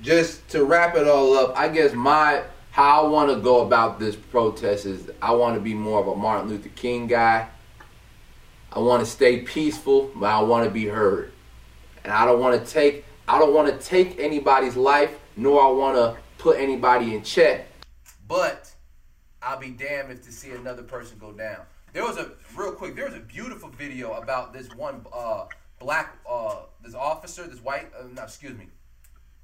just 0.00 0.48
to 0.50 0.64
wrap 0.64 0.94
it 0.94 1.06
all 1.06 1.36
up, 1.36 1.58
I 1.58 1.68
guess 1.68 1.92
my 1.92 2.42
how 2.70 3.04
I 3.04 3.08
want 3.08 3.30
to 3.30 3.40
go 3.40 3.66
about 3.66 3.98
this 3.98 4.14
protest 4.14 4.86
is 4.86 5.10
I 5.20 5.32
want 5.32 5.56
to 5.56 5.60
be 5.60 5.74
more 5.74 6.00
of 6.00 6.06
a 6.06 6.14
Martin 6.14 6.48
Luther 6.48 6.68
King 6.70 7.06
guy. 7.06 7.48
I 8.72 8.78
want 8.78 9.04
to 9.04 9.10
stay 9.10 9.40
peaceful, 9.40 10.10
but 10.14 10.26
I 10.26 10.40
want 10.42 10.64
to 10.64 10.70
be 10.70 10.86
heard. 10.86 11.32
And 12.04 12.12
I 12.12 12.24
don't 12.24 12.38
want 12.38 12.64
to 12.64 12.72
take 12.72 13.04
I 13.26 13.38
don't 13.38 13.52
want 13.52 13.68
to 13.68 13.86
take 13.86 14.18
anybody's 14.18 14.76
life, 14.76 15.18
nor 15.36 15.62
I 15.62 15.70
want 15.70 15.96
to 15.96 16.16
put 16.38 16.58
anybody 16.58 17.14
in 17.14 17.22
check. 17.22 17.66
But 18.26 18.72
I'll 19.42 19.58
be 19.58 19.70
damned 19.70 20.10
if 20.12 20.24
to 20.24 20.32
see 20.32 20.50
another 20.50 20.82
person 20.82 21.18
go 21.18 21.32
down. 21.32 21.60
There 21.92 22.04
was 22.04 22.16
a 22.16 22.32
real 22.54 22.72
quick. 22.72 22.94
There 22.94 23.06
was 23.06 23.14
a 23.14 23.20
beautiful 23.20 23.68
video 23.68 24.12
about 24.14 24.52
this 24.52 24.68
one 24.74 25.04
uh, 25.12 25.46
black 25.78 26.16
uh, 26.28 26.62
this 26.82 26.94
officer, 26.94 27.46
this 27.46 27.62
white. 27.62 27.90
Uh, 27.98 28.04
no, 28.14 28.22
excuse 28.22 28.56
me, 28.56 28.68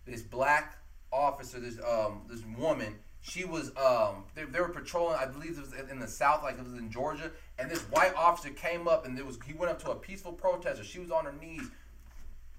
this 0.06 0.22
black 0.22 0.78
officer, 1.12 1.60
this 1.60 1.78
um 1.88 2.22
this 2.28 2.42
woman. 2.58 2.96
She 3.22 3.44
was 3.44 3.72
um 3.78 4.24
they, 4.34 4.44
they 4.44 4.60
were 4.60 4.68
patrolling. 4.68 5.16
I 5.18 5.24
believe 5.24 5.56
it 5.56 5.60
was 5.60 5.72
in 5.90 5.98
the 5.98 6.08
south, 6.08 6.42
like 6.42 6.58
it 6.58 6.64
was 6.64 6.74
in 6.74 6.90
Georgia. 6.90 7.30
And 7.58 7.70
this 7.70 7.80
white 7.84 8.14
officer 8.14 8.50
came 8.50 8.86
up 8.86 9.06
and 9.06 9.16
there 9.16 9.24
was 9.24 9.38
he 9.46 9.54
went 9.54 9.72
up 9.72 9.82
to 9.84 9.90
a 9.90 9.94
peaceful 9.94 10.32
protester. 10.32 10.84
She 10.84 10.98
was 10.98 11.10
on 11.10 11.24
her 11.24 11.34
knees, 11.40 11.70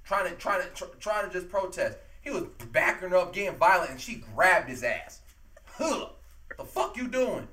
trying 0.03 0.29
to 0.29 0.35
trying 0.35 0.63
to 0.63 0.69
tr- 0.69 0.95
trying 0.99 1.27
to 1.27 1.31
just 1.31 1.47
protest. 1.49 1.99
He 2.25 2.31
was 2.31 2.43
backing 2.71 3.09
her 3.09 3.17
up, 3.17 3.33
getting 3.33 3.57
violent, 3.57 3.91
and 3.91 4.01
she 4.01 4.23
grabbed 4.35 4.67
his 4.67 4.83
ass. 4.83 5.21
Huh. 5.63 6.07
What 6.47 6.57
the 6.57 6.63
fuck 6.65 6.97
you 6.97 7.07
doing? 7.07 7.47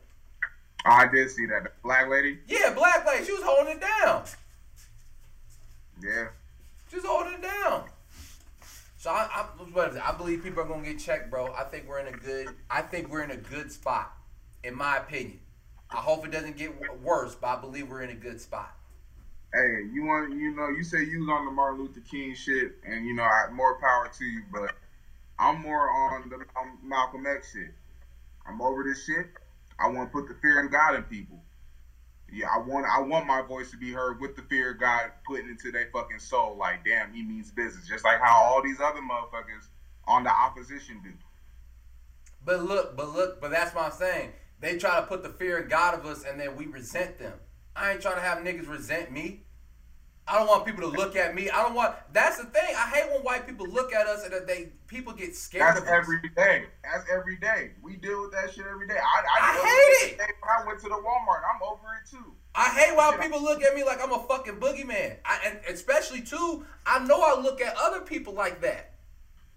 Oh, 0.86 0.90
I 0.90 1.06
did 1.06 1.30
see 1.30 1.46
that. 1.46 1.62
The 1.64 1.70
black 1.84 2.08
lady? 2.08 2.38
Yeah, 2.48 2.72
black 2.74 3.06
lady. 3.06 3.24
She 3.26 3.32
was 3.32 3.42
holding 3.44 3.74
it 3.74 3.80
down. 3.80 4.24
Yeah. 6.02 6.28
She 6.88 6.96
was 6.96 7.04
holding 7.04 7.34
it 7.34 7.42
down. 7.42 7.84
So 8.96 9.10
I, 9.10 9.28
I, 9.34 10.08
I 10.08 10.12
believe 10.16 10.42
people 10.42 10.62
are 10.62 10.66
gonna 10.66 10.84
get 10.84 10.98
checked, 10.98 11.30
bro. 11.30 11.52
I 11.52 11.64
think 11.64 11.86
we're 11.86 11.98
in 11.98 12.12
a 12.12 12.16
good. 12.16 12.48
I 12.70 12.80
think 12.82 13.10
we're 13.10 13.22
in 13.22 13.32
a 13.32 13.36
good 13.36 13.70
spot, 13.70 14.16
in 14.64 14.74
my 14.74 14.96
opinion. 14.96 15.40
I 15.90 15.96
hope 15.96 16.24
it 16.24 16.30
doesn't 16.30 16.56
get 16.56 16.72
worse, 17.02 17.34
but 17.34 17.58
I 17.58 17.60
believe 17.60 17.90
we're 17.90 18.02
in 18.02 18.10
a 18.10 18.14
good 18.14 18.40
spot 18.40 18.74
hey, 19.54 19.84
you 19.92 20.04
want 20.04 20.32
you 20.32 20.54
know, 20.54 20.68
you 20.68 20.82
say 20.82 21.04
you 21.04 21.20
was 21.20 21.28
on 21.28 21.44
the 21.44 21.50
Martin 21.50 21.80
Luther 21.80 22.00
King 22.00 22.34
shit, 22.34 22.76
and 22.84 23.06
you 23.06 23.14
know, 23.14 23.22
I, 23.22 23.50
more 23.52 23.78
power 23.80 24.10
to 24.18 24.24
you, 24.24 24.42
but 24.52 24.72
I'm 25.38 25.60
more 25.60 25.90
on 25.90 26.28
the 26.28 26.38
Malcolm 26.82 27.26
X 27.26 27.52
shit. 27.52 27.74
I'm 28.46 28.60
over 28.60 28.82
this 28.82 29.04
shit. 29.04 29.26
I 29.78 29.88
want 29.88 30.10
to 30.10 30.12
put 30.12 30.28
the 30.28 30.34
fear 30.40 30.60
in 30.60 30.70
God 30.70 30.94
in 30.94 31.02
people. 31.04 31.40
Yeah, 32.32 32.46
I 32.54 32.58
want 32.58 32.86
I 32.86 33.00
want 33.02 33.26
my 33.26 33.42
voice 33.42 33.70
to 33.72 33.76
be 33.76 33.92
heard 33.92 34.20
with 34.20 34.36
the 34.36 34.42
fear 34.42 34.72
of 34.72 34.80
God 34.80 35.10
putting 35.26 35.48
into 35.48 35.70
their 35.70 35.90
fucking 35.92 36.18
soul. 36.18 36.56
Like, 36.56 36.84
damn, 36.84 37.12
he 37.12 37.22
means 37.22 37.50
business. 37.50 37.86
Just 37.86 38.04
like 38.04 38.20
how 38.20 38.42
all 38.42 38.62
these 38.62 38.80
other 38.80 39.00
motherfuckers 39.00 39.68
on 40.06 40.24
the 40.24 40.30
opposition 40.30 41.00
do. 41.04 41.10
But 42.44 42.64
look, 42.64 42.96
but 42.96 43.12
look, 43.12 43.40
but 43.40 43.50
that's 43.50 43.74
what 43.74 43.84
I'm 43.84 43.92
saying. 43.92 44.32
They 44.60 44.78
try 44.78 44.98
to 45.00 45.06
put 45.06 45.22
the 45.22 45.28
fear 45.28 45.58
of 45.58 45.68
God 45.68 45.98
of 45.98 46.06
us, 46.06 46.24
and 46.24 46.40
then 46.40 46.56
we 46.56 46.66
resent 46.66 47.18
them. 47.18 47.34
I 47.74 47.92
ain't 47.92 48.02
trying 48.02 48.16
to 48.16 48.20
have 48.20 48.38
niggas 48.38 48.68
resent 48.68 49.10
me. 49.10 49.42
I 50.26 50.38
don't 50.38 50.46
want 50.46 50.64
people 50.64 50.88
to 50.88 50.96
look 50.96 51.16
at 51.16 51.34
me. 51.34 51.50
I 51.50 51.62
don't 51.62 51.74
want. 51.74 51.94
That's 52.12 52.38
the 52.38 52.44
thing. 52.44 52.74
I 52.76 52.88
hate 52.88 53.10
when 53.10 53.22
white 53.22 53.46
people 53.46 53.66
look 53.66 53.92
at 53.92 54.06
us 54.06 54.24
and 54.24 54.32
that 54.32 54.46
they 54.46 54.68
people 54.86 55.12
get 55.12 55.34
scared. 55.34 55.62
That's 55.62 55.80
of 55.80 55.86
us. 55.86 55.90
every 55.92 56.20
day. 56.36 56.66
That's 56.84 57.04
every 57.12 57.36
day. 57.38 57.72
We 57.82 57.96
deal 57.96 58.22
with 58.22 58.32
that 58.32 58.54
shit 58.54 58.64
every 58.70 58.86
day. 58.86 58.98
I, 58.98 59.00
I, 59.00 59.50
I 59.50 59.98
hate 60.00 60.12
it. 60.12 60.18
When 60.18 60.50
I 60.60 60.66
went 60.66 60.78
to 60.80 60.88
the 60.88 60.94
Walmart, 60.94 61.42
I'm 61.52 61.60
over 61.62 61.86
it 62.00 62.08
too. 62.08 62.34
I 62.54 62.68
hate 62.68 62.96
why 62.96 63.16
people 63.20 63.42
look 63.42 63.62
at 63.62 63.74
me 63.74 63.82
like 63.82 63.98
I'm 64.02 64.12
a 64.12 64.20
fucking 64.20 64.56
boogeyman. 64.56 65.16
I, 65.24 65.40
and 65.46 65.58
especially 65.68 66.20
too, 66.20 66.64
I 66.86 67.04
know 67.04 67.20
I 67.20 67.40
look 67.40 67.60
at 67.60 67.74
other 67.76 68.00
people 68.00 68.32
like 68.32 68.60
that. 68.60 68.92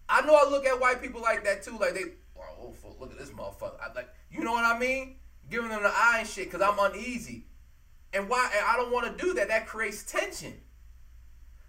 I 0.10 0.26
know 0.26 0.36
I 0.36 0.50
look 0.50 0.66
at 0.66 0.80
white 0.80 1.02
people 1.02 1.22
like 1.22 1.44
that 1.44 1.64
too. 1.64 1.78
Like 1.78 1.94
they, 1.94 2.04
oh, 2.38 2.74
fuck, 2.82 3.00
look 3.00 3.12
at 3.12 3.20
this 3.20 3.30
motherfucker. 3.30 3.80
I, 3.82 3.94
like, 3.94 4.10
you 4.32 4.44
know 4.44 4.54
what 4.54 4.66
I 4.66 4.80
mean? 4.80 5.18
Giving 5.50 5.70
them 5.70 5.84
the 5.84 5.90
eye 5.90 6.18
and 6.20 6.28
shit 6.28 6.52
because 6.52 6.62
I'm 6.62 6.80
uneasy. 6.80 7.46
And 8.16 8.30
why? 8.30 8.50
And 8.56 8.66
I 8.66 8.78
don't 8.78 8.92
want 8.92 9.06
to 9.18 9.24
do 9.26 9.34
that. 9.34 9.50
That 9.50 9.68
creates 9.68 10.04
tension. 10.04 10.54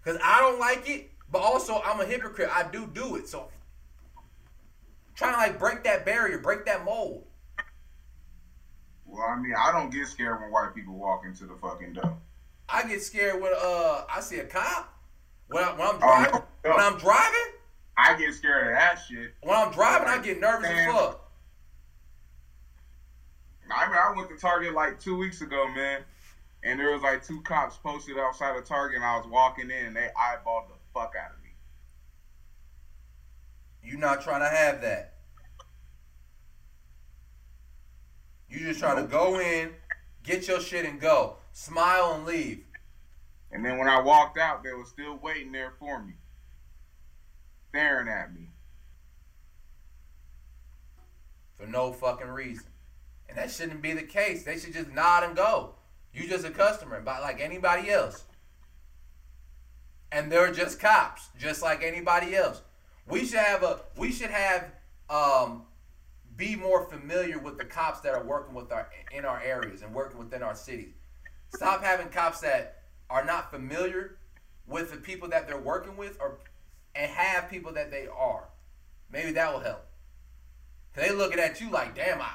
Cause 0.05 0.17
I 0.23 0.41
don't 0.41 0.61
like 0.61 0.89
it, 0.89 1.11
but 1.33 1.41
also 1.41 1.83
I'm 1.85 2.01
a 2.01 2.07
hypocrite. 2.07 2.49
I 2.55 2.63
do 2.71 2.87
do 2.87 3.17
it. 3.17 3.29
So 3.29 3.49
trying 5.17 5.33
to 5.33 5.39
like 5.39 5.59
break 5.59 5.83
that 5.83 6.07
barrier, 6.07 6.39
break 6.39 6.65
that 6.67 6.85
mold. 6.85 7.25
Well, 9.05 9.23
I 9.23 9.37
mean, 9.41 9.55
I 9.59 9.73
don't 9.73 9.91
get 9.91 10.07
scared 10.07 10.41
when 10.41 10.53
white 10.53 10.75
people 10.77 10.95
walk 10.95 11.23
into 11.27 11.45
the 11.47 11.57
fucking 11.57 11.95
door. 11.95 12.17
I 12.69 12.87
get 12.87 13.03
scared 13.03 13.43
when 13.43 13.53
uh 13.61 14.05
I 14.09 14.21
see 14.21 14.39
a 14.39 14.45
cop. 14.45 14.93
When, 15.49 15.65
I, 15.65 15.73
when 15.73 15.81
I'm 15.89 15.97
Oh, 15.97 15.99
driving, 15.99 16.33
no, 16.33 16.45
no. 16.71 16.77
when 16.77 16.85
I'm 16.85 16.99
driving, 16.99 17.53
I 17.97 18.17
get 18.17 18.35
scared 18.35 18.69
of 18.69 18.73
that 18.79 18.97
shit. 19.09 19.35
when 19.43 19.57
I'm 19.57 19.73
driving, 19.73 20.07
I 20.09 20.19
get 20.19 20.41
nervous 20.41 20.69
as 20.71 20.93
fuck. 20.93 21.23
I 23.75 23.89
mean, 23.89 23.99
I 23.99 24.13
went 24.17 24.29
to 24.31 24.37
Target 24.37 24.75
like 24.75 25.01
two 25.01 25.17
weeks 25.17 25.41
ago, 25.41 25.67
man, 25.75 26.03
and 26.67 26.81
there 26.81 26.91
was 26.91 27.03
like 27.03 27.25
two 27.25 27.41
cops 27.43 27.77
posted 27.77 28.19
outside 28.19 28.57
of 28.57 28.65
Target, 28.65 28.97
and 28.97 29.05
I 29.05 29.17
was 29.17 29.27
walking 29.29 29.71
in, 29.71 29.87
and 29.87 29.97
they 29.97 30.09
eyeballed 30.19 30.67
the 30.67 30.75
fuck 30.93 31.15
out 31.17 31.31
of 31.31 31.43
me. 31.45 31.51
You 33.85 33.97
not 33.97 34.21
trying 34.21 34.41
to 34.41 34.49
have 34.49 34.81
that. 34.81 35.15
You 38.51 38.59
just 38.59 38.81
trying 38.81 38.97
to 38.97 39.09
go 39.09 39.39
in, 39.39 39.71
get 40.25 40.49
your 40.49 40.61
shit 40.61 40.85
and 40.85 41.01
go. 41.01 41.37
Smile 41.53 42.15
and 42.15 42.27
leave. 42.27 42.65
And 43.53 43.65
then 43.65 43.79
when 43.79 43.89
I 43.89 44.01
walked 44.01 44.37
out, 44.37 44.65
they 44.65 44.73
were 44.73 44.85
still 44.85 45.17
waiting 45.23 45.53
there 45.53 45.75
for 45.79 46.03
me, 46.03 46.15
staring 47.69 48.09
at 48.09 48.35
me. 48.35 48.49
For 51.55 51.67
no 51.67 51.93
fucking 51.93 52.27
reason. 52.27 52.67
And 53.29 53.39
that 53.39 53.53
shouldn't 53.53 53.83
be 53.83 53.93
the 53.93 54.03
case. 54.03 54.43
They 54.43 54.59
should 54.59 54.75
just 54.75 54.91
nod 54.91 55.23
and 55.23 55.37
go. 55.37 55.77
You 56.17 56.27
just 56.27 56.47
a 56.47 56.51
customer, 56.51 57.03
but 57.05 57.21
like 57.21 57.41
anybody 57.43 57.91
else. 57.91 58.25
And 60.11 60.33
they're 60.33 60.51
just 60.51 60.81
cops, 60.81 61.29
just 61.39 61.61
like 61.61 61.83
anybody 61.83 62.35
else. 62.35 62.63
We 63.07 63.27
should 63.27 63.41
have 63.41 63.63
a 63.63 63.81
we 63.99 64.11
should 64.13 64.31
have 64.31 64.73
um 65.11 65.65
be 66.37 66.57
more 66.57 66.87
familiar 66.87 67.39
with 67.39 67.59
the 67.59 67.67
cops 67.67 68.01
that 68.01 68.15
are 68.15 68.25
working 68.25 68.55
with 68.55 68.73
our 68.73 68.89
in 69.13 69.27
our 69.27 69.43
areas 69.43 69.83
and 69.83 69.95
working 69.95 70.19
within 70.19 70.43
our 70.43 70.55
cities. 70.55 70.95
Stop 71.55 71.85
having 71.85 72.09
cops 72.09 72.41
that 72.41 72.83
are 73.11 73.25
not 73.25 73.51
familiar 73.51 74.17
with 74.67 74.91
the 74.91 74.97
people 74.97 75.29
that 75.29 75.47
they're 75.47 75.61
working 75.61 75.99
with 75.99 76.17
or 76.19 76.39
and 76.95 77.11
have 77.11 77.51
people 77.51 77.73
that 77.75 77.91
they 77.91 78.07
are. 78.07 78.45
Maybe 79.13 79.33
that 79.33 79.53
will 79.53 79.61
help. 79.61 79.87
They 80.95 81.11
looking 81.11 81.39
at 81.39 81.61
you 81.61 81.71
like, 81.71 81.95
damn, 81.95 82.23
I, 82.23 82.33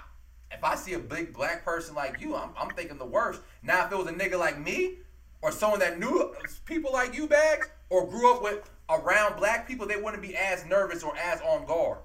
if 0.53 0.63
I 0.63 0.75
see 0.75 0.93
a 0.93 0.99
big 0.99 1.33
black 1.33 1.63
person 1.63 1.95
like 1.95 2.21
you, 2.21 2.35
I'm, 2.35 2.49
I'm 2.57 2.69
thinking 2.71 2.97
the 2.97 3.05
worst. 3.05 3.41
Now, 3.63 3.85
if 3.85 3.91
it 3.91 3.97
was 3.97 4.07
a 4.07 4.13
nigga 4.13 4.37
like 4.37 4.59
me, 4.59 4.97
or 5.41 5.51
someone 5.51 5.79
that 5.79 5.99
knew 5.99 6.33
people 6.65 6.93
like 6.93 7.15
you, 7.15 7.27
bags, 7.27 7.67
or 7.89 8.07
grew 8.07 8.33
up 8.33 8.43
with 8.43 8.69
around 8.89 9.37
black 9.37 9.67
people, 9.67 9.87
they 9.87 9.97
wouldn't 9.97 10.21
be 10.21 10.35
as 10.35 10.65
nervous 10.65 11.03
or 11.03 11.15
as 11.17 11.41
on 11.41 11.65
guard. 11.65 11.99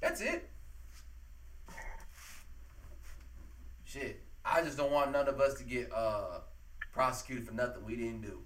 That's 0.00 0.20
it. 0.22 0.48
Shit, 3.84 4.22
I 4.44 4.62
just 4.62 4.76
don't 4.76 4.92
want 4.92 5.12
none 5.12 5.28
of 5.28 5.40
us 5.40 5.54
to 5.54 5.64
get 5.64 5.92
uh 5.92 6.40
prosecuted 6.92 7.46
for 7.46 7.52
nothing 7.52 7.84
we 7.84 7.96
didn't 7.96 8.22
do. 8.22 8.40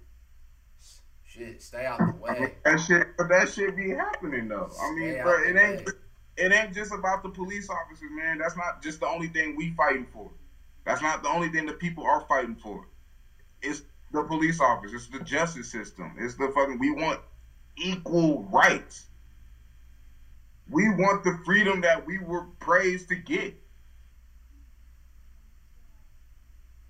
Shit, 1.23 1.61
stay 1.61 1.85
out 1.85 1.99
the 1.99 2.15
way. 2.19 2.55
That 2.65 2.79
shit, 2.79 3.07
but 3.17 3.29
that 3.29 3.49
shit 3.49 3.75
be 3.75 3.91
happening 3.91 4.47
though. 4.47 4.71
I 4.81 4.95
mean, 4.95 5.21
bro, 5.21 5.43
it 5.43 5.55
ain't 5.55 5.85
way. 5.85 5.93
It 6.37 6.51
ain't 6.51 6.73
just 6.73 6.91
about 6.91 7.23
the 7.23 7.29
police 7.29 7.69
officers, 7.69 8.09
man. 8.11 8.39
That's 8.39 8.57
not 8.57 8.81
just 8.81 8.99
the 8.99 9.07
only 9.07 9.27
thing 9.27 9.55
we 9.55 9.73
fighting 9.75 10.07
for. 10.11 10.31
That's 10.85 11.01
not 11.01 11.23
the 11.23 11.29
only 11.29 11.49
thing 11.49 11.65
that 11.67 11.79
people 11.79 12.05
are 12.05 12.25
fighting 12.27 12.57
for. 12.61 12.85
It's 13.61 13.81
the 14.11 14.23
police 14.23 14.59
officers, 14.59 15.07
it's 15.07 15.17
the 15.17 15.23
justice 15.23 15.71
system. 15.71 16.15
It's 16.19 16.35
the 16.35 16.49
fucking 16.49 16.79
we 16.79 16.91
want 16.91 17.19
equal 17.77 18.43
rights. 18.43 19.07
We 20.69 20.89
want 20.89 21.23
the 21.23 21.37
freedom 21.45 21.81
that 21.81 22.05
we 22.05 22.17
were 22.17 22.43
praised 22.59 23.09
to 23.09 23.15
get. 23.15 23.55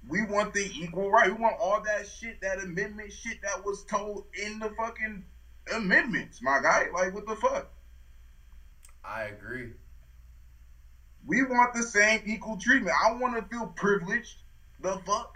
We 0.07 0.21
want 0.23 0.53
the 0.53 0.69
equal 0.75 1.09
right. 1.09 1.29
We 1.29 1.37
want 1.37 1.57
all 1.59 1.81
that 1.81 2.05
shit, 2.07 2.41
that 2.41 2.59
amendment 2.59 3.11
shit 3.11 3.41
that 3.41 3.65
was 3.65 3.83
told 3.83 4.23
in 4.33 4.59
the 4.59 4.69
fucking 4.77 5.23
amendments, 5.73 6.41
my 6.41 6.59
guy. 6.61 6.85
Like, 6.93 7.13
what 7.13 7.25
the 7.25 7.35
fuck? 7.35 7.67
I 9.07 9.23
agree. 9.23 9.71
We 11.25 11.43
want 11.43 11.73
the 11.73 11.83
same 11.83 12.21
equal 12.25 12.57
treatment. 12.57 12.95
I 13.03 13.13
want 13.13 13.35
to 13.35 13.55
feel 13.55 13.67
privileged. 13.75 14.37
The 14.81 14.97
fuck? 15.05 15.33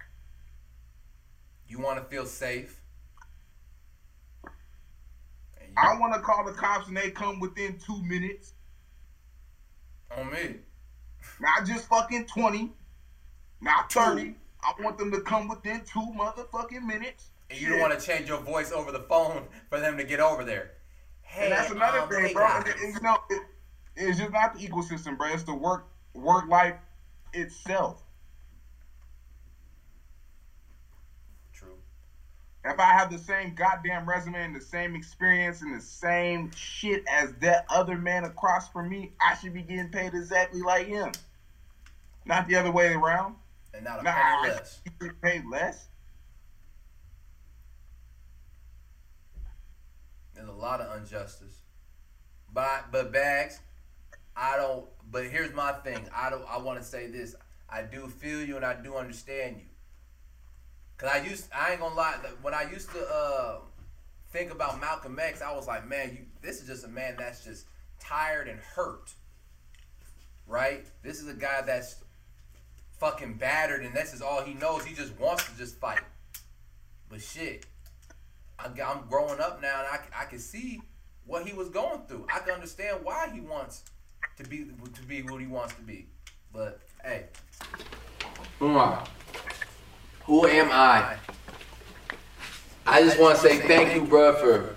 You 1.68 1.80
want 1.80 1.98
to 2.00 2.06
feel 2.06 2.26
safe. 2.26 2.80
You- 4.44 4.50
I 5.78 5.98
want 6.00 6.14
to 6.16 6.22
call 6.22 6.44
the 6.46 6.54
cops 6.54 6.88
and 6.88 6.98
they 6.98 7.12
come 7.12 7.40
within 7.40 7.78
two 7.80 8.02
minutes. 8.04 8.54
on 10.18 10.32
me. 10.32 10.56
Not 11.40 11.66
just 11.68 11.88
fucking 11.88 12.26
20, 12.26 12.72
not 13.62 13.92
30. 13.94 14.36
I 14.64 14.74
want 14.82 14.98
them 14.98 15.12
to 15.12 15.22
come 15.22 15.48
within 15.48 15.82
two 15.86 16.00
motherfucking 16.18 16.82
minutes. 16.82 17.30
And 17.52 17.62
you 17.62 17.70
don't 17.70 17.80
want 17.80 17.98
to 17.98 18.04
change 18.06 18.28
your 18.28 18.40
voice 18.42 18.72
over 18.72 18.92
the 18.92 19.02
phone 19.02 19.48
for 19.70 19.80
them 19.80 19.98
to 19.98 20.04
get 20.04 20.20
over 20.20 20.44
there. 20.44 20.72
Hey, 21.22 21.44
And 21.44 21.52
that's 21.52 21.70
another 21.72 22.00
um, 22.00 22.10
thing, 22.10 22.34
bro. 22.34 22.48
And, 22.48 22.68
and, 22.68 22.94
you 22.96 23.02
know, 23.02 23.18
it, 23.30 23.42
it's 24.00 24.18
just 24.18 24.32
not 24.32 24.58
the 24.58 24.68
ecosystem, 24.68 25.18
bro. 25.18 25.28
It's 25.34 25.43
the 25.43 25.54
work 25.54 25.88
work 26.14 26.47
life 26.47 26.76
itself. 27.34 28.02
True. 31.54 31.78
If 32.64 32.80
I 32.80 32.86
have 32.86 33.12
the 33.12 33.18
same 33.18 33.54
goddamn 33.56 34.08
resume 34.08 34.41
and 34.41 34.56
the 34.56 34.62
same 34.62 34.95
experience 34.95 35.62
and 35.62 35.76
the 35.76 35.82
same 35.82 36.52
shit 36.56 37.04
as 37.12 37.34
that 37.41 37.66
other 37.70 37.97
man 37.97 38.24
across 38.24 38.70
from 38.70 38.89
me, 38.89 39.12
I 39.22 39.36
should 39.36 39.54
be 39.54 39.62
getting 39.62 39.89
paid 39.89 40.14
exactly 40.14 40.62
like 40.62 40.88
him. 40.88 41.12
Not 42.26 42.47
the 42.47 42.56
other 42.56 42.72
way 42.72 42.93
around. 42.93 43.36
And 43.74 43.84
not 43.84 44.00
a 44.00 44.04
Nah, 44.04 44.12
penny 44.14 44.54
less. 44.54 44.82
paid 45.22 45.43
less. 45.45 45.88
There's 50.34 50.47
a 50.47 50.54
lot 50.54 50.80
of 50.80 50.97
injustice. 51.02 51.62
But 52.52 52.91
but 52.91 53.12
bags, 53.12 53.60
I 54.40 54.56
don't. 54.56 54.86
But 55.12 55.26
here's 55.26 55.54
my 55.54 55.74
thing. 55.74 56.08
I 56.16 56.30
don't. 56.30 56.46
I 56.50 56.58
want 56.58 56.80
to 56.80 56.86
say 56.86 57.08
this. 57.08 57.36
I 57.70 57.82
do 57.82 58.08
feel 58.08 58.44
you 58.44 58.56
and 58.56 58.66
I 58.66 58.74
do 58.82 58.96
understand 58.96 59.58
you. 59.58 59.66
Cause 60.98 61.10
I 61.14 61.18
used. 61.20 61.50
I 61.54 61.72
ain't 61.72 61.82
gonna 61.82 61.96
lie. 61.96 62.16
When 62.42 62.54
I 62.54 62.70
used 62.72 62.90
to 62.92 63.06
uh, 63.06 63.58
think 64.32 64.52
about 64.52 64.80
Malcolm 64.80 65.20
X, 65.20 65.42
I 65.42 65.54
was 65.54 65.68
like, 65.68 65.88
man, 65.88 66.12
you. 66.12 66.26
This 66.42 66.62
is 66.62 66.68
just 66.68 66.86
a 66.86 66.88
man 66.88 67.16
that's 67.18 67.44
just 67.44 67.66
tired 68.00 68.48
and 68.48 68.60
hurt. 68.60 69.14
Right. 70.48 70.86
This 71.04 71.20
is 71.20 71.28
a 71.28 71.34
guy 71.34 71.62
that's 71.62 71.98
fucking 72.98 73.36
battered, 73.36 73.84
and 73.84 73.94
this 73.94 74.14
is 74.14 74.22
all 74.22 74.42
he 74.42 74.54
knows. 74.54 74.86
He 74.86 74.96
just 74.96 75.20
wants 75.20 75.50
to 75.50 75.58
just 75.58 75.76
fight. 75.76 76.02
But 77.10 77.22
shit, 77.22 77.66
I'm, 78.58 78.74
I'm 78.86 79.08
growing 79.10 79.40
up 79.40 79.62
now, 79.62 79.80
and 79.80 79.88
I, 79.88 80.22
I 80.22 80.26
can 80.26 80.40
see 80.40 80.82
what 81.26 81.46
he 81.46 81.54
was 81.54 81.70
going 81.70 82.02
through. 82.08 82.26
I 82.34 82.40
can 82.40 82.54
understand 82.54 83.00
why 83.04 83.30
he 83.34 83.42
wants 83.42 83.84
to 84.40 84.50
be 84.50 84.66
to 84.94 85.02
be 85.04 85.22
what 85.22 85.42
he 85.42 85.48
wants 85.48 85.76
to 85.76 85.82
be. 85.82 86.08
But 86.54 86.80
hey, 87.04 87.26
Who 88.60 88.70
am 88.70 88.78
I? 88.78 89.06
Who 90.26 90.48
am 90.48 90.70
I? 90.72 91.18
I 92.88 93.02
just 93.02 93.20
want 93.20 93.36
to 93.36 93.42
say 93.42 93.58
thank 93.60 93.94
you, 93.94 94.06
bro, 94.06 94.34
for 94.36 94.76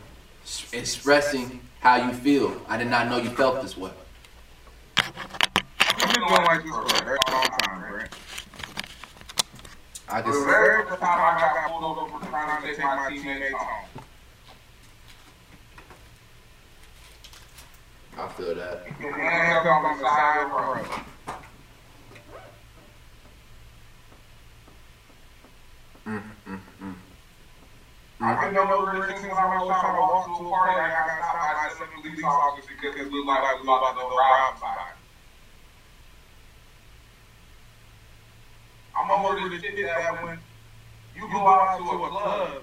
expressing 0.76 1.60
how 1.80 1.96
you 1.96 2.12
feel. 2.12 2.60
I 2.68 2.76
did 2.76 2.88
not 2.88 3.08
know 3.08 3.18
you 3.18 3.30
felt 3.30 3.62
this 3.62 3.76
way. 3.76 3.90
I've 4.98 6.12
been 6.12 6.26
going 6.28 6.44
like 6.44 6.62
this 6.62 6.72
for 6.72 6.82
a 6.84 7.04
very 7.04 7.18
long 7.30 7.44
time, 7.44 7.94
right? 7.94 8.08
I 10.08 10.20
The 10.22 10.30
can. 10.32 10.44
very 10.44 10.84
first 10.86 11.00
time 11.00 11.36
I 11.36 11.40
got 11.40 11.70
pulled 11.70 11.84
over 11.98 12.18
for 12.18 12.26
trying 12.26 12.62
to 12.62 12.68
take 12.68 12.78
my 12.84 13.08
teammates 13.10 13.54
home. 13.56 13.86
I 18.18 18.28
feel 18.28 18.54
that. 18.54 18.84
And 18.86 18.94
handcuffed 18.94 19.66
on 19.66 19.98
the 19.98 20.04
side 20.04 20.44
of 20.44 20.50
the 20.50 20.56
road. 20.56 20.86
Mm, 26.06 26.22
mm, 26.46 26.60
mm. 26.82 26.94
I 28.20 28.50
there 28.50 29.16
since 29.18 29.32
I 29.32 29.46
was 29.56 29.66
trying 29.66 29.96
to 29.96 30.00
walk 30.00 30.26
to 30.26 30.44
a 30.44 30.50
party, 30.50 30.78
and 30.78 30.92
I 30.92 31.06
got 31.06 31.18
stopped 31.26 31.56
by 31.56 31.68
seven 31.78 32.02
police 32.02 32.24
officers 32.24 32.70
because 32.70 33.00
it 33.00 33.10
looked 33.10 33.26
like 33.26 33.42
we 33.62 33.66
was 33.66 33.78
about 33.80 33.92
to 33.92 33.98
go 33.98 34.16
rob 34.16 34.58
somebody. 34.60 35.02
I'm 38.94 39.10
over 39.10 39.48
the 39.48 39.58
shit 39.58 39.76
that 39.86 40.22
when 40.22 40.38
you 41.16 41.22
go 41.32 41.46
out 41.46 41.78
to 41.78 41.84
a 41.84 42.08
club 42.08 42.62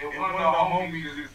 and 0.00 0.18
one 0.18 0.30
of 0.30 0.38
the 0.38 0.62
homies 0.72 1.16
just 1.16 1.34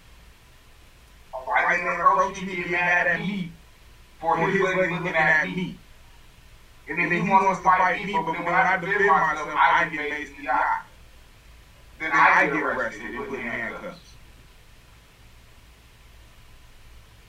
A 1.33 1.37
white 1.37 1.83
man 1.83 1.99
approach 1.99 2.41
me 2.41 2.55
get 2.55 2.71
mad 2.71 3.07
at 3.07 3.19
me 3.19 3.51
for 4.19 4.37
his 4.37 4.61
lady 4.61 4.93
looking 4.93 5.15
at 5.15 5.47
me. 5.47 5.77
And 6.87 6.99
then 6.99 7.11
he 7.11 7.29
wants 7.29 7.59
to 7.59 7.63
fight 7.63 8.05
me, 8.05 8.13
but 8.13 8.33
then 8.33 8.43
when 8.43 8.53
I 8.53 8.77
defend 8.77 9.05
myself, 9.05 9.49
I 9.55 9.89
get 9.91 10.11
maced 10.11 10.37
in 10.37 10.45
the 10.45 10.51
eye. 10.51 10.81
Then 11.99 12.11
I 12.13 12.45
get 12.47 12.55
arrested 12.55 13.01
and 13.03 13.27
put 13.27 13.39
in 13.39 13.45
handcuffs. 13.45 13.99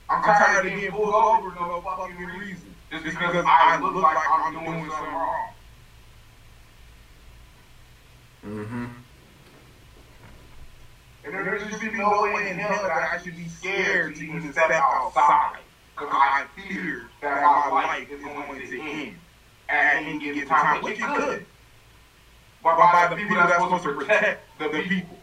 I'm 0.09 0.23
tired 0.23 0.65
of 0.65 0.71
getting 0.73 0.91
pulled 0.91 1.13
over 1.13 1.51
for 1.51 1.59
no 1.59 1.81
fucking 1.81 2.15
reason. 2.17 2.75
Just 2.91 3.03
because 3.05 3.45
I 3.47 3.79
look 3.79 3.95
like 3.95 4.17
I'm 4.29 4.53
doing 4.53 4.89
something 4.89 5.13
wrong. 5.13 5.53
mm-hmm. 8.45 8.85
And 11.25 11.33
there 11.33 11.59
should 11.59 11.79
be 11.79 11.91
no 11.97 12.21
way 12.21 12.49
in 12.49 12.59
hell 12.59 12.83
that 12.83 12.91
I 12.91 13.21
should 13.23 13.37
be 13.37 13.47
scared 13.47 14.15
to 14.15 14.23
even 14.23 14.51
step 14.51 14.71
outside. 14.71 15.59
Because 15.95 16.09
I 16.11 16.45
fear 16.55 17.09
that 17.21 17.41
my 17.41 17.69
life 17.69 18.11
is 18.11 18.21
going 18.21 18.67
to 18.67 18.81
end 18.81 19.15
at 19.69 19.95
any 20.03 20.19
given 20.19 20.47
time, 20.47 20.83
which 20.83 20.99
it 20.99 21.05
could. 21.05 21.45
But 22.61 22.77
by 22.77 23.07
the 23.09 23.15
people 23.15 23.35
that's 23.35 23.53
supposed 23.53 23.83
to 23.83 23.93
protect 23.93 24.59
the 24.59 24.69
people. 24.69 25.17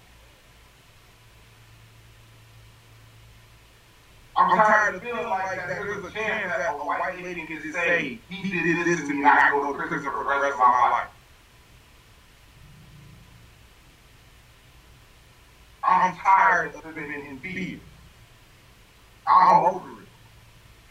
I'm 4.36 4.57
tired 4.57 4.94
of 4.94 5.03
feeling 5.03 5.28
like 5.28 5.57
that 5.57 5.68
there's 5.68 6.05
a 6.05 6.11
chance 6.12 6.51
that 6.51 6.72
a 6.72 6.76
white 6.78 7.22
lady 7.22 7.44
can 7.44 7.61
just 7.62 7.74
say, 7.74 8.18
he 8.30 8.51
did 8.51 8.86
this 8.86 9.01
to 9.07 9.12
me 9.12 9.18
and 9.18 9.26
I 9.26 9.51
go 9.51 9.70
to 9.70 9.78
prison 9.78 10.03
for 10.03 10.24
the 10.24 10.30
rest 10.30 10.55
of 10.55 10.59
my 10.59 10.90
life. 10.90 11.09
I'm 15.91 16.16
tired 16.16 16.74
of 16.76 16.84
living 16.84 17.26
in 17.26 17.41
fear. 17.41 17.80
I'm 19.26 19.64
over 19.66 20.03
it. 20.03 20.09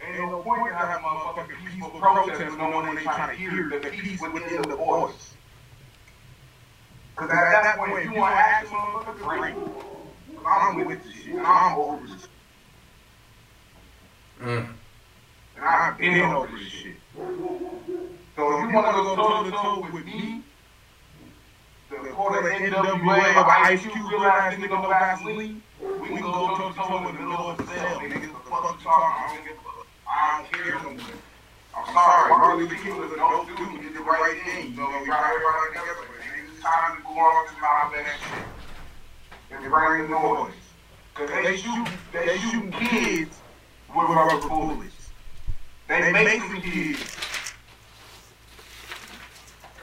Ain't 0.06 0.30
no 0.30 0.42
point 0.42 0.68
in 0.68 0.74
having 0.74 1.04
motherfucking 1.06 1.72
peaceful 1.72 2.00
protest 2.02 2.40
when 2.40 2.58
no 2.58 2.70
one 2.70 2.90
ain't 2.90 3.02
trying 3.02 3.30
to 3.30 3.36
hear 3.36 3.70
the 3.70 3.90
peace 3.90 4.22
within 4.22 4.62
the 4.64 4.76
voice. 4.76 5.34
Because 7.16 7.32
at 7.32 7.64
that 7.64 7.78
point, 7.78 7.98
if 7.98 8.06
you 8.06 8.14
want 8.16 8.36
to 8.36 8.40
ask 8.40 8.68
motherfuckers, 8.68 9.40
great. 9.40 9.56
I'm 10.46 10.86
with 10.86 11.04
this 11.04 11.14
shit. 11.16 11.36
I'm 11.36 11.78
over 11.78 12.08
this. 12.08 12.28
Mm. 14.42 14.70
And 15.56 15.66
I've 15.66 15.98
been 15.98 16.22
over 16.22 16.48
this 16.58 16.68
shit. 16.68 16.96
So 17.16 18.58
if 18.58 18.70
you 18.70 18.76
want 18.76 18.88
to 18.88 19.04
go 19.04 19.16
toe 19.16 19.44
to 19.44 19.52
toe 19.52 19.88
with 19.94 20.06
me, 20.06 20.44
the 21.90 22.10
quarter 22.10 22.48
NWA 22.48 23.36
of 23.36 23.48
Ice 23.48 23.82
Cube, 23.82 23.96
real 24.12 24.22
ass 24.22 24.54
nigga, 24.54 24.70
no 24.70 24.90
Vaseline, 24.90 25.62
we 25.82 26.08
can 26.08 26.22
go 26.22 26.56
toe 26.56 26.70
to 26.70 26.76
toe 26.76 26.98
in 26.98 27.04
the 27.06 27.14
middle 27.14 27.50
of 27.50 27.58
the 27.58 27.66
cell, 27.66 28.00
nigga. 28.00 28.22
The 28.22 28.28
fuck 28.46 28.78
you 28.78 28.84
talking? 28.84 28.86
I 28.86 29.36
don't 29.36 29.44
give 29.44 29.58
a 29.58 29.64
fuck. 29.64 29.88
I 30.08 30.38
don't 30.38 30.52
care 30.54 30.76
no 30.76 30.90
more. 30.92 31.18
I'm 31.76 31.94
sorry, 31.94 32.30
Martin 32.30 32.60
Luther 32.60 32.84
King 32.84 32.98
was 32.98 33.12
a 33.12 33.16
dope 33.16 33.48
dude. 33.48 33.70
He 33.72 33.78
did 33.88 33.96
the 33.96 34.02
right 34.02 34.38
thing. 34.46 34.72
You 34.72 34.78
know, 34.78 35.00
he 35.00 35.06
brought 35.06 35.34
everybody 35.34 35.80
together. 35.80 36.06
It's 36.54 36.62
time 36.62 36.98
to 36.98 37.04
go 37.04 37.10
on 37.10 37.46
this 37.46 37.56
nonsense 37.62 38.08
and 38.08 38.22
shit. 38.22 39.64
And 39.64 39.72
bring 39.72 40.04
the 40.04 40.10
noise. 40.10 40.54
Because 41.16 41.44
they 41.44 41.58
shoot, 41.58 41.88
they 42.14 42.38
shooting 42.38 42.72
kids 42.72 43.40
with 43.96 44.10
rubber 44.10 44.48
bullets. 44.48 45.10
They 45.88 46.12
making 46.12 46.62
kids. 46.62 47.16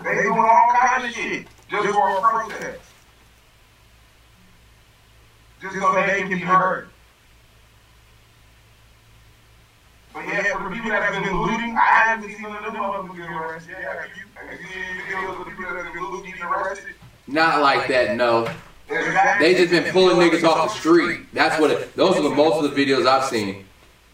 They 0.04 0.22
doing 0.22 0.38
all 0.38 0.72
kinds 0.72 1.04
of 1.04 1.11
shit 1.11 1.48
just 1.71 1.89
for 1.89 2.17
a 2.17 2.21
protest. 2.21 2.81
Just 5.61 5.75
so 5.75 5.93
they 5.95 6.21
can 6.21 6.29
be 6.29 6.39
heard. 6.39 6.89
But 10.12 10.27
yeah, 10.29 10.57
for 10.57 10.69
the 10.69 10.75
people 10.75 10.91
that 10.91 11.03
have 11.03 11.23
been 11.23 11.41
looting, 11.41 11.77
I 11.77 11.85
haven't 12.09 12.31
seen 12.31 12.43
none 12.43 12.64
of 12.64 12.73
them 12.73 12.83
motherfuckers 12.83 13.17
get 13.17 13.31
arrested. 13.31 13.77
Yeah, 13.79 14.01
have 14.01 14.11
you? 14.17 14.25
Have 14.35 14.61
you 14.61 14.67
seen 14.67 14.83
any 14.83 15.01
videos 15.01 15.41
of 15.41 15.45
the 15.45 15.51
people 15.51 15.75
that 15.75 15.85
have 15.85 15.93
been 15.93 16.11
looting 16.11 16.31
getting 16.31 16.47
arrested? 16.47 16.95
Not 17.27 17.61
like 17.61 17.89
that, 17.89 18.17
no. 18.17 18.49
Exactly. 18.89 19.47
They 19.47 19.59
just 19.59 19.71
been 19.73 19.93
pulling 19.93 20.17
niggas 20.17 20.45
off 20.45 20.73
the 20.73 20.79
street. 20.79 21.27
That's 21.33 21.61
what. 21.61 21.71
It, 21.71 21.97
those 21.97 22.17
are 22.17 22.23
the 22.23 22.31
most 22.31 22.64
of 22.64 22.75
the 22.75 22.85
videos 22.85 23.07
I've 23.07 23.25
seen. 23.25 23.67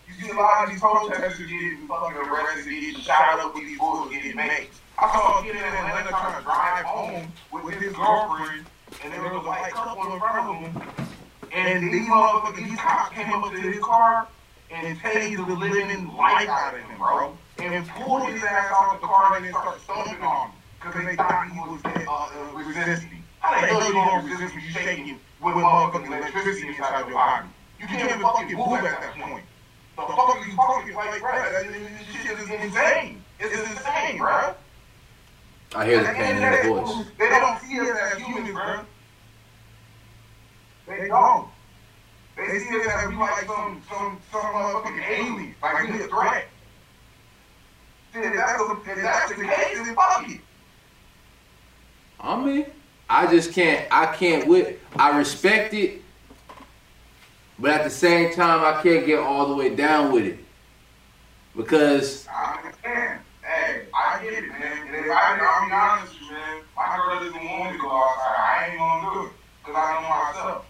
You 0.09 0.15
see 0.15 0.31
a 0.31 0.35
lot 0.35 0.65
of 0.65 0.71
these 0.71 0.81
protesters 0.81 1.39
getting 1.39 1.87
fucking 1.87 2.17
arrested, 2.17 2.71
getting 2.71 3.01
shot 3.01 3.39
up 3.39 3.55
with 3.55 3.65
these 3.65 3.79
bullets, 3.79 4.13
getting 4.13 4.37
made. 4.37 4.69
I 5.03 5.11
saw 5.11 5.41
a 5.41 5.43
kid 5.43 5.57
in 5.57 5.63
Atlanta 5.63 6.11
trying 6.11 6.39
to 6.39 6.45
drive 6.45 6.85
home 6.85 7.33
with 7.51 7.75
his 7.75 7.93
girlfriend, 7.93 8.67
and 9.03 9.13
there 9.13 9.21
was 9.21 9.33
a 9.33 9.49
white 9.49 9.73
couple 9.73 10.13
in 10.13 10.21
front 10.21 10.47
of 10.47 10.55
him. 10.63 10.83
And 11.51 11.93
these 11.93 12.07
motherfuckers, 12.07 12.71
these 12.71 12.79
cops 12.79 13.11
came 13.11 13.33
up 13.33 13.51
to 13.51 13.61
his 13.61 13.83
car 13.83 14.29
and 14.71 14.97
tased 15.01 15.45
the 15.45 15.55
living 15.57 16.07
life 16.15 16.49
out 16.49 16.75
of 16.75 16.81
him, 16.81 16.99
bro. 16.99 17.37
And 17.59 17.85
pulled 17.89 18.31
his 18.31 18.45
ass 18.45 18.71
off 18.71 19.01
the 19.01 19.07
car 19.09 19.35
and 19.35 19.45
then 19.45 19.53
started 19.53 19.83
stomping 19.83 20.23
on 20.23 20.51
him 20.51 20.57
because 20.79 21.05
they 21.05 21.17
thought 21.17 21.51
he 21.51 21.59
was 21.59 21.81
uh, 21.85 22.57
resisting. 22.57 23.25
How 23.41 23.61
the 23.61 23.67
hell 23.67 23.85
you 23.85 23.93
gonna 23.95 24.23
resist 24.23 24.55
when 24.55 24.63
you 24.65 24.71
shaking 24.71 25.19
with 25.43 25.55
motherfucking 25.55 26.07
electricity 26.07 26.69
inside 26.69 27.07
your 27.09 27.15
body? 27.15 27.49
You 27.81 27.89
can't 27.89 28.09
even 28.09 28.23
fucking 28.23 28.57
move 28.57 28.87
at 28.87 29.01
that 29.03 29.15
point. 29.19 29.45
The 29.97 30.03
fuck 30.03 30.37
are 30.37 30.47
you 30.47 30.55
talking 30.55 30.95
like, 30.95 31.21
bro? 31.21 31.43
This 31.43 32.07
shit 32.23 32.39
is 32.39 32.49
insane. 32.49 33.21
It's 33.41 33.69
insane, 33.69 34.19
bro. 34.19 34.55
I 35.75 35.87
hear 35.87 36.01
the 36.03 36.13
pain 36.13 36.37
in 36.37 36.43
your 36.43 36.81
voice. 36.83 37.07
They 37.19 37.29
don't 37.29 37.61
see 37.61 37.81
us 37.81 37.99
as 37.99 38.19
humans, 38.19 38.51
bro. 38.51 38.81
They 40.87 41.09
don't. 41.09 41.49
They 42.37 42.59
see 42.59 42.81
us 42.81 42.87
as 42.87 43.09
we 43.09 43.17
like 43.17 43.47
some 43.47 43.83
some 43.89 44.19
some 44.31 44.41
motherfucking 44.41 45.09
alien, 45.09 45.55
like 45.63 45.89
we 45.89 46.03
a 46.03 46.09
threat. 46.09 46.49
Shit, 48.13 48.25
If 48.25 48.35
that's, 48.35 48.59
the, 48.59 48.91
if 48.91 49.03
that's 49.03 49.31
the 49.31 49.45
case, 49.45 49.77
then 49.77 49.95
fuck 49.95 50.29
it. 50.29 50.41
I 52.21 52.45
mean, 52.45 52.67
I 53.09 53.27
just 53.27 53.53
can't. 53.53 53.87
I 53.91 54.15
can't. 54.15 54.47
With 54.47 54.79
I 54.97 55.17
respect 55.17 55.73
it, 55.73 56.03
but 57.59 57.71
at 57.71 57.85
the 57.85 57.91
same 57.91 58.35
time, 58.35 58.63
I 58.63 58.83
can't 58.83 59.07
get 59.07 59.19
all 59.19 59.49
the 59.49 59.55
way 59.55 59.75
down 59.75 60.13
with 60.13 60.25
it 60.25 60.39
because 61.57 62.27
I 62.29 62.59
understand. 62.59 63.21
Hey, 63.43 63.87
I 63.93 64.23
get 64.23 64.45
it, 64.45 64.49
man. 64.51 64.87
And 64.87 64.97
if 64.97 65.02
I, 65.13 65.39
I'll 65.41 65.67
be 65.67 65.73
honest 65.73 66.13
with 66.13 66.23
you, 66.23 66.31
man, 66.35 66.63
my 66.77 66.97
girl 66.97 67.19
doesn't 67.21 67.35
want 67.35 67.65
me 67.65 67.71
to 67.77 67.83
go 67.83 67.91
outside. 67.91 68.37
I 68.39 68.67
ain't 68.71 68.79
gonna 68.79 69.15
do 69.15 69.21
it 69.27 69.33
because 69.61 69.77
I 69.77 69.79
know 69.95 70.03
myself. 70.09 70.65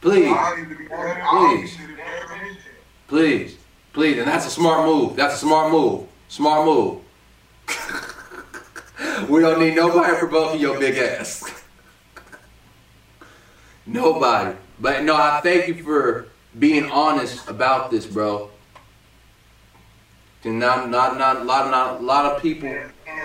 please, 0.00 0.28
I 0.28 0.30
need 0.56 0.68
to 0.68 0.74
be 0.76 0.84
I 0.92 0.94
need 1.54 1.68
to 1.68 1.86
be 1.86 1.94
there 1.94 2.46
in 2.46 2.54
shit. 2.54 2.62
please, 3.08 3.56
please, 3.92 4.18
and 4.18 4.26
that's 4.26 4.46
a 4.46 4.50
smart 4.50 4.84
move. 4.86 5.16
That's 5.16 5.34
a 5.34 5.38
smart 5.38 5.70
move. 5.72 6.06
Smart 6.28 6.64
move. 6.66 6.98
we 9.28 9.40
don't 9.40 9.60
need 9.60 9.74
nobody 9.76 10.16
provoking 10.16 10.60
your 10.60 10.78
big 10.78 10.96
ass. 10.96 11.44
Nobody. 13.86 14.56
But 14.80 15.04
no, 15.04 15.14
I 15.16 15.40
thank 15.42 15.68
you 15.68 15.74
for 15.82 16.28
being 16.58 16.90
honest 16.90 17.48
about 17.48 17.90
this, 17.90 18.06
bro. 18.06 18.50
And 20.44 20.58
not, 20.58 20.90
not, 20.90 21.18
not, 21.18 21.36
a 21.36 21.44
lot, 21.44 21.70
not, 21.70 22.00
a 22.00 22.02
lot 22.02 22.32
of 22.32 22.42
people. 22.42 22.68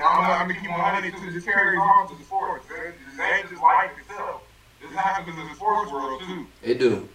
I'm 0.07 0.21
gonna, 0.21 0.33
I'm 0.33 0.47
gonna 0.47 0.59
keep 0.59 0.71
on 0.71 0.79
honest 0.79 1.23
to 1.23 1.31
just 1.31 1.45
carry 1.45 1.77
on 1.77 2.07
to 2.09 2.15
the 2.15 2.23
sports. 2.23 2.65
This 2.67 3.19
ain't 3.19 3.49
just 3.49 3.61
life 3.61 3.91
itself. 3.99 4.43
This 4.81 4.91
happens 4.91 5.37
in 5.37 5.47
the 5.47 5.55
sports 5.55 5.91
world 5.91 6.21
too. 6.21 6.47
It 6.63 6.79
do. 6.79 7.07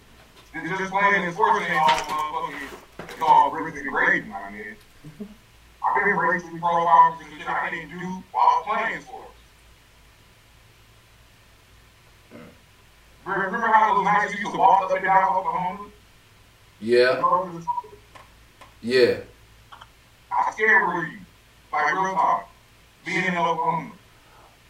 Just 0.53 0.79
just 0.79 0.91
playing 0.91 1.23
in 1.23 1.33
sports 1.33 1.65
ain't 1.65 1.73
all 1.73 1.89
motherfucking. 1.89 3.09
It's 3.09 3.21
all 3.21 3.49
bricks 3.49 3.79
and 3.79 3.89
gravy, 3.89 4.27
my 4.27 4.49
man. 4.51 4.75
I've 5.83 6.05
been 6.05 6.15
racially 6.15 6.59
profiled 6.59 7.21
and 7.21 7.39
shit 7.39 7.49
I 7.49 7.69
didn't 7.71 7.89
do 7.99 8.23
while 8.31 8.63
playing 8.63 9.01
sports. 9.01 9.29
Remember 13.25 13.67
how 13.67 13.95
those 13.95 14.03
nights 14.03 14.33
you 14.33 14.39
used 14.41 14.51
to 14.51 14.57
walk 14.57 14.83
up 14.83 14.91
and 14.91 15.05
down 15.05 15.35
Oklahoma? 15.35 15.89
Yeah, 16.79 17.21
yeah. 18.81 19.17
How 20.29 20.51
scared 20.51 20.87
were 20.87 21.05
you? 21.05 21.19
Like 21.71 21.93
real 21.93 22.13
talk. 22.13 22.49
Being 23.05 23.25
in 23.25 23.35
Oklahoma. 23.37 23.91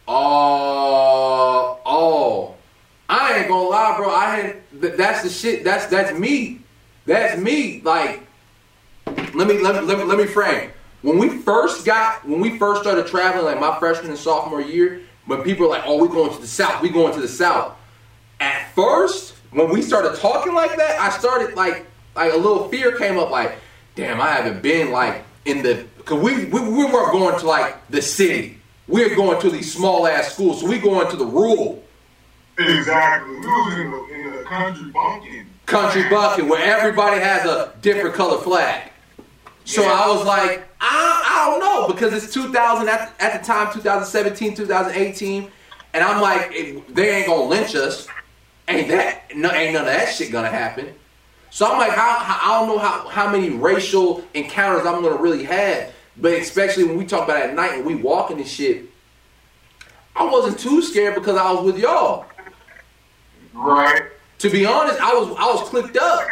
Oh, 0.08 1.78
oh. 1.86 2.54
I 3.08 3.38
ain't 3.38 3.48
gonna 3.48 3.68
lie, 3.68 3.96
bro. 3.96 4.10
I 4.10 4.36
had 4.36 4.80
th- 4.80 4.96
that's 4.96 5.22
the 5.22 5.30
shit. 5.30 5.64
That's 5.64 5.86
that's 5.86 6.18
me. 6.18 6.60
That's 7.06 7.40
me. 7.40 7.80
Like, 7.82 8.26
let 9.06 9.46
me 9.46 9.58
let 9.58 9.76
me 9.76 9.80
let 9.82 9.98
me, 9.98 10.04
let 10.04 10.18
me 10.18 10.26
frame. 10.26 10.70
When 11.02 11.18
we 11.18 11.28
first 11.28 11.84
got 11.84 12.26
when 12.26 12.40
we 12.40 12.58
first 12.58 12.82
started 12.82 13.06
traveling, 13.06 13.44
like 13.44 13.60
my 13.60 13.78
freshman 13.78 14.10
and 14.10 14.18
sophomore 14.18 14.60
year, 14.60 15.02
when 15.26 15.42
people 15.42 15.66
are 15.66 15.70
like, 15.70 15.84
"Oh, 15.86 16.02
we 16.02 16.08
going 16.08 16.34
to 16.34 16.40
the 16.40 16.46
south. 16.46 16.82
We 16.82 16.88
going 16.88 17.14
to 17.14 17.20
the 17.20 17.28
south." 17.28 17.76
At 18.40 18.72
first, 18.74 19.34
when 19.52 19.70
we 19.70 19.82
started 19.82 20.18
talking 20.18 20.54
like 20.54 20.76
that, 20.76 20.98
I 20.98 21.10
started 21.10 21.54
like 21.56 21.86
like 22.16 22.32
a 22.32 22.36
little 22.36 22.68
fear 22.68 22.96
came 22.96 23.18
up. 23.18 23.30
Like, 23.30 23.58
damn, 23.94 24.20
I 24.20 24.30
haven't 24.30 24.62
been 24.62 24.90
like 24.90 25.24
in 25.44 25.62
the 25.62 25.86
because 26.04 26.22
we, 26.22 26.44
we 26.46 26.60
we 26.60 26.84
weren't 26.84 27.12
going 27.12 27.38
to 27.38 27.46
like 27.46 27.88
the 27.88 28.02
city. 28.02 28.58
We're 28.86 29.16
going 29.16 29.40
to 29.40 29.50
these 29.50 29.72
small 29.72 30.06
ass 30.06 30.34
schools, 30.34 30.60
so 30.60 30.68
we 30.68 30.78
going 30.78 31.10
to 31.10 31.16
the 31.16 31.24
rural 31.24 31.84
Exactly. 32.58 33.34
We 33.34 33.46
was 33.46 33.74
in 33.74 33.90
the, 33.90 34.04
in 34.14 34.36
the 34.36 34.42
country 34.44 34.90
bunking. 34.90 35.46
country 35.66 36.08
bucket 36.08 36.46
where 36.46 36.62
everybody 36.62 37.20
has 37.20 37.44
a 37.46 37.72
different 37.82 38.14
color 38.14 38.38
flag. 38.38 38.90
So 39.64 39.82
I 39.82 40.06
was 40.08 40.24
like, 40.24 40.68
I, 40.80 41.24
I 41.26 41.50
don't 41.50 41.60
know 41.60 41.92
because 41.92 42.12
it's 42.12 42.32
2000 42.32 42.88
at, 42.88 43.12
at 43.18 43.40
the 43.40 43.46
time, 43.46 43.72
2017, 43.72 44.54
2018, 44.54 45.50
and 45.94 46.04
I'm 46.04 46.20
like, 46.20 46.50
if 46.52 46.86
they 46.94 47.16
ain't 47.16 47.26
gonna 47.26 47.44
lynch 47.44 47.74
us. 47.74 48.06
Ain't 48.66 48.88
that 48.88 49.36
no, 49.36 49.50
ain't 49.52 49.74
none 49.74 49.82
of 49.82 49.92
that 49.92 50.14
shit 50.14 50.32
gonna 50.32 50.48
happen. 50.48 50.94
So 51.50 51.70
I'm 51.70 51.78
like, 51.78 51.92
how, 51.92 52.18
how 52.18 52.50
I 52.50 52.58
don't 52.58 52.68
know 52.68 52.78
how 52.78 53.06
how 53.08 53.30
many 53.30 53.50
racial 53.50 54.24
encounters 54.32 54.86
I'm 54.86 55.02
gonna 55.02 55.20
really 55.20 55.44
have, 55.44 55.92
but 56.16 56.32
especially 56.32 56.84
when 56.84 56.96
we 56.96 57.04
talk 57.04 57.24
about 57.24 57.42
at 57.42 57.54
night 57.54 57.74
and 57.74 57.84
we 57.84 57.94
walking 57.94 58.38
and 58.38 58.46
shit. 58.46 58.86
I 60.16 60.24
wasn't 60.24 60.58
too 60.58 60.80
scared 60.80 61.14
because 61.14 61.36
I 61.36 61.50
was 61.52 61.64
with 61.64 61.78
y'all. 61.78 62.26
Right. 63.52 64.02
To 64.38 64.50
be 64.50 64.66
honest, 64.66 65.00
I 65.00 65.12
was 65.14 65.28
I 65.38 65.46
was 65.46 65.68
clicked 65.68 65.96
up. 65.96 66.28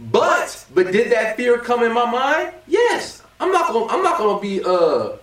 But 0.00 0.66
but 0.74 0.92
did 0.92 1.12
that 1.12 1.36
fear 1.36 1.58
come 1.58 1.82
in 1.82 1.92
my 1.92 2.10
mind? 2.10 2.54
Yes. 2.66 3.22
I'm 3.40 3.52
not 3.52 3.72
gonna 3.72 3.86
I'm 3.86 4.02
not 4.02 4.18
gonna 4.18 4.40
be 4.40 4.62
uh 4.62 5.10
I'm 5.10 5.18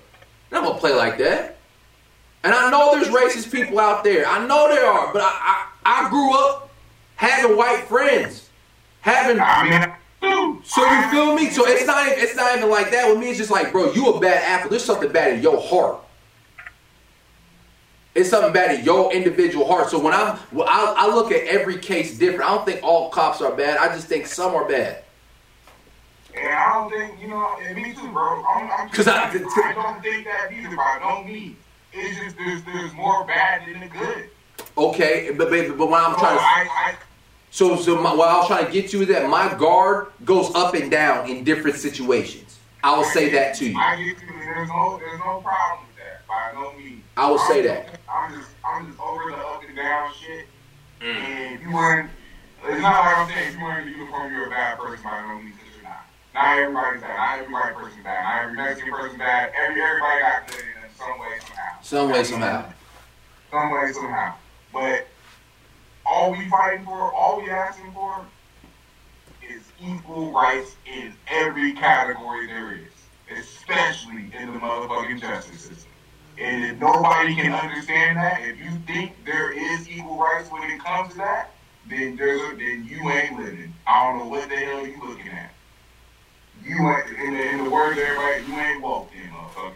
not 0.52 0.64
gonna 0.64 0.80
play 0.80 0.94
like 0.94 1.18
that. 1.18 1.58
And 2.44 2.54
I 2.54 2.72
know 2.72 2.96
there's 2.96 3.14
racist 3.14 3.52
people 3.52 3.80
out 3.80 4.04
there. 4.04 4.26
I 4.28 4.46
know 4.46 4.68
there 4.68 4.86
are, 4.86 5.14
but 5.14 5.22
I 5.24 5.68
I, 5.86 6.06
I 6.06 6.10
grew 6.10 6.38
up 6.38 6.70
having 7.16 7.56
white 7.56 7.86
friends. 7.88 8.50
Having 9.02 9.39
I 9.39 9.70
mean. 9.70 9.94
So 10.22 10.86
you 10.86 11.10
feel 11.12 11.36
me? 11.36 11.50
So 11.50 11.66
it's 11.68 11.86
not 11.86 12.06
even, 12.08 12.20
it's 12.20 12.36
not 12.36 12.56
even 12.58 12.70
like 12.70 12.92
that 12.92 13.08
with 13.10 13.18
me. 13.20 13.30
It's 13.30 13.38
just 13.40 13.52
like, 13.52 13.72
bro, 13.72 13.92
you 13.94 14.08
a 14.14 14.20
bad 14.20 14.44
apple. 14.44 14.70
There's 14.70 14.84
something 14.86 15.12
bad 15.12 15.34
in 15.34 15.42
your 15.42 15.60
heart. 15.60 15.98
It's 18.14 18.30
something 18.30 18.52
bad 18.54 18.78
in 18.80 18.86
your 18.86 19.12
individual 19.14 19.66
heart. 19.66 19.90
So 19.90 19.98
when 20.00 20.14
I'm, 20.14 20.38
well, 20.52 20.68
I, 20.70 20.94
I 21.08 21.16
look 21.16 21.32
at 21.32 21.44
every 21.48 21.78
case 21.78 22.18
different. 22.18 22.44
I 22.50 22.56
don't 22.56 22.66
think 22.66 22.84
all 22.84 23.10
cops 23.10 23.42
are 23.42 23.56
bad. 23.56 23.78
I 23.78 23.88
just 23.96 24.08
think 24.08 24.26
some 24.28 24.54
are 24.54 24.68
bad. 24.68 25.04
And 26.36 26.48
I 26.48 26.74
don't 26.74 26.90
think, 26.92 27.22
you 27.22 27.28
know, 27.30 27.58
and 27.62 27.76
me 27.76 27.94
too, 27.94 28.10
bro. 28.12 28.44
I'm, 28.46 28.70
I'm 28.72 28.90
'Cause 28.90 29.08
I- 29.08 29.30
I 29.30 29.74
don't 29.74 30.02
think 30.02 30.26
that 30.26 30.52
either, 30.52 30.76
by 30.76 31.00
no 31.02 31.24
means. 31.24 31.58
It's 31.94 32.18
just 32.20 32.38
there's 32.38 32.64
there's 32.64 32.94
more 32.94 33.26
bad 33.26 33.64
than 33.68 33.82
the 33.82 33.88
good. 33.88 34.30
Okay, 34.78 35.32
but 35.38 35.50
but, 35.50 35.78
but 35.78 35.90
when 35.90 36.02
I'm 36.02 36.16
trying 36.16 36.38
to, 36.38 36.42
I, 36.44 36.96
so 37.52 37.76
so 37.76 38.02
my, 38.02 38.14
what 38.14 38.30
I 38.30 38.38
was 38.38 38.47
trying 38.47 38.66
to 38.66 38.72
get 38.72 38.89
to 38.91 39.02
is 39.02 39.08
that 39.10 39.30
my 39.30 39.54
guard 39.56 40.08
goes 40.26 40.54
up 40.56 40.74
and 40.74 40.89
down 40.89 41.30
in 41.30 41.43
different 41.43 41.78
situations. 41.78 42.58
I 42.84 42.95
will 42.97 43.04
say 43.04 43.30
that 43.30 43.54
to 43.56 43.70
you. 43.70 43.78
I, 43.80 43.93
I 43.93 43.95
get 43.97 44.06
you. 44.22 44.28
There's 44.39 44.70
no 44.70 44.97
there's 44.97 45.20
no 45.20 45.41
problem 45.41 45.86
with 45.88 45.97
that. 45.97 46.28
By 46.28 46.52
no 46.60 46.74
means. 46.78 47.04
I 47.16 47.30
will 47.30 47.38
say 47.39 47.58
I'm- 47.60 47.66
that. 47.68 47.99
I'm 48.10 48.34
just 48.34 48.49
I'm 48.66 48.88
just 48.88 48.99
over 48.99 49.30
the 49.32 49.38
up 49.38 49.62
and 49.68 49.76
down 49.76 50.12
shit. 50.20 50.47
Mm. 51.02 51.16
And 51.16 51.56
if 51.56 51.62
you 51.62 51.74
weren't, 51.74 52.10
it's 52.68 52.82
not 52.82 53.06
like 53.06 53.18
I'm 53.18 53.28
saying 53.30 53.47
if 53.54 53.58
you 53.60 53.64
weren't 53.64 53.88
in 53.88 53.93
the 53.93 53.99
uniform, 53.99 54.34
you're 54.34 54.47
a 54.47 54.49
bad 54.49 54.78
person. 54.80 55.04
By 55.04 55.22
no 55.22 55.39
means, 55.39 55.56
'cause 55.56 55.66
you're 55.76 55.84
not. 55.84 56.06
Not 56.34 56.58
everybody's 56.58 57.02
bad. 57.02 57.18
Not 57.18 57.39
every 57.39 57.54
white 57.54 57.76
person's 57.76 58.04
bad. 58.04 58.24
Not 58.24 58.43
every 58.43 58.58
Mexican 58.58 58.91
person's 58.93 59.18
bad. 59.20 59.52
Every 59.58 59.82
everybody 59.82 60.20
got 60.22 60.47
good 60.47 60.60
in 60.60 60.95
some 60.97 61.20
way 61.20 61.38
somehow. 61.45 61.82
Some 61.82 62.10
way 62.12 62.24
somehow. 62.24 62.66
Some 63.52 63.72
way 63.72 63.91
somehow. 63.93 64.34
But 64.74 65.08
all 66.12 66.32
we 66.32 66.49
fighting 66.49 66.84
for, 66.84 67.14
all 67.14 67.41
we 67.41 67.49
asking 67.49 67.89
for, 67.93 68.26
is 69.41 69.64
equal 69.82 70.32
rights 70.32 70.76
in 70.86 71.14
every 71.28 71.72
category 71.72 72.47
there 72.47 72.74
is, 72.74 73.39
especially 73.39 74.30
in 74.38 74.51
the 74.51 74.59
motherfucking 74.59 75.22
justice 75.22 75.62
system. 75.62 75.91
And 76.38 76.66
if 76.66 76.80
nobody 76.80 77.34
can 77.34 77.53
understand 77.53 78.18
that, 78.18 78.41
if 78.41 78.59
you 78.59 78.72
think 78.86 79.14
there 79.26 79.53
is 79.53 79.89
equal 79.89 80.18
rights 80.18 80.51
when 80.51 80.70
it 80.70 80.84
comes 80.84 81.14
to 81.14 81.18
that, 81.20 81.51
then 81.89 82.18
there's 82.18 82.41
a, 82.41 82.57
then 82.57 82.86
you 82.89 83.09
ain't 83.09 83.39
living. 83.39 83.74
I 83.88 84.03
don't 84.03 84.20
know 84.20 84.28
what 84.28 84.49
the 84.49 84.55
hell 84.57 84.86
you 84.86 84.99
looking 85.07 85.30
at. 85.30 85.53
You 86.64 86.76
ain't 86.76 87.09
in 87.20 87.34
the, 87.34 87.49
in 87.51 87.64
the 87.64 87.70
words 87.70 87.97
of 87.97 88.03
everybody, 88.03 88.51
you 88.51 88.59
ain't 88.59 88.82
woke 88.82 89.09
then, 89.12 89.32
motherfucker. 89.32 89.74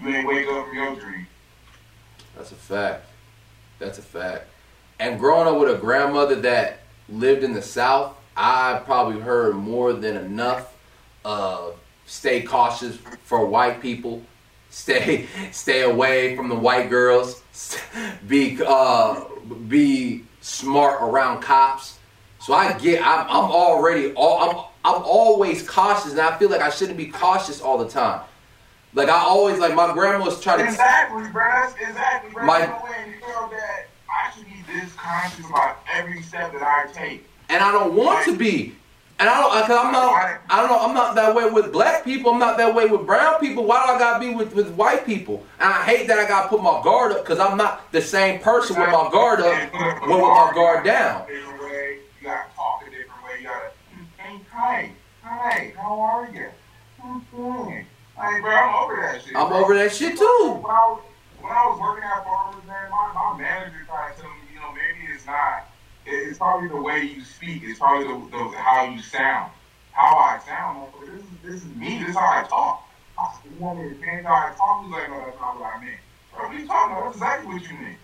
You 0.00 0.08
ain't 0.08 0.26
wake 0.26 0.48
up 0.48 0.66
from 0.66 0.76
your 0.76 0.96
dream. 0.96 1.26
That's 2.36 2.50
a 2.50 2.56
fact. 2.56 3.06
That's 3.78 3.98
a 3.98 4.02
fact. 4.02 4.48
And 4.98 5.18
growing 5.18 5.46
up 5.46 5.60
with 5.60 5.74
a 5.74 5.78
grandmother 5.78 6.34
that 6.36 6.80
lived 7.08 7.44
in 7.44 7.52
the 7.52 7.62
South, 7.62 8.16
I 8.36 8.80
probably 8.84 9.20
heard 9.20 9.54
more 9.56 9.92
than 9.92 10.16
enough 10.16 10.74
of 11.24 11.78
stay 12.06 12.42
cautious 12.42 12.98
for 13.24 13.46
white 13.46 13.80
people. 13.80 14.22
Stay 14.70 15.26
stay 15.50 15.80
away 15.80 16.36
from 16.36 16.50
the 16.50 16.54
white 16.54 16.90
girls. 16.90 17.42
Be 18.28 18.60
uh, 18.64 19.24
be 19.66 20.24
smart 20.42 21.02
around 21.02 21.40
cops. 21.40 21.98
So 22.40 22.52
I 22.52 22.76
get 22.78 23.00
I'm, 23.00 23.26
I'm 23.28 23.50
already 23.50 24.12
all 24.12 24.38
I'm 24.38 24.56
I'm 24.84 25.02
always 25.04 25.66
cautious 25.66 26.12
and 26.12 26.20
I 26.20 26.36
feel 26.38 26.50
like 26.50 26.60
I 26.60 26.68
shouldn't 26.68 26.98
be 26.98 27.06
cautious 27.06 27.62
all 27.62 27.78
the 27.78 27.88
time. 27.88 28.20
Like 28.92 29.08
I 29.08 29.18
always 29.18 29.58
like 29.58 29.74
my 29.74 29.90
grandma 29.94 30.22
was 30.22 30.38
trying 30.38 30.58
to 30.58 30.64
Exactly, 30.64 31.28
bro. 31.30 31.68
Exactly, 31.80 32.30
bro. 32.30 32.44
My- 32.44 32.66
this 34.68 34.92
conscious 34.94 35.46
about 35.46 35.78
every 35.92 36.22
step 36.22 36.52
that 36.52 36.62
I 36.62 36.90
take. 36.92 37.24
and 37.48 37.62
I 37.62 37.72
don't 37.72 37.94
want 37.94 38.24
to 38.26 38.36
be. 38.36 38.74
And 39.20 39.28
I 39.28 39.40
don't, 39.40 39.50
cause 39.66 39.84
I'm 39.84 39.90
not, 39.90 40.40
I 40.48 40.60
don't 40.60 40.70
know, 40.70 40.78
I'm 40.78 40.94
not 40.94 41.16
that 41.16 41.34
way 41.34 41.50
with 41.50 41.72
black 41.72 42.04
people. 42.04 42.30
I'm 42.32 42.38
not 42.38 42.56
that 42.58 42.72
way 42.72 42.86
with 42.86 43.04
brown 43.04 43.40
people. 43.40 43.64
Why 43.64 43.84
do 43.84 43.92
I 43.94 43.98
gotta 43.98 44.20
be 44.20 44.32
with, 44.32 44.54
with 44.54 44.70
white 44.74 45.04
people? 45.04 45.44
And 45.58 45.72
I 45.72 45.82
hate 45.82 46.06
that 46.06 46.20
I 46.20 46.28
gotta 46.28 46.48
put 46.48 46.62
my 46.62 46.80
guard 46.84 47.10
up, 47.10 47.24
cause 47.24 47.40
I'm 47.40 47.56
not 47.56 47.90
the 47.90 48.00
same 48.00 48.38
person 48.38 48.78
with 48.78 48.88
my 48.90 49.08
guard 49.10 49.40
up 49.40 49.72
when 49.72 50.20
with 50.20 50.20
my 50.20 50.52
guard 50.54 50.84
down. 50.84 51.26
Different 51.26 51.60
way. 51.60 51.98
You 52.20 52.28
gotta 52.28 52.48
talk 52.54 52.82
a 52.86 52.90
different 52.90 53.24
way. 53.24 53.40
You 53.40 53.48
gotta, 53.48 53.70
hey, 54.18 54.40
hi, 54.52 54.90
hi, 55.24 55.72
how 55.76 55.98
are 56.00 56.30
you? 56.32 56.46
I'm 57.02 57.20
fine. 57.22 57.86
Like, 58.16 58.42
bro, 58.42 58.50
I'm 58.54 58.74
over 58.84 58.96
that 59.02 59.22
shit. 59.24 59.34
I'm 59.34 59.48
bro. 59.48 59.64
over 59.64 59.74
that 59.74 59.92
shit 59.92 60.16
too. 60.16 60.60
When 60.62 60.70
I 60.70 60.94
was, 60.94 61.02
when 61.40 61.50
I 61.52 61.66
was 61.66 61.80
working 61.80 62.04
at 62.04 62.22
Farmers, 62.22 62.64
man, 62.68 62.90
my, 62.90 63.12
my 63.14 63.36
manager 63.38 63.82
tried 63.86 64.14
to 64.14 64.20
tell 64.22 64.30
me, 64.30 64.36
you 64.54 64.60
know, 64.60 64.70
maybe 64.70 65.12
it's 65.12 65.17
not. 65.28 65.68
it- 66.06 66.28
It's 66.28 66.38
probably 66.38 66.68
the 66.68 66.80
way 66.82 67.00
you 67.02 67.24
speak. 67.24 67.62
It's 67.64 67.80
probably 67.80 68.08
the, 68.08 68.18
the 68.52 68.58
how 68.58 68.84
you 68.86 69.02
sound. 69.02 69.52
How 69.92 70.16
I 70.18 70.40
sound. 70.46 70.80
Like, 70.82 71.06
This 71.12 71.24
is 71.24 71.38
this 71.42 71.54
is 71.64 71.74
me. 71.76 72.00
This 72.00 72.10
is 72.10 72.16
how 72.16 72.28
I 72.40 72.44
talk. 72.48 72.84
You 73.44 73.52
want 73.58 73.78
me 73.80 73.90
to 73.90 74.00
change 74.00 74.26
how 74.26 74.34
I 74.34 74.54
talk? 74.56 74.84
He's 74.84 74.92
like, 74.92 75.10
no, 75.10 75.20
that's 75.26 75.40
not 75.40 75.60
what 75.60 75.74
I 75.74 75.80
meant. 75.84 76.00
Bro, 76.32 76.46
what 76.48 76.56
are 76.56 76.58
you 76.60 76.66
talking 76.68 76.92
about? 76.96 77.04
That's 77.06 77.16
exactly 77.16 77.54
what 77.54 77.62
you 77.70 77.78
meant. 77.78 78.00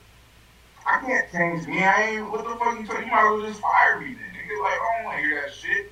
I 0.87 1.01
can't 1.01 1.33
change 1.33 1.67
me. 1.69 1.85
I 1.85 2.03
ain't. 2.19 2.31
What 2.31 2.45
the 2.45 2.57
fuck 2.57 2.79
you 2.81 2.87
talking? 2.87 3.07
You 3.07 3.13
might 3.13 3.27
as 3.27 3.41
well 3.41 3.49
just 3.49 3.61
fire 3.63 4.01
me 4.01 4.15
then. 4.15 4.33
Nigga, 4.35 4.63
like, 4.63 4.81
I 4.81 4.97
don't 4.99 5.05
want 5.07 5.19
to 5.19 5.25
hear 5.25 5.43
that 5.43 5.55
shit. 5.55 5.87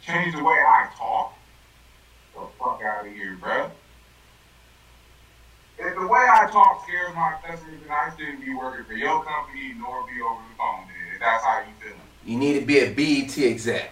Change 0.00 0.34
the 0.36 0.44
way 0.44 0.54
I 0.54 0.90
talk. 0.98 1.38
The 2.34 2.48
fuck 2.58 2.80
out 2.84 3.06
of 3.06 3.12
here, 3.12 3.36
bro. 3.40 3.70
If 5.78 5.94
the 5.94 6.06
way 6.06 6.20
I 6.20 6.48
talk 6.50 6.84
scares 6.86 7.14
my 7.14 7.34
customers, 7.44 7.80
then 7.82 7.90
I 7.90 8.12
shouldn't 8.16 8.44
be 8.44 8.54
working 8.54 8.84
for 8.84 8.94
your 8.94 9.24
company 9.24 9.74
nor 9.76 10.04
be 10.04 10.20
over 10.22 10.40
the 10.48 10.56
phone. 10.56 10.86
Then, 10.86 11.14
if 11.14 11.20
that's 11.20 11.44
how 11.44 11.60
you 11.60 11.74
feel. 11.80 11.96
You 12.24 12.36
need 12.38 12.60
to 12.60 12.66
be 12.66 12.78
a 12.78 12.90
BET 12.92 13.36
exec. 13.38 13.90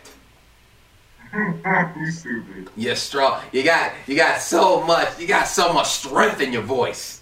you 1.97 2.11
stupid. 2.11 2.69
You're 2.77 2.95
strong. 2.95 3.43
You 3.53 3.65
got, 3.65 3.93
you 4.07 4.17
got 4.17 4.41
so 4.41 4.83
much, 4.85 5.19
you 5.19 5.27
got 5.27 5.49
so 5.49 5.73
much 5.73 5.89
strength 5.89 6.41
in 6.41 6.53
your 6.53 6.63
voice. 6.63 7.21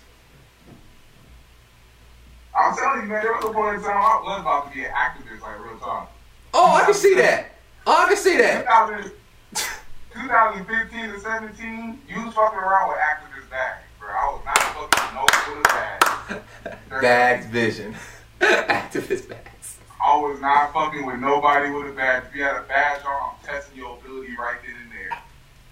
I'm 2.57 2.77
telling 2.77 3.03
you, 3.03 3.09
man, 3.09 3.23
there 3.23 3.33
was 3.33 3.45
a 3.45 3.53
point 3.53 3.77
in 3.77 3.83
time 3.83 3.97
I 3.97 4.21
was 4.23 4.41
about 4.41 4.69
to 4.69 4.77
be 4.77 4.85
an 4.85 4.91
activist, 4.91 5.41
like 5.41 5.65
real 5.65 5.79
talk. 5.79 6.13
Oh, 6.53 6.75
I 6.75 6.85
can 6.85 6.95
see 6.95 7.15
that. 7.15 7.53
Oh, 7.87 8.05
I 8.05 8.09
can 8.09 8.17
see 8.17 8.37
that. 8.37 8.65
2000 8.65 9.13
2015 10.13 11.11
to 11.13 11.21
17, 11.21 12.01
you 12.09 12.25
was 12.25 12.35
fucking 12.35 12.59
around 12.59 12.89
with 12.89 12.99
activist 12.99 13.49
bags. 13.49 13.85
I 14.17 14.33
was 14.33 14.43
not 14.45 14.59
fucking 14.59 15.01
with 15.01 15.15
no 15.15 15.55
with 15.55 15.61
a 15.61 15.69
bag. 15.69 17.01
Bags 17.01 17.47
vision. 17.47 17.95
Activist 18.41 19.29
bags. 19.29 19.79
I 20.03 20.17
was 20.17 20.41
not 20.41 20.73
fucking 20.73 21.05
with 21.05 21.19
nobody 21.19 21.71
with 21.71 21.89
a 21.89 21.93
badge. 21.93 22.25
If 22.31 22.35
you 22.35 22.43
had 22.43 22.57
a 22.57 22.63
badge 22.63 23.05
on, 23.05 23.35
I'm 23.35 23.47
testing 23.47 23.77
your 23.77 23.99
ability 23.99 24.35
right 24.39 24.57
then 24.65 24.75
and 24.83 24.91
there. 24.91 25.19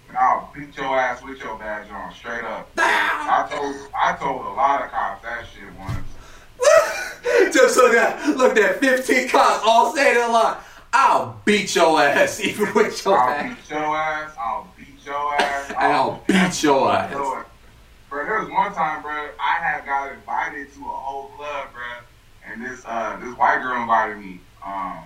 And 0.07 0.17
I'll 0.17 0.51
beat 0.55 0.75
your 0.77 0.97
ass 0.97 1.23
with 1.23 1.39
your 1.39 1.57
badge 1.57 1.89
on, 1.91 2.13
straight 2.13 2.43
up. 2.43 2.69
I 2.77 3.47
told 3.51 3.75
I 3.95 4.15
told 4.15 4.45
a 4.45 4.49
lot 4.49 4.83
of 4.83 4.91
cops 4.91 5.23
that 5.23 5.45
shit 5.53 5.73
once. 5.79 6.05
Just 7.53 7.77
look 7.77 7.95
at 7.95 8.37
look 8.37 8.57
at 8.57 8.79
15 8.79 9.29
cops 9.29 9.63
all 9.65 9.95
saying 9.95 10.17
it 10.17 10.29
a 10.29 10.31
lot. 10.31 10.63
I'll 10.91 11.39
beat 11.45 11.75
your 11.75 12.01
ass 12.01 12.39
even 12.39 12.73
with 12.73 13.05
your 13.05 13.17
badge. 13.17 13.45
I'll 13.45 13.55
beat 13.55 13.69
your 13.69 13.97
ass. 13.97 14.31
I'll 14.39 14.67
beat 14.77 15.05
your 15.05 15.41
ass. 15.41 15.69
And 15.69 15.77
I'll 15.77 16.23
beat 16.27 16.63
your 16.63 16.91
ass. 16.91 17.45
Bro, 18.09 18.25
there 18.25 18.39
was 18.39 18.49
one 18.49 18.73
time, 18.73 19.03
bro, 19.03 19.29
I 19.39 19.59
had 19.63 19.85
got 19.85 20.11
invited 20.11 20.73
to 20.73 20.79
a 20.79 20.91
whole 20.91 21.29
club, 21.29 21.71
bro, 21.71 21.83
and 22.43 22.59
this 22.65 22.83
uh 22.83 23.17
this 23.17 23.35
white 23.37 23.61
girl 23.61 23.79
invited 23.81 24.17
me. 24.17 24.41
Um, 24.65 25.03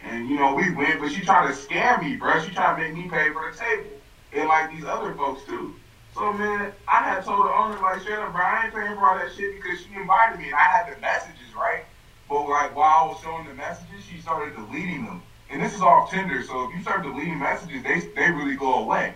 and 0.00 0.28
you 0.28 0.36
know 0.36 0.54
we 0.54 0.70
went, 0.70 1.00
but 1.00 1.10
she 1.10 1.20
tried 1.22 1.48
to 1.48 1.52
scam 1.52 2.00
me, 2.00 2.14
bro. 2.14 2.40
She 2.40 2.52
tried 2.52 2.76
to 2.76 2.82
make 2.84 2.94
me 2.94 3.10
pay 3.10 3.32
for 3.32 3.50
the 3.50 3.58
table, 3.58 3.90
and 4.32 4.46
like 4.46 4.70
these 4.70 4.84
other 4.84 5.14
folks 5.14 5.44
too. 5.44 5.74
So 6.14 6.32
man, 6.32 6.70
I 6.86 7.02
had 7.02 7.24
told 7.24 7.44
the 7.44 7.50
owner 7.50 7.76
like, 7.80 8.02
straight 8.02 8.20
up, 8.20 8.32
bro, 8.32 8.42
I 8.44 8.64
ain't 8.66 8.74
paying 8.74 8.94
for 8.94 9.08
all 9.08 9.18
that 9.18 9.34
shit 9.34 9.60
because 9.60 9.80
she 9.80 9.92
invited 9.96 10.38
me, 10.38 10.46
and 10.46 10.54
I 10.54 10.60
had 10.60 10.94
the 10.94 11.00
messages 11.00 11.56
right. 11.56 11.82
But 12.28 12.46
like 12.46 12.76
while 12.76 13.04
I 13.04 13.08
was 13.08 13.20
showing 13.20 13.48
the 13.48 13.54
messages, 13.54 14.04
she 14.04 14.18
started 14.18 14.54
deleting 14.54 15.04
them. 15.04 15.22
And 15.50 15.60
this 15.60 15.74
is 15.74 15.82
off 15.82 16.08
Tinder, 16.08 16.40
so 16.44 16.68
if 16.68 16.76
you 16.76 16.82
start 16.82 17.02
deleting 17.02 17.40
messages, 17.40 17.82
they 17.82 17.98
they 18.14 18.30
really 18.30 18.54
go 18.54 18.84
away. 18.84 19.14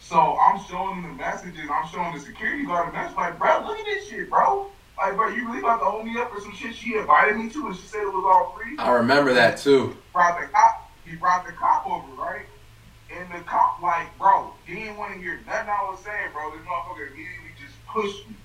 So 0.00 0.36
I'm 0.38 0.60
showing 0.64 1.02
them 1.02 1.12
the 1.12 1.16
messages, 1.22 1.68
I'm 1.70 1.88
showing 1.88 2.14
the 2.14 2.20
security 2.20 2.64
guard 2.64 2.88
the 2.88 2.92
message, 2.92 3.16
like, 3.16 3.38
bro, 3.38 3.64
look 3.64 3.78
at 3.78 3.84
this 3.84 4.08
shit, 4.08 4.28
bro. 4.28 4.70
Like, 4.98 5.16
bro, 5.16 5.28
you 5.28 5.46
really 5.46 5.60
about 5.60 5.78
to 5.78 5.84
hold 5.84 6.04
me 6.04 6.18
up 6.18 6.32
for 6.32 6.40
some 6.40 6.54
shit 6.54 6.74
she 6.74 6.96
invited 6.96 7.36
me 7.36 7.48
to 7.50 7.66
and 7.66 7.76
she 7.76 7.86
said 7.86 8.02
it 8.02 8.06
was 8.06 8.24
all 8.26 8.56
free? 8.56 8.76
I 8.78 8.90
remember 8.92 9.32
that 9.34 9.58
too. 9.58 9.96
brought 10.12 10.40
the 10.40 10.46
cop, 10.48 10.90
he 11.04 11.16
brought 11.16 11.46
the 11.46 11.52
cop 11.52 11.86
over, 11.86 12.12
right? 12.20 12.46
And 13.16 13.32
the 13.32 13.44
cop, 13.44 13.80
like, 13.82 14.06
bro, 14.18 14.52
he 14.66 14.74
didn't 14.74 14.96
want 14.96 15.14
to 15.14 15.20
hear 15.20 15.40
nothing 15.46 15.68
I 15.68 15.90
was 15.90 16.00
saying, 16.00 16.30
bro. 16.32 16.50
This 16.50 16.66
motherfucker 16.66 17.08
immediately 17.08 17.52
just 17.60 17.74
pushed 17.86 18.28
me. 18.28 18.36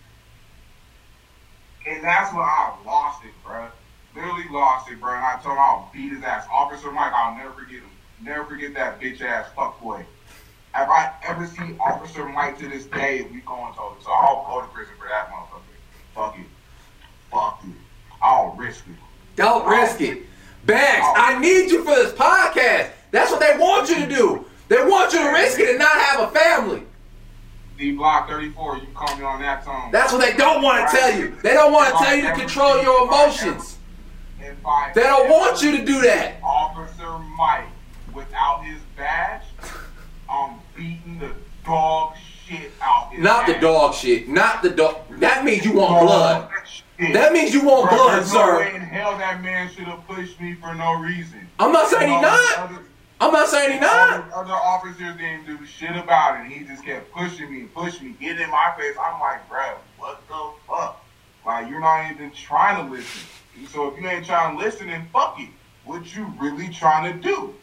And 1.88 2.04
that's 2.04 2.34
when 2.34 2.42
I 2.42 2.76
lost 2.86 3.24
it, 3.24 3.32
bro. 3.46 3.68
Literally 4.16 4.46
lost 4.50 4.90
it, 4.90 5.00
bro. 5.00 5.14
And 5.14 5.24
I 5.24 5.34
told 5.44 5.56
him 5.56 5.60
I'll 5.60 5.90
beat 5.94 6.14
his 6.14 6.24
ass. 6.24 6.48
Officer 6.52 6.92
Mike, 6.92 7.14
I'll 7.14 7.38
never 7.38 7.52
forget 7.52 7.80
him. 7.80 7.90
Never 8.22 8.46
forget 8.46 8.74
that 8.74 9.00
bitch 9.00 9.22
ass 9.22 9.48
fuckboy. 9.56 10.06
If 10.78 10.90
I 10.90 11.14
ever 11.26 11.48
seen 11.48 11.78
Officer 11.80 12.28
Mike 12.28 12.60
to 12.60 12.68
this 12.68 12.86
day, 12.86 13.28
we 13.32 13.40
going 13.42 13.74
to 13.74 13.80
So 14.04 14.12
I'll 14.12 14.46
go 14.46 14.62
to 14.62 14.68
prison 14.74 14.94
for 15.00 15.08
that 15.08 15.32
motherfucker. 15.32 15.62
Fuck 16.14 16.38
it. 16.38 16.46
Fuck 17.32 17.62
it. 17.64 17.76
I'll 18.22 18.54
risk 18.58 18.84
it. 18.88 18.96
Don't 19.38 19.66
risk 19.68 20.02
it. 20.02 20.24
Bags, 20.66 21.06
I 21.16 21.40
need 21.40 21.72
you 21.72 21.84
for 21.84 21.96
this 21.96 22.12
podcast. 22.12 22.90
That's 23.12 23.32
what 23.32 23.40
they 23.40 23.58
want 23.58 23.88
you 23.88 23.96
to 23.96 24.08
do. 24.08 24.46
They 24.68 24.84
want 24.84 25.14
you 25.14 25.20
to 25.20 25.30
risk 25.30 25.60
it 25.60 25.70
and 25.70 25.80
not 25.80 25.96
have 25.96 26.22
a 26.22 26.32
family. 26.32 26.84
D 27.78 27.92
Block 27.92 28.28
34, 28.28 28.78
you 28.78 28.88
call 28.94 29.16
me 29.18 29.24
on 29.24 29.42
that 29.42 29.64
tone. 29.64 29.92
That's 29.92 30.12
what 30.12 30.22
they 30.22 30.36
don't 30.36 30.62
want 30.62 30.90
to 30.90 30.98
tell 30.98 31.18
you. 31.18 31.36
They 31.44 31.54
don't 31.54 31.72
want 31.72 31.98
to 31.98 32.04
tell 32.04 32.16
you 32.16 32.24
to 32.24 32.34
control 32.34 32.82
your 32.82 33.08
emotions. 33.08 33.78
They 34.40 35.02
don't 35.04 35.30
want 35.30 35.62
you 35.62 35.78
to 35.78 35.86
do 35.86 36.02
that. 36.02 36.42
Officer 36.44 37.18
Mike 37.38 37.68
without 38.14 38.64
his 38.66 38.80
badge, 38.98 39.44
I'm 39.44 39.44
beating 39.44 39.44
the 39.44 39.45
dog 41.66 42.16
shit 42.46 42.72
out 42.82 43.12
Not 43.18 43.48
the 43.48 43.56
dog 43.56 43.94
shit. 43.94 44.28
Not 44.28 44.62
the 44.64 44.70
dog. 44.70 44.98
That 45.20 45.44
means 45.44 45.66
you 45.66 45.74
want 45.74 46.06
blood. 46.06 46.50
Shit. 46.98 47.14
That 47.14 47.34
means 47.34 47.54
you 47.54 47.66
want 47.66 47.90
Bro, 47.90 47.98
blood, 47.98 48.18
there's 48.20 48.34
no 48.34 48.40
sir. 48.40 48.64
in 48.68 48.82
hell 48.82 49.18
that 49.18 49.42
man 49.44 49.70
should 49.70 49.84
have 49.86 50.08
pushed 50.08 50.40
me 50.40 50.54
for 50.56 50.74
no 50.76 50.94
reason. 51.02 51.48
I'm 51.60 51.72
not 51.74 51.90
saying 51.90 52.10
he 52.10 52.22
not. 52.22 52.58
other- 52.60 52.84
I'm 53.20 53.32
not 53.32 53.48
saying 53.48 53.74
he 53.74 53.80
not. 53.80 54.14
Other, 54.20 54.36
other 54.36 54.54
officers 54.54 55.16
didn't 55.18 55.46
do 55.46 55.66
shit 55.66 55.96
about 55.96 56.46
it. 56.46 56.52
He 56.52 56.64
just 56.66 56.84
kept 56.86 57.12
pushing 57.12 57.52
me, 57.52 57.64
pushing 57.74 58.08
me, 58.08 58.16
getting 58.20 58.44
in 58.44 58.50
my 58.50 58.74
face. 58.78 58.96
I'm 59.02 59.20
like, 59.20 59.48
bro, 59.50 59.76
what 59.98 60.22
the 60.28 60.52
fuck? 60.68 61.04
Like, 61.46 61.70
you're 61.70 61.80
not 61.80 62.12
even 62.12 62.32
trying 62.32 62.86
to 62.86 62.92
listen. 62.92 63.22
So 63.70 63.88
if 63.88 64.02
you 64.02 64.08
ain't 64.08 64.26
trying 64.26 64.58
to 64.58 64.64
listen, 64.64 64.88
then 64.88 65.08
fuck 65.14 65.40
it. 65.40 65.50
What 65.86 66.16
you 66.16 66.32
really 66.40 66.68
trying 66.70 67.14
to 67.14 67.20
do? 67.20 67.54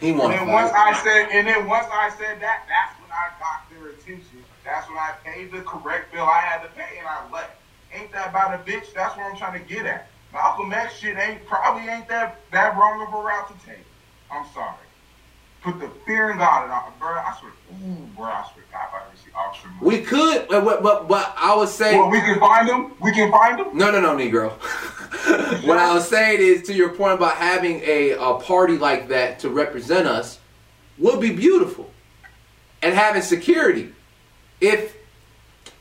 He 0.00 0.10
And 0.10 0.20
then 0.32 0.48
once. 0.48 0.70
I 0.74 0.92
said, 1.02 1.28
and 1.32 1.48
then 1.48 1.66
once 1.68 1.86
I 1.92 2.10
said 2.10 2.40
that, 2.40 2.66
that's 2.68 3.00
when 3.00 3.10
I 3.12 3.30
got 3.40 3.70
their 3.70 3.88
attention. 3.90 4.44
That's 4.64 4.88
when 4.88 4.98
I 4.98 5.12
paid 5.24 5.52
the 5.52 5.62
correct 5.62 6.12
bill 6.12 6.24
I 6.26 6.40
had 6.40 6.62
to 6.62 6.68
pay, 6.68 6.98
and 6.98 7.08
I 7.08 7.28
left. 7.30 7.52
Ain't 7.92 8.12
that 8.12 8.30
about 8.30 8.54
a 8.54 8.58
bitch? 8.58 8.92
That's 8.94 9.16
what 9.16 9.26
I'm 9.26 9.36
trying 9.36 9.54
to 9.54 9.66
get 9.66 9.86
at. 9.86 10.12
Malcolm 10.32 10.72
X 10.72 10.94
shit 10.98 11.18
ain't 11.18 11.46
probably 11.46 11.88
ain't 11.88 12.08
that 12.08 12.40
that 12.52 12.76
wrong 12.76 13.02
of 13.06 13.14
a 13.14 13.18
route 13.22 13.48
to 13.48 13.66
take. 13.66 13.86
I'm 14.30 14.46
sorry. 14.54 14.87
Put 15.72 15.80
the 15.80 15.88
fear 16.06 16.30
in 16.30 16.38
God, 16.38 16.64
and 16.64 16.72
I, 16.72 16.88
bro, 16.98 17.08
I 17.08 17.36
swear, 17.38 17.52
ooh, 17.72 18.06
bro, 18.16 18.24
I 18.24 18.48
swear, 18.52 18.64
God, 18.72 18.88
I 18.92 18.96
ever 19.06 19.16
see 19.22 19.30
Officer. 19.36 19.68
We 19.82 20.00
could, 20.00 20.48
but, 20.48 20.64
but, 20.64 20.82
but, 20.82 21.08
but 21.08 21.34
I 21.36 21.54
would 21.54 21.68
say. 21.68 21.98
well, 21.98 22.10
we 22.10 22.20
can 22.20 22.38
find 22.40 22.66
them. 22.66 22.94
We 23.00 23.12
can 23.12 23.30
find 23.30 23.58
them. 23.58 23.76
No, 23.76 23.90
no, 23.90 24.00
no, 24.00 24.16
Negro. 24.16 24.52
what 25.66 25.76
I 25.76 25.92
was 25.92 26.08
saying 26.08 26.40
is 26.40 26.62
to 26.68 26.72
your 26.72 26.88
point 26.90 27.14
about 27.14 27.36
having 27.36 27.82
a, 27.84 28.12
a 28.12 28.34
party 28.40 28.78
like 28.78 29.08
that 29.08 29.40
to 29.40 29.50
represent 29.50 30.06
us 30.06 30.38
would 30.96 31.20
be 31.20 31.32
beautiful. 31.32 31.90
And 32.80 32.94
having 32.94 33.22
security. 33.22 33.92
If 34.60 34.96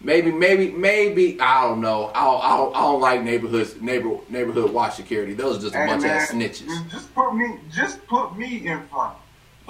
maybe, 0.01 0.31
maybe, 0.31 0.71
maybe, 0.71 1.39
I 1.39 1.63
don't 1.63 1.79
know. 1.79 2.11
I 2.13 2.25
don't, 2.25 2.43
I 2.43 2.57
don't, 2.57 2.75
I 2.75 2.81
don't 2.81 3.01
like 3.01 3.23
neighborhoods, 3.23 3.79
neighbor, 3.81 4.17
neighborhood 4.29 4.73
watch 4.73 4.95
security. 4.95 5.33
Those 5.33 5.59
are 5.59 5.61
just 5.61 5.75
a 5.75 5.77
Hey, 5.77 5.85
bunch 5.87 6.03
man, 6.03 6.21
of 6.21 6.29
snitches. 6.29 6.91
Just 6.91 7.13
put 7.15 7.33
me, 7.33 7.57
just 7.73 8.05
put 8.07 8.35
me 8.35 8.67
in 8.67 8.85
front. 8.87 9.17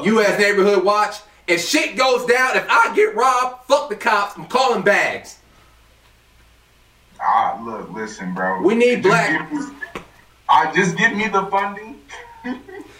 You 0.03 0.21
as 0.21 0.37
neighborhood 0.39 0.83
watch, 0.83 1.15
if 1.47 1.63
shit 1.67 1.97
goes 1.97 2.25
down, 2.25 2.55
if 2.57 2.65
I 2.69 2.93
get 2.95 3.15
robbed, 3.15 3.65
fuck 3.67 3.89
the 3.89 3.95
cops, 3.95 4.37
I'm 4.37 4.45
calling 4.45 4.83
bags. 4.83 5.39
Ah, 7.19 7.59
look, 7.65 7.89
listen, 7.91 8.33
bro. 8.33 8.61
We 8.61 8.75
need 8.75 9.01
Just 9.03 9.07
black- 9.07 9.51
me- 9.51 9.61
I 10.49 10.71
just 10.73 10.95
give 10.97 11.13
me 11.13 11.27
the 11.27 11.45
funding 11.47 11.99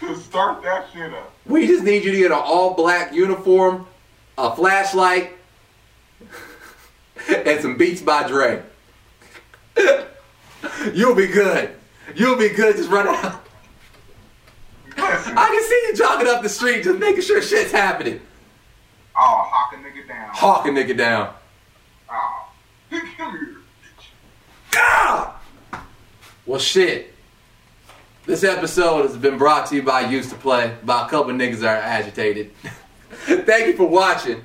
to 0.00 0.16
start 0.16 0.62
that 0.64 0.86
shit 0.92 1.12
up. 1.14 1.32
We 1.46 1.66
just 1.66 1.84
need 1.84 2.04
you 2.04 2.10
to 2.10 2.16
get 2.16 2.26
an 2.32 2.38
all 2.42 2.74
black 2.74 3.12
uniform, 3.14 3.86
a 4.36 4.54
flashlight, 4.54 5.32
and 7.28 7.60
some 7.60 7.76
Beats 7.78 8.02
by 8.02 8.26
Dre. 8.26 8.62
You'll 10.92 11.14
be 11.14 11.28
good. 11.28 11.70
You'll 12.16 12.36
be 12.36 12.48
good. 12.48 12.76
Just 12.76 12.90
run 12.90 13.06
out. 13.08 13.44
I 15.00 15.48
can 15.50 15.62
see 15.64 15.82
you 15.88 15.96
jogging 15.96 16.28
up 16.28 16.42
the 16.42 16.48
street, 16.48 16.84
just 16.84 16.98
making 16.98 17.22
sure 17.22 17.40
shit's 17.42 17.72
happening. 17.72 18.20
oh, 19.16 19.44
hawk 19.46 19.72
a 19.74 19.76
nigga 19.76 20.06
down. 20.08 20.28
Hawk 20.32 20.66
a 20.66 20.70
nigga 20.70 20.96
down. 20.96 21.34
Oh, 22.10 22.48
come 22.90 23.32
here. 23.32 23.56
God! 24.70 25.32
Well, 26.46 26.58
shit. 26.58 27.14
This 28.26 28.44
episode 28.44 29.02
has 29.02 29.16
been 29.16 29.38
brought 29.38 29.66
to 29.68 29.76
you 29.76 29.82
by 29.82 30.02
Used 30.02 30.28
to 30.30 30.36
Play 30.36 30.76
by 30.84 31.06
a 31.06 31.08
couple 31.08 31.32
niggas 31.32 31.60
that 31.60 31.78
are 31.78 31.82
agitated. 31.82 32.52
Thank 33.10 33.68
you 33.68 33.72
for 33.74 33.86
watching. 33.86 34.42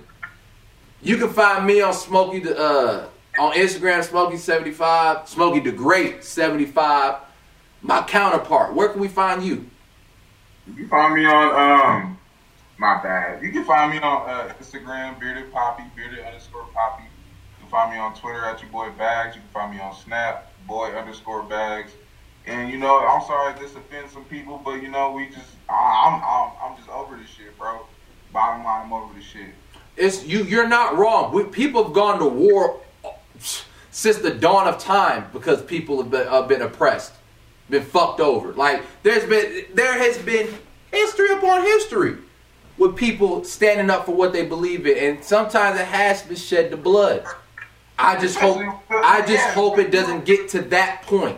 You 1.02 1.18
can 1.18 1.30
find 1.34 1.66
me 1.66 1.82
on 1.82 1.94
Smokey 1.94 2.40
the 2.40 2.58
uh 2.58 3.08
on 3.38 3.54
Instagram, 3.54 4.08
Smokey75, 4.08 5.28
Smokey 5.28 5.60
the 5.60 5.72
Great 5.72 6.24
75. 6.24 7.16
My 7.82 8.04
counterpart. 8.04 8.74
Where 8.74 8.88
can 8.88 9.02
we 9.02 9.10
find 9.10 9.44
you? 9.44 9.66
You 10.68 10.74
can 10.74 10.88
find 10.88 11.14
me 11.14 11.26
on 11.26 12.06
um, 12.06 12.18
my 12.78 13.02
bad. 13.02 13.44
You 13.44 13.52
can 13.52 13.66
find 13.66 13.92
me 13.92 14.00
on 14.00 14.30
uh, 14.30 14.54
Instagram, 14.62 15.20
bearded 15.20 15.52
poppy, 15.52 15.84
bearded 15.96 16.20
underscore 16.20 16.66
poppy. 16.74 17.04
You 17.04 17.62
can 17.62 17.70
find 17.70 17.92
me 17.92 18.00
on 18.00 18.16
Twitter 18.16 18.46
at 18.46 18.62
your 18.62 18.72
boy 18.72 18.90
Bags. 18.98 19.36
You 19.36 19.42
can 19.42 19.50
find 19.52 19.76
me 19.76 19.82
on 19.82 19.96
Snap, 19.96 20.52
boy 20.68 20.92
underscore 20.92 21.44
Bags. 21.44 21.92
And 22.46 22.72
you 22.72 22.78
know, 22.78 23.00
I'm 23.00 23.26
sorry 23.26 23.54
if 23.54 23.60
this 23.60 23.76
offends 23.76 24.14
some 24.14 24.26
people, 24.26 24.62
but 24.64 24.82
you 24.82 24.90
know, 24.90 25.12
we 25.12 25.28
just, 25.28 25.52
I, 25.70 25.74
I'm, 25.74 26.22
I'm, 26.24 26.72
I'm 26.72 26.78
just 26.78 26.90
over 26.90 27.16
this 27.18 27.30
shit, 27.30 27.58
bro. 27.58 27.86
Bottom 28.34 28.64
line, 28.64 28.86
I'm 28.86 28.94
over 28.94 29.14
this 29.14 29.24
shit. 29.24 29.50
It's 29.96 30.26
you. 30.26 30.44
You're 30.44 30.68
not 30.68 30.98
wrong. 30.98 31.34
We, 31.34 31.44
people 31.44 31.84
have 31.84 31.94
gone 31.94 32.20
to 32.20 32.26
war 32.26 32.82
since 33.92 34.18
the 34.18 34.32
dawn 34.32 34.68
of 34.68 34.80
time 34.80 35.28
because 35.32 35.62
people 35.62 36.02
have 36.02 36.10
been, 36.10 36.28
have 36.28 36.48
been 36.48 36.64
oppressed, 36.64 37.14
been 37.74 37.84
fucked 37.84 38.20
over. 38.20 38.54
Like 38.54 38.84
there's 39.04 39.26
been, 39.26 39.66
there 39.74 39.98
has 39.98 40.18
been 40.20 40.48
history 40.92 41.32
upon 41.32 41.62
history 41.62 42.18
with 42.78 42.96
people 42.96 43.44
standing 43.44 43.90
up 43.90 44.06
for 44.06 44.16
what 44.16 44.34
they 44.34 44.46
believe 44.46 44.88
in, 44.88 44.98
and 44.98 45.24
sometimes 45.24 45.80
it 45.80 45.88
has 45.88 46.24
to 46.24 46.36
shed 46.36 46.72
the 46.72 46.78
blood. 46.78 47.26
I 48.00 48.20
just 48.20 48.38
hope, 48.40 48.60
I 48.90 49.24
just 49.28 49.48
hope 49.50 49.78
it 49.78 49.92
doesn't 49.92 50.26
get 50.26 50.50
to 50.50 50.62
that 50.64 51.04
point. 51.04 51.38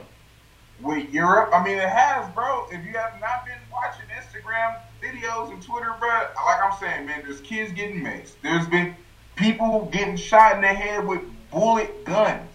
With 0.81 1.09
Europe, 1.11 1.51
I 1.53 1.63
mean, 1.63 1.77
it 1.77 1.89
has, 1.89 2.33
bro. 2.33 2.67
If 2.71 2.85
you 2.85 2.93
have 2.93 3.19
not 3.19 3.45
been 3.45 3.59
watching 3.71 4.05
Instagram, 4.09 4.35
Instagram 4.45 4.79
videos 5.01 5.51
and 5.51 5.61
Twitter, 5.61 5.93
bro, 5.99 6.09
like 6.09 6.63
I'm 6.63 6.77
saying, 6.79 7.05
man, 7.05 7.21
there's 7.25 7.41
kids 7.41 7.71
getting 7.73 8.01
maced. 8.01 8.33
There's 8.41 8.67
been 8.67 8.95
people 9.35 9.89
getting 9.91 10.15
shot 10.15 10.55
in 10.55 10.61
the 10.61 10.67
head 10.67 11.05
with 11.05 11.21
bullet 11.51 12.05
guns. 12.05 12.49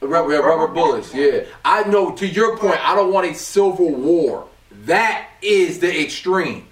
Rubber, 0.00 0.32
yeah, 0.32 0.38
rubber 0.38 0.72
bullets, 0.72 1.12
yeah. 1.12 1.44
I 1.64 1.82
know, 1.84 2.12
to 2.12 2.26
your 2.26 2.56
point, 2.56 2.78
I 2.86 2.94
don't 2.94 3.12
want 3.12 3.26
a 3.26 3.34
civil 3.34 3.90
war. 3.90 4.46
That 4.84 5.28
is 5.42 5.80
the 5.80 6.02
extreme. 6.02 6.68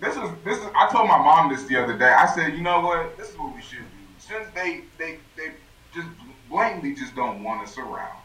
This 0.00 0.16
is 0.16 0.30
this 0.44 0.58
is. 0.58 0.66
I 0.76 0.88
told 0.92 1.08
my 1.08 1.18
mom 1.18 1.50
this 1.50 1.64
the 1.64 1.82
other 1.82 1.96
day. 1.96 2.12
I 2.12 2.26
said, 2.26 2.54
you 2.54 2.60
know 2.60 2.80
what? 2.80 3.16
This 3.16 3.30
is 3.30 3.38
what 3.38 3.54
we 3.54 3.62
should 3.62 3.78
do. 3.78 3.84
Since 4.18 4.48
they 4.54 4.82
they 4.98 5.18
they 5.36 5.52
just 5.92 6.08
blatantly 6.48 6.94
just 6.94 7.16
don't 7.16 7.42
want 7.42 7.62
us 7.66 7.78
around. 7.78 8.18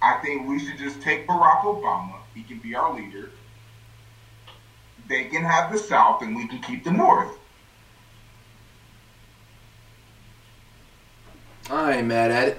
I 0.00 0.18
think 0.22 0.48
we 0.48 0.58
should 0.58 0.78
just 0.78 1.00
take 1.00 1.26
Barack 1.26 1.62
Obama. 1.62 2.16
He 2.34 2.42
can 2.42 2.58
be 2.58 2.74
our 2.74 2.94
leader. 2.94 3.30
They 5.08 5.24
can 5.24 5.42
have 5.42 5.72
the 5.72 5.78
South, 5.78 6.22
and 6.22 6.36
we 6.36 6.46
can 6.46 6.60
keep 6.60 6.84
the 6.84 6.92
North. 6.92 7.36
I 11.70 11.98
ain't 11.98 12.06
mad 12.06 12.30
at 12.30 12.48
it. 12.48 12.58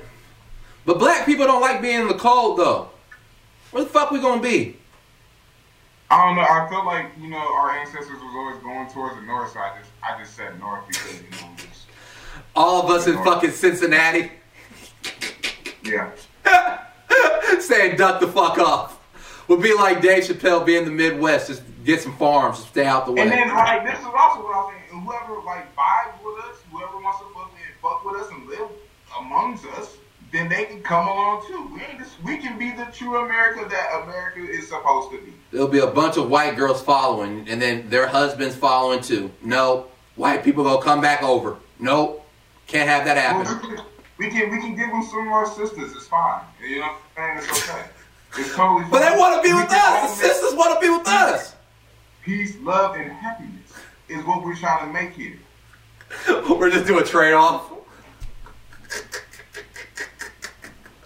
But 0.85 0.99
black 0.99 1.25
people 1.25 1.45
don't 1.45 1.61
like 1.61 1.81
being 1.81 2.01
in 2.01 2.07
the 2.07 2.13
cold, 2.15 2.59
though. 2.59 2.89
Where 3.71 3.83
the 3.83 3.89
fuck 3.89 4.11
we 4.11 4.19
gonna 4.19 4.41
be? 4.41 4.77
I 6.11 6.27
don't 6.27 6.35
know. 6.35 6.41
I 6.41 6.67
feel 6.69 6.85
like 6.85 7.07
you 7.19 7.29
know 7.29 7.37
our 7.37 7.71
ancestors 7.71 8.19
was 8.21 8.33
always 8.35 8.61
going 8.61 8.87
towards 8.89 9.15
the 9.15 9.23
north, 9.23 9.51
so 9.51 9.59
I 9.59 9.77
just 9.79 9.91
I 10.03 10.19
just 10.19 10.35
said 10.35 10.59
north 10.59 10.87
because 10.87 11.21
you 11.21 11.29
know 11.31 11.49
just 11.57 11.85
All 12.55 12.83
of 12.83 12.91
us 12.91 13.07
in 13.07 13.15
fucking 13.23 13.51
Cincinnati 13.51 14.29
yeah. 15.83 16.11
saying 17.59 17.97
duck 17.97 18.19
the 18.19 18.27
fuck 18.27 18.57
off. 18.57 18.99
Would 19.47 19.61
be 19.61 19.73
like 19.73 20.01
Dave 20.01 20.23
Chappelle 20.23 20.65
being 20.65 20.83
in 20.83 20.85
the 20.85 20.91
Midwest, 20.91 21.47
just 21.47 21.63
get 21.83 22.01
some 22.01 22.15
farms, 22.15 22.57
just 22.57 22.69
stay 22.69 22.85
out 22.85 23.05
the 23.05 23.11
way. 23.11 23.21
And 23.21 23.31
then 23.31 23.49
like 23.49 23.83
this 23.83 23.99
is 23.99 24.05
also 24.05 24.43
what 24.43 24.55
I'm 24.55 24.71
saying. 24.71 25.03
Whoever 25.03 25.41
like 25.41 25.75
vibes 25.75 26.23
with 26.23 26.45
us, 26.45 26.57
whoever 26.71 26.97
wants 26.97 27.19
to 27.19 27.25
fuck, 27.33 27.51
and 27.51 27.75
fuck 27.81 28.05
with 28.05 28.21
us 28.21 28.31
and 28.31 28.47
live 28.47 28.69
amongst 29.33 29.65
us, 29.65 29.97
then 30.31 30.49
they 30.49 30.65
can 30.65 30.81
come 30.81 31.07
along 31.07 31.45
too. 31.47 31.69
We 31.73 31.81
ain't 31.81 31.99
just, 31.99 32.21
we 32.23 32.37
can 32.37 32.57
be 32.57 32.71
the 32.71 32.85
true 32.91 33.17
America 33.17 33.67
that 33.69 34.03
America 34.03 34.39
is 34.39 34.67
supposed 34.67 35.11
to 35.11 35.17
be. 35.17 35.33
There'll 35.51 35.67
be 35.67 35.79
a 35.79 35.87
bunch 35.87 36.17
of 36.17 36.29
white 36.29 36.55
girls 36.55 36.81
following, 36.81 37.47
and 37.47 37.61
then 37.61 37.89
their 37.89 38.07
husbands 38.07 38.55
following 38.55 39.01
too. 39.01 39.31
No, 39.43 39.87
white 40.15 40.43
people 40.43 40.63
gonna 40.63 40.81
come 40.81 41.01
back 41.01 41.23
over. 41.23 41.57
Nope, 41.79 42.25
can't 42.67 42.87
have 42.89 43.05
that 43.05 43.17
happen. 43.17 43.79
We 44.17 44.29
can 44.29 44.51
we 44.51 44.59
can 44.59 44.75
give 44.75 44.89
them 44.89 45.03
some 45.03 45.27
of 45.27 45.33
our 45.33 45.47
sisters. 45.47 45.91
It's 45.95 46.07
fine. 46.07 46.41
You 46.61 46.79
know 46.79 46.87
what 46.87 47.01
I'm 47.17 47.37
saying? 47.41 47.49
It's 47.49 47.69
okay. 47.69 47.85
It's 48.37 48.55
totally 48.55 48.81
fine. 48.83 48.91
But 48.91 49.09
they 49.09 49.17
want 49.17 49.35
to 49.35 49.47
be 49.47 49.53
with 49.53 49.71
us. 49.71 50.19
The 50.19 50.27
sisters 50.27 50.53
want 50.55 50.79
to 50.79 50.87
be 50.87 50.89
with 50.95 51.07
us. 51.07 51.55
Peace, 52.23 52.57
love, 52.61 52.95
and 52.95 53.11
happiness 53.11 53.73
is 54.07 54.23
what 54.25 54.43
we're 54.43 54.55
trying 54.55 54.87
to 54.87 54.93
make 54.93 55.11
here. 55.11 55.37
We're 56.49 56.69
just 56.69 56.85
doing 56.85 57.03
trade 57.05 57.33
off. 57.33 57.73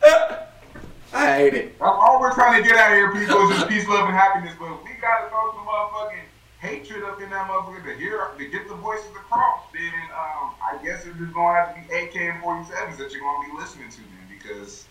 I 1.13 1.35
hate 1.35 1.53
it. 1.53 1.75
All 1.81 2.19
we're 2.19 2.33
trying 2.33 2.61
to 2.61 2.67
get 2.67 2.77
out 2.77 2.93
here, 2.93 3.11
people, 3.11 3.49
is 3.49 3.57
just 3.57 3.69
peace, 3.69 3.87
love, 3.87 4.07
and 4.07 4.15
happiness. 4.15 4.53
But 4.59 4.83
we 4.83 4.91
gotta 5.01 5.29
throw 5.29 5.51
some 5.53 5.65
motherfucking 5.65 6.27
hatred 6.59 7.03
up 7.03 7.21
in 7.21 7.29
that 7.29 7.47
motherfucker 7.47 7.85
to 7.85 7.95
hear 7.95 8.27
to 8.37 8.49
get 8.49 8.67
the 8.67 8.75
voices 8.75 9.09
across. 9.11 9.63
Then 9.73 9.93
um, 10.13 10.53
I 10.61 10.79
guess 10.83 11.05
it's 11.05 11.17
just 11.17 11.33
gonna 11.33 11.55
have 11.55 11.75
to 11.75 11.81
be 11.81 11.95
AK 11.95 12.15
and 12.15 12.43
47s 12.43 12.97
that 12.97 13.11
you're 13.11 13.21
gonna 13.21 13.47
be 13.47 13.57
listening 13.57 13.89
to 13.89 13.97
then 13.97 14.37
because 14.37 14.85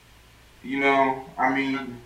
you 0.62 0.80
know, 0.80 1.24
I 1.38 1.54
mean, 1.54 2.00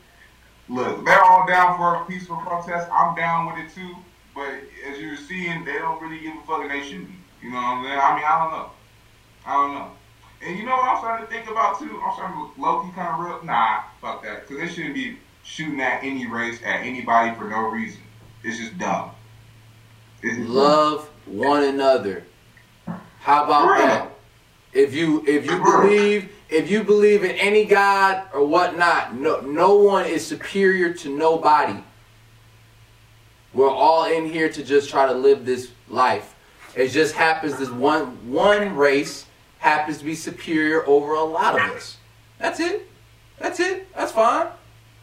look, 0.68 1.04
they're 1.04 1.22
all 1.22 1.46
down 1.46 1.76
for 1.78 2.02
a 2.02 2.04
peaceful 2.06 2.36
protest. 2.36 2.88
I'm 2.92 3.14
down 3.14 3.46
with 3.46 3.64
it 3.64 3.74
too. 3.74 3.96
But 4.34 4.52
as 4.88 4.98
you're 4.98 5.16
seeing, 5.16 5.64
they 5.64 5.78
don't 5.78 6.00
really 6.02 6.20
give 6.20 6.36
a 6.36 6.46
fuck 6.46 6.62
and 6.62 6.70
they 6.70 6.82
shoot 6.82 7.08
me. 7.08 7.16
You 7.42 7.50
know 7.50 7.56
what 7.56 7.64
I'm 7.64 7.84
saying? 7.84 8.00
I 8.02 8.14
mean, 8.14 8.24
I 8.26 8.38
don't 8.38 8.52
know. 8.52 8.70
I 9.46 9.52
don't 9.54 9.74
know. 9.74 9.90
And 10.45 10.59
you 10.59 10.64
know 10.64 10.76
what 10.76 10.84
I'm 10.91 10.99
starting 10.99 11.26
to 11.26 11.32
think 11.32 11.51
about 11.51 11.78
too? 11.78 12.01
I'm 12.03 12.14
starting 12.14 12.36
to 12.36 12.61
low 12.61 12.82
key 12.82 12.91
kind 12.95 13.09
of 13.09 13.26
real. 13.26 13.45
Nah, 13.45 13.82
fuck 14.01 14.22
that. 14.22 14.49
Because 14.49 14.68
they 14.68 14.74
shouldn't 14.74 14.95
be 14.95 15.18
shooting 15.43 15.80
at 15.80 16.03
any 16.03 16.26
race, 16.26 16.59
at 16.64 16.80
anybody 16.80 17.34
for 17.36 17.45
no 17.45 17.68
reason. 17.68 18.01
It's 18.43 18.59
just 18.59 18.78
dumb. 18.78 19.11
It's 20.22 20.36
just 20.36 20.49
Love 20.49 21.09
one 21.26 21.64
another. 21.64 22.24
How 23.20 23.45
about 23.45 23.68
Right. 23.68 23.80
that? 23.80 24.11
If 24.72 24.95
you 24.95 25.24
if 25.26 25.47
you 25.47 25.59
believe 25.62 26.32
if 26.49 26.70
you 26.70 26.84
believe 26.84 27.24
in 27.24 27.32
any 27.32 27.64
god 27.64 28.22
or 28.32 28.45
whatnot, 28.47 29.14
no 29.14 29.41
no 29.41 29.74
one 29.74 30.07
is 30.07 30.26
superior 30.26 30.95
to 30.95 31.14
nobody. 31.14 31.82
We're 33.53 33.68
all 33.70 34.05
in 34.05 34.26
here 34.26 34.49
to 34.49 34.62
just 34.62 34.88
try 34.88 35.07
to 35.07 35.12
live 35.12 35.45
this 35.45 35.72
life. 35.88 36.34
It 36.76 36.88
just 36.88 37.14
happens 37.14 37.59
this 37.59 37.68
one 37.68 38.30
one 38.30 38.76
race 38.76 39.26
happens 39.61 39.98
to 39.98 40.04
be 40.04 40.14
superior 40.14 40.86
over 40.86 41.14
a 41.14 41.22
lot 41.22 41.54
of 41.54 41.76
us. 41.76 41.98
That's 42.38 42.58
it. 42.61 42.88
That's 43.38 43.61
it. 43.61 43.94
That's 43.94 44.11
fine. 44.12 44.48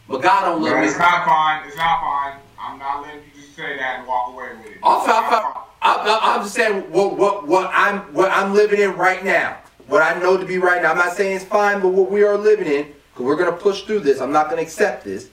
But 0.08 0.22
God 0.22 0.44
don't 0.44 0.62
love 0.62 0.80
me. 0.80 0.86
it's 0.86 0.98
not 0.98 1.24
fine. 1.24 1.66
It's 1.66 1.76
not 1.76 2.00
fine. 2.00 2.38
I'm 2.60 2.78
not 2.78 3.02
letting 3.02 3.20
you 3.20 3.40
just 3.40 3.54
say 3.54 3.76
that 3.78 4.00
and 4.00 4.08
walk 4.08 4.32
away 4.32 4.48
with 4.56 4.66
it. 4.66 4.78
Also, 4.82 5.10
It's 5.10 5.18
I, 5.18 5.20
not 5.30 5.42
fine. 5.42 5.62
I, 5.80 5.94
I, 5.94 6.34
I'm 6.34 6.42
just 6.42 6.54
saying 6.54 6.90
what 6.90 7.16
what 7.16 7.46
what 7.46 7.70
I'm 7.72 8.00
what 8.12 8.30
I'm 8.32 8.52
living 8.52 8.80
in 8.80 8.96
right 8.96 9.24
now. 9.24 9.58
What 9.86 10.02
I 10.02 10.18
know 10.18 10.36
to 10.36 10.44
be 10.44 10.58
right 10.58 10.82
now. 10.82 10.90
I'm 10.90 10.98
not 10.98 11.12
saying 11.12 11.36
it's 11.36 11.44
fine, 11.44 11.80
but 11.80 11.88
what 11.88 12.10
we 12.10 12.24
are 12.24 12.36
living 12.36 12.66
in, 12.66 12.84
because 13.12 13.24
we're 13.24 13.36
gonna 13.36 13.52
push 13.52 13.82
through 13.82 14.00
this. 14.00 14.20
I'm 14.20 14.32
not 14.32 14.50
gonna 14.50 14.62
accept 14.62 15.04
this. 15.04 15.30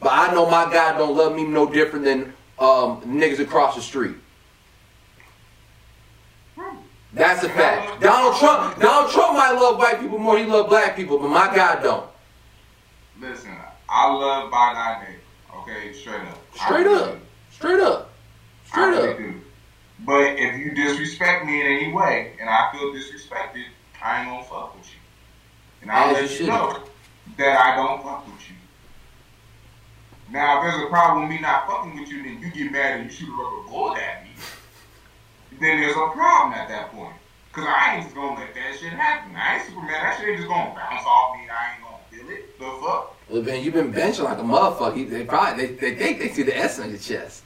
But 0.00 0.12
I 0.12 0.32
know 0.32 0.46
my 0.50 0.64
God 0.72 0.98
don't 0.98 1.16
love 1.16 1.34
me 1.34 1.44
no 1.44 1.70
different 1.70 2.04
than 2.04 2.32
um, 2.58 3.00
niggas 3.02 3.38
across 3.38 3.76
the 3.76 3.80
street. 3.82 4.16
That's 7.12 7.42
a 7.42 7.48
fact. 7.48 8.00
Donald 8.02 8.36
Trump, 8.36 8.78
Donald 8.80 9.10
Trump 9.10 9.34
might 9.36 9.52
love 9.52 9.78
white 9.78 10.00
people 10.00 10.18
more. 10.18 10.38
He 10.38 10.44
love 10.44 10.68
black 10.68 10.94
people, 10.94 11.18
but 11.18 11.28
my 11.28 11.54
God 11.54 11.82
don't. 11.82 12.06
Listen, 13.20 13.56
I 13.88 14.12
love 14.12 14.50
by 14.50 14.74
thy 14.74 15.04
neighbor. 15.04 15.22
Okay, 15.62 15.92
straight 15.92 16.20
up. 16.22 16.38
I 16.60 16.66
Straight 16.66 16.86
up. 16.86 17.14
do. 17.14 17.20
Straight 17.50 17.80
up. 17.80 18.10
I 18.66 18.68
Straight 18.68 18.86
really 18.90 19.08
up. 19.10 19.16
do. 19.18 19.40
But 20.00 20.38
if 20.38 20.56
you 20.58 20.74
disrespect 20.74 21.44
me 21.46 21.60
in 21.60 21.66
any 21.66 21.92
way, 21.92 22.34
and 22.40 22.48
I 22.48 22.70
feel 22.72 22.92
disrespected, 22.92 23.64
I 24.02 24.20
ain't 24.20 24.28
gonna 24.30 24.44
fuck 24.44 24.76
with 24.76 24.86
you. 24.86 24.98
And 25.82 25.90
I'll 25.90 26.10
As 26.14 26.20
let 26.22 26.30
you 26.30 26.36
should. 26.36 26.46
know 26.48 26.82
that 27.38 27.58
I 27.60 27.74
don't 27.76 28.02
fuck 28.02 28.24
with 28.26 28.48
you. 28.48 28.54
Now, 30.30 30.58
if 30.58 30.70
there's 30.72 30.84
a 30.84 30.88
problem 30.88 31.22
with 31.22 31.30
me 31.34 31.40
not 31.40 31.66
fucking 31.66 31.98
with 31.98 32.08
you, 32.10 32.22
then 32.22 32.38
you 32.40 32.50
get 32.50 32.70
mad 32.70 33.00
and 33.00 33.10
you 33.10 33.16
shoot 33.16 33.28
a 33.28 33.32
rubber 33.42 33.68
bullet 33.68 33.98
at 33.98 34.24
me. 34.24 34.30
Then 35.60 35.80
there's 35.80 35.96
a 35.96 36.08
problem 36.14 36.52
at 36.54 36.68
that 36.68 36.90
point. 36.92 37.14
Cause 37.52 37.64
I 37.66 37.96
ain't 37.96 38.04
just 38.04 38.14
gonna 38.14 38.38
let 38.38 38.54
that 38.54 38.78
shit 38.78 38.92
happen. 38.92 39.34
I 39.34 39.56
ain't 39.56 39.66
Superman. 39.66 39.90
That 39.90 40.18
shit 40.18 40.28
ain't 40.28 40.36
just 40.38 40.48
gonna 40.48 40.74
bounce 40.74 41.04
off 41.04 41.36
me 41.36 41.42
and 41.42 41.50
I 41.50 41.74
ain't 41.74 41.82
gonna 41.82 41.98
feel 42.10 42.36
it. 42.36 42.58
The 42.58 42.86
fuck? 42.86 43.16
Well, 43.28 43.42
man, 43.42 43.64
you've 43.64 43.74
been 43.74 43.92
benching 43.92 44.24
like 44.24 44.38
a 44.38 44.42
motherfucker. 44.42 45.10
They 45.10 45.24
probably 45.24 45.66
they, 45.66 45.74
they 45.74 45.94
think 45.96 46.18
they 46.20 46.28
see 46.28 46.42
the 46.44 46.56
S 46.56 46.78
on 46.78 46.90
your 46.90 46.98
chest. 46.98 47.42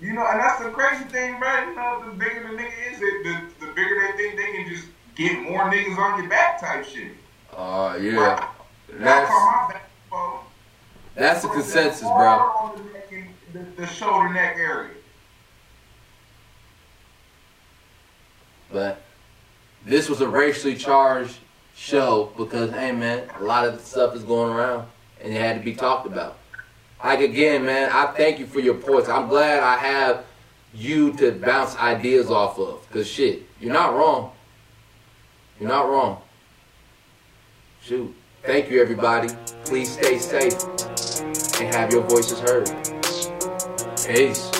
You 0.00 0.14
know, 0.14 0.26
and 0.26 0.40
that's 0.40 0.60
the 0.60 0.70
crazy 0.70 1.04
thing, 1.04 1.38
bro. 1.38 1.68
You 1.68 1.76
know, 1.76 2.02
the 2.04 2.14
bigger 2.16 2.42
the 2.42 2.56
nigga 2.56 2.92
is, 2.92 2.98
the, 2.98 3.50
the, 3.60 3.66
the 3.66 3.72
bigger 3.74 4.00
they 4.00 4.16
think 4.16 4.36
they 4.36 4.52
can 4.56 4.68
just 4.68 4.88
get 5.14 5.40
more 5.42 5.70
niggas 5.70 5.96
on 5.96 6.20
your 6.20 6.28
back 6.28 6.60
type 6.60 6.84
shit. 6.84 7.12
Oh 7.56 7.94
yeah, 7.96 8.48
That's 8.88 9.30
back, 9.30 9.90
that's 11.14 11.42
the 11.42 11.48
consensus, 11.48 12.00
bro. 12.00 12.72
the 12.76 12.82
neck 12.92 13.12
and 13.12 13.28
The, 13.52 13.82
the 13.82 13.86
shoulder 13.86 14.32
neck 14.32 14.56
area. 14.56 14.90
But 18.72 19.02
this 19.84 20.08
was 20.08 20.20
a 20.20 20.28
racially 20.28 20.74
charged 20.74 21.36
show 21.76 22.32
because, 22.36 22.70
hey 22.70 22.92
man, 22.92 23.28
a 23.38 23.44
lot 23.44 23.66
of 23.66 23.80
stuff 23.80 24.14
is 24.14 24.22
going 24.22 24.52
around 24.52 24.88
and 25.20 25.32
it 25.32 25.40
had 25.40 25.58
to 25.58 25.64
be 25.64 25.74
talked 25.74 26.06
about. 26.06 26.38
Like 27.02 27.20
again, 27.20 27.64
man, 27.64 27.90
I 27.92 28.06
thank 28.06 28.38
you 28.38 28.46
for 28.46 28.60
your 28.60 28.74
points. 28.74 29.08
I'm 29.08 29.28
glad 29.28 29.62
I 29.62 29.76
have 29.76 30.24
you 30.72 31.12
to 31.14 31.32
bounce 31.32 31.76
ideas 31.76 32.30
off 32.30 32.58
of. 32.58 32.88
Cause 32.90 33.06
shit, 33.06 33.42
you're 33.60 33.72
not 33.72 33.94
wrong. 33.94 34.32
You're 35.58 35.68
not 35.68 35.88
wrong. 35.88 36.22
Shoot. 37.82 38.14
Thank 38.42 38.70
you, 38.70 38.80
everybody. 38.80 39.28
Please 39.64 39.92
stay 39.92 40.18
safe 40.18 40.60
and 41.60 41.74
have 41.74 41.92
your 41.92 42.02
voices 42.02 42.40
heard. 42.40 42.66
Peace. 44.04 44.50